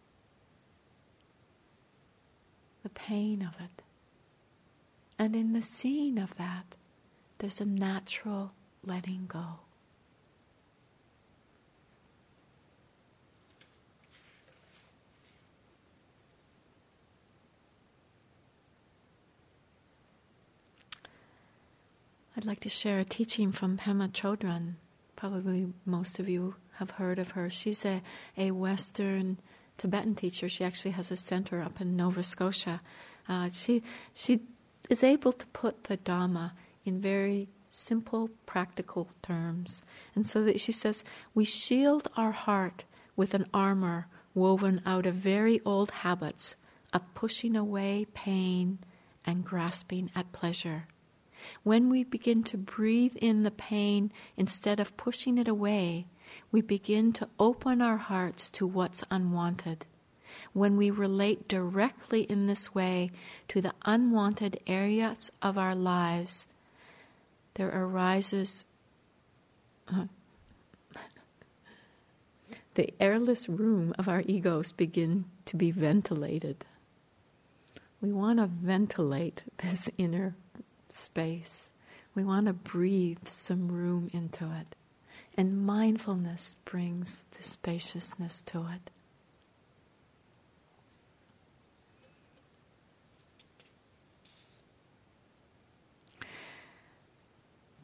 the 2.84 2.90
pain 2.90 3.42
of 3.42 3.60
it. 3.60 3.82
And 5.18 5.34
in 5.34 5.52
the 5.52 5.62
seeing 5.62 6.16
of 6.16 6.36
that, 6.36 6.76
there's 7.38 7.60
a 7.60 7.64
natural 7.64 8.52
letting 8.84 9.26
go. 9.26 9.62
I'd 22.39 22.45
like 22.45 22.61
to 22.61 22.68
share 22.68 23.01
a 23.01 23.05
teaching 23.05 23.51
from 23.51 23.76
Pema 23.76 24.12
Chodron. 24.12 24.74
Probably 25.16 25.72
most 25.84 26.20
of 26.20 26.28
you 26.28 26.55
have 26.74 26.93
heard 26.93 27.18
of 27.18 27.32
her. 27.32 27.51
She's 27.51 27.84
a, 27.84 28.01
a 28.36 28.53
Western 28.53 29.41
Tibetan 29.76 30.14
teacher. 30.14 30.49
She 30.49 30.62
actually 30.62 30.93
has 30.93 31.11
a 31.11 31.16
center 31.16 31.61
up 31.61 31.80
in 31.80 31.97
Nova 31.97 32.22
Scotia. 32.22 32.80
Uh, 33.28 33.49
she, 33.53 33.82
she 34.14 34.43
is 34.89 35.03
able 35.03 35.32
to 35.32 35.47
put 35.49 35.84
the 35.84 35.97
Dhamma 35.97 36.53
in 36.84 37.01
very 37.01 37.49
simple, 37.68 38.30
practical 38.47 39.09
terms. 39.20 39.82
And 40.14 40.24
so 40.24 40.45
that 40.45 40.61
she 40.61 40.70
says, 40.70 41.03
we 41.34 41.45
shield 41.45 42.09
our 42.16 42.30
heart 42.30 42.84
with 43.16 43.34
an 43.34 43.47
armor 43.53 44.07
woven 44.32 44.80
out 44.86 45.07
of 45.07 45.16
very 45.16 45.61
old 45.64 45.91
habits 45.91 46.55
of 46.93 47.03
pushing 47.14 47.57
away 47.57 48.07
pain 48.14 48.78
and 49.26 49.45
grasping 49.45 50.12
at 50.14 50.30
pleasure. 50.30 50.86
When 51.62 51.91
we 51.91 52.05
begin 52.05 52.43
to 52.45 52.57
breathe 52.57 53.16
in 53.16 53.43
the 53.43 53.51
pain 53.51 54.12
instead 54.36 54.80
of 54.80 54.97
pushing 54.97 55.39
it 55.39 55.49
away, 55.49 56.07
we 56.51 56.61
begin 56.61 57.12
to 57.14 57.28
open 57.39 57.80
our 57.80 57.97
hearts 57.97 58.51
to 58.51 58.66
what's 58.66 59.05
unwanted. 59.11 59.86
When 60.53 60.76
we 60.76 60.91
relate 60.91 61.49
directly 61.49 62.22
in 62.22 62.47
this 62.47 62.74
way 62.74 63.11
to 63.49 63.61
the 63.61 63.74
unwanted 63.84 64.61
areas 64.66 65.30
of 65.43 65.59
our 65.59 65.74
lives, 65.74 66.47
there 67.55 67.70
arises 67.70 68.64
uh, 69.89 70.05
the 72.74 72.93
airless 73.01 73.49
room 73.49 73.95
of 73.99 74.09
our 74.09 74.22
egos 74.26 74.72
begin 74.72 75.24
to 75.47 75.57
be 75.57 75.70
ventilated. 75.70 76.64
We 78.01 78.12
want 78.12 78.39
to 78.39 78.47
ventilate 78.47 79.45
this 79.59 79.91
inner 79.99 80.36
space. 80.99 81.70
We 82.14 82.24
want 82.24 82.46
to 82.46 82.53
breathe 82.53 83.26
some 83.26 83.68
room 83.68 84.11
into 84.12 84.44
it. 84.44 84.74
And 85.36 85.64
mindfulness 85.64 86.57
brings 86.64 87.22
the 87.36 87.42
spaciousness 87.42 88.42
to 88.42 88.66
it. 88.74 88.90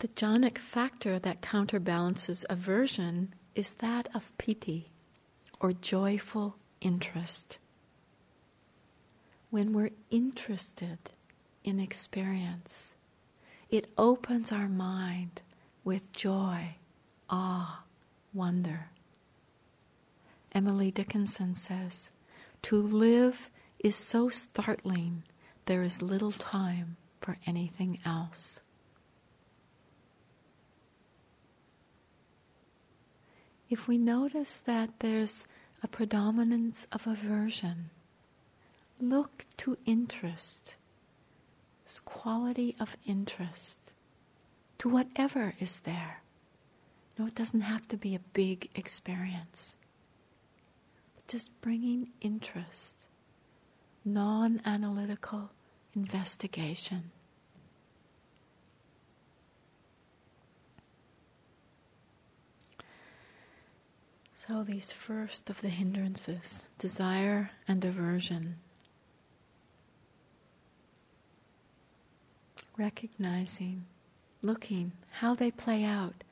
The 0.00 0.08
jhanic 0.08 0.58
factor 0.58 1.18
that 1.18 1.40
counterbalances 1.40 2.44
aversion 2.50 3.32
is 3.54 3.70
that 3.78 4.08
of 4.14 4.36
piti, 4.36 4.90
or 5.60 5.72
joyful 5.72 6.56
interest. 6.80 7.58
When 9.50 9.72
we're 9.72 9.92
interested 10.10 10.98
in 11.62 11.78
experience, 11.78 12.93
it 13.70 13.90
opens 13.96 14.52
our 14.52 14.68
mind 14.68 15.42
with 15.84 16.12
joy, 16.12 16.76
awe, 17.28 17.84
wonder. 18.32 18.88
Emily 20.52 20.90
Dickinson 20.90 21.54
says, 21.54 22.10
To 22.62 22.80
live 22.80 23.50
is 23.78 23.96
so 23.96 24.28
startling, 24.28 25.24
there 25.66 25.82
is 25.82 26.00
little 26.02 26.32
time 26.32 26.96
for 27.20 27.38
anything 27.46 27.98
else. 28.04 28.60
if 33.74 33.88
we 33.88 33.98
notice 33.98 34.60
that 34.66 35.00
there's 35.00 35.44
a 35.82 35.88
predominance 35.88 36.86
of 36.92 37.08
aversion, 37.08 37.90
look 39.00 39.44
to 39.56 39.76
interest, 39.84 40.76
this 41.84 42.00
quality 42.00 42.74
of 42.80 42.96
interest, 43.06 43.78
to 44.78 44.88
whatever 44.88 45.54
is 45.60 45.78
there. 45.78 46.22
No, 47.18 47.26
it 47.26 47.34
doesn't 47.34 47.60
have 47.60 47.86
to 47.88 47.96
be 47.96 48.14
a 48.14 48.20
big 48.32 48.70
experience. 48.74 49.76
Just 51.28 51.60
bringing 51.60 52.08
interest, 52.20 53.06
non 54.04 54.60
analytical 54.64 55.50
investigation. 55.94 57.12
So, 64.34 64.62
these 64.62 64.92
first 64.92 65.48
of 65.48 65.62
the 65.62 65.70
hindrances 65.70 66.64
desire 66.78 67.52
and 67.66 67.82
aversion. 67.82 68.56
Recognizing, 72.76 73.84
looking, 74.42 74.92
how 75.12 75.34
they 75.34 75.50
play 75.50 75.84
out. 75.84 76.24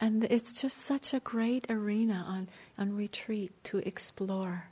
And 0.00 0.24
it's 0.24 0.60
just 0.60 0.78
such 0.78 1.12
a 1.12 1.20
great 1.20 1.66
arena 1.70 2.24
on, 2.26 2.48
on 2.78 2.96
retreat 2.96 3.52
to 3.64 3.78
explore, 3.78 4.68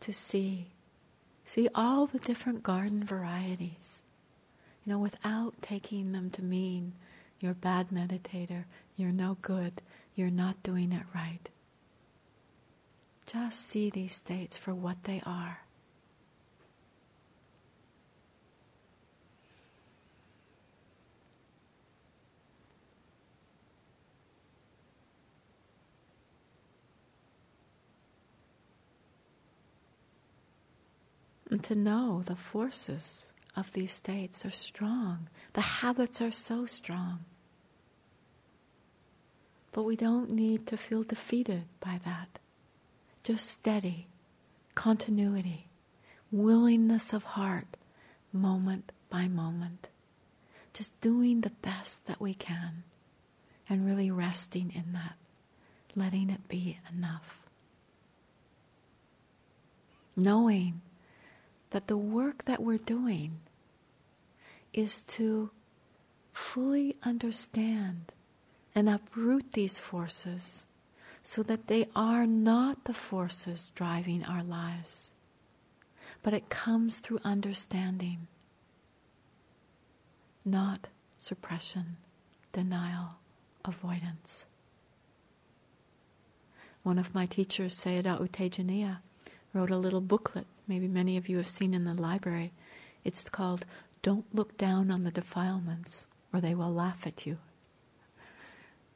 to 0.00 0.12
see. 0.12 0.68
See 1.44 1.68
all 1.74 2.06
the 2.06 2.18
different 2.18 2.62
garden 2.62 3.04
varieties. 3.04 4.02
You 4.84 4.92
know, 4.92 4.98
without 4.98 5.54
taking 5.60 6.12
them 6.12 6.30
to 6.30 6.42
mean 6.42 6.94
you're 7.40 7.54
bad 7.54 7.90
meditator, 7.90 8.64
you're 8.96 9.12
no 9.12 9.36
good, 9.42 9.82
you're 10.14 10.30
not 10.30 10.62
doing 10.62 10.92
it 10.92 11.04
right. 11.14 11.48
Just 13.26 13.66
see 13.66 13.90
these 13.90 14.14
states 14.14 14.56
for 14.56 14.74
what 14.74 15.04
they 15.04 15.22
are. 15.26 15.60
And 31.50 31.64
to 31.64 31.74
know 31.74 32.22
the 32.24 32.36
forces 32.36 33.26
of 33.56 33.72
these 33.72 33.92
states 33.92 34.44
are 34.44 34.50
strong. 34.50 35.28
The 35.54 35.60
habits 35.60 36.20
are 36.20 36.32
so 36.32 36.66
strong. 36.66 37.20
But 39.72 39.84
we 39.84 39.96
don't 39.96 40.30
need 40.30 40.66
to 40.68 40.76
feel 40.76 41.02
defeated 41.02 41.64
by 41.80 42.00
that 42.04 42.38
just 43.24 43.46
steady, 43.46 44.06
continuity, 44.74 45.66
willingness 46.32 47.12
of 47.12 47.24
heart, 47.24 47.76
moment 48.32 48.90
by 49.10 49.28
moment. 49.28 49.88
Just 50.72 50.98
doing 51.02 51.42
the 51.42 51.50
best 51.50 52.06
that 52.06 52.22
we 52.22 52.32
can 52.32 52.84
and 53.68 53.84
really 53.84 54.10
resting 54.10 54.72
in 54.74 54.94
that, 54.94 55.16
letting 55.94 56.30
it 56.30 56.48
be 56.48 56.78
enough. 56.90 57.42
Knowing 60.16 60.80
that 61.70 61.86
the 61.86 61.96
work 61.96 62.44
that 62.46 62.62
we're 62.62 62.78
doing 62.78 63.38
is 64.72 65.02
to 65.02 65.50
fully 66.32 66.94
understand 67.02 68.12
and 68.74 68.88
uproot 68.88 69.52
these 69.52 69.78
forces 69.78 70.66
so 71.22 71.42
that 71.42 71.66
they 71.66 71.86
are 71.94 72.26
not 72.26 72.84
the 72.84 72.94
forces 72.94 73.70
driving 73.74 74.24
our 74.24 74.42
lives, 74.42 75.10
but 76.22 76.32
it 76.32 76.48
comes 76.48 77.00
through 77.00 77.20
understanding, 77.24 78.28
not 80.44 80.88
suppression, 81.18 81.96
denial, 82.52 83.16
avoidance. 83.64 84.46
One 86.82 86.98
of 86.98 87.14
my 87.14 87.26
teachers, 87.26 87.78
Sayadaw 87.78 88.20
U 88.20 88.28
Tejaniya, 88.28 88.98
wrote 89.52 89.70
a 89.70 89.76
little 89.76 90.00
booklet, 90.00 90.46
maybe 90.68 90.86
many 90.86 91.16
of 91.16 91.28
you 91.28 91.38
have 91.38 91.50
seen 91.50 91.74
in 91.74 91.84
the 91.84 91.94
library. 91.94 92.52
It's 93.04 93.28
called 93.28 93.64
Don't 94.02 94.26
Look 94.34 94.56
Down 94.58 94.90
on 94.90 95.04
the 95.04 95.10
Defilements, 95.10 96.06
or 96.32 96.40
They 96.40 96.54
Will 96.54 96.72
Laugh 96.72 97.06
at 97.06 97.26
You. 97.26 97.38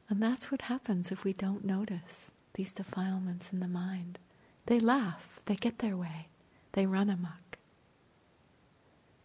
And 0.09 0.21
that's 0.21 0.51
what 0.51 0.63
happens 0.63 1.11
if 1.11 1.23
we 1.23 1.33
don't 1.33 1.65
notice 1.65 2.31
these 2.53 2.71
defilements 2.71 3.51
in 3.51 3.59
the 3.59 3.67
mind. 3.67 4.19
They 4.67 4.79
laugh, 4.79 5.41
they 5.45 5.55
get 5.55 5.79
their 5.79 5.97
way, 5.97 6.27
they 6.73 6.85
run 6.85 7.09
amok. 7.09 7.57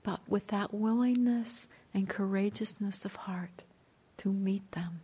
But 0.02 0.20
with 0.26 0.46
that 0.46 0.72
willingness 0.72 1.68
and 1.92 2.08
courageousness 2.08 3.04
of 3.04 3.16
heart 3.16 3.64
to 4.18 4.32
meet 4.32 4.72
them, 4.72 5.00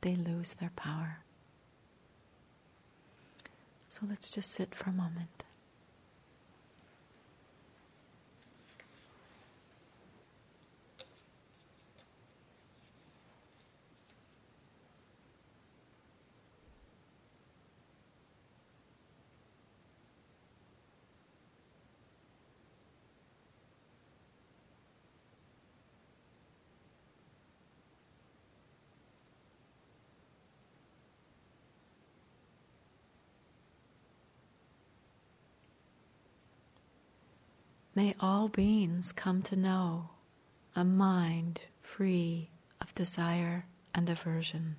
they 0.00 0.16
lose 0.16 0.54
their 0.54 0.72
power. 0.74 1.18
So 3.88 4.06
let's 4.08 4.30
just 4.30 4.50
sit 4.50 4.74
for 4.74 4.88
a 4.88 4.94
moment. 4.94 5.41
May 37.94 38.14
all 38.20 38.48
beings 38.48 39.12
come 39.12 39.42
to 39.42 39.56
know 39.56 40.10
a 40.74 40.84
mind 40.84 41.66
free 41.82 42.48
of 42.80 42.94
desire 42.94 43.66
and 43.94 44.08
aversion. 44.08 44.76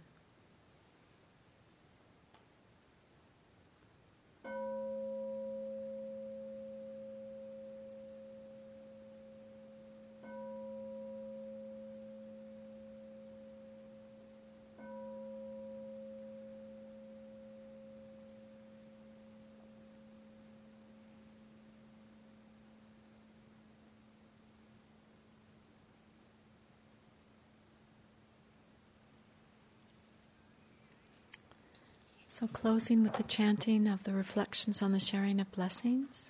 So, 32.43 32.49
closing 32.51 33.03
with 33.03 33.13
the 33.13 33.23
chanting 33.23 33.87
of 33.87 34.03
the 34.03 34.13
reflections 34.13 34.81
on 34.81 34.91
the 34.91 34.99
sharing 34.99 35.39
of 35.39 35.49
blessings. 35.53 36.29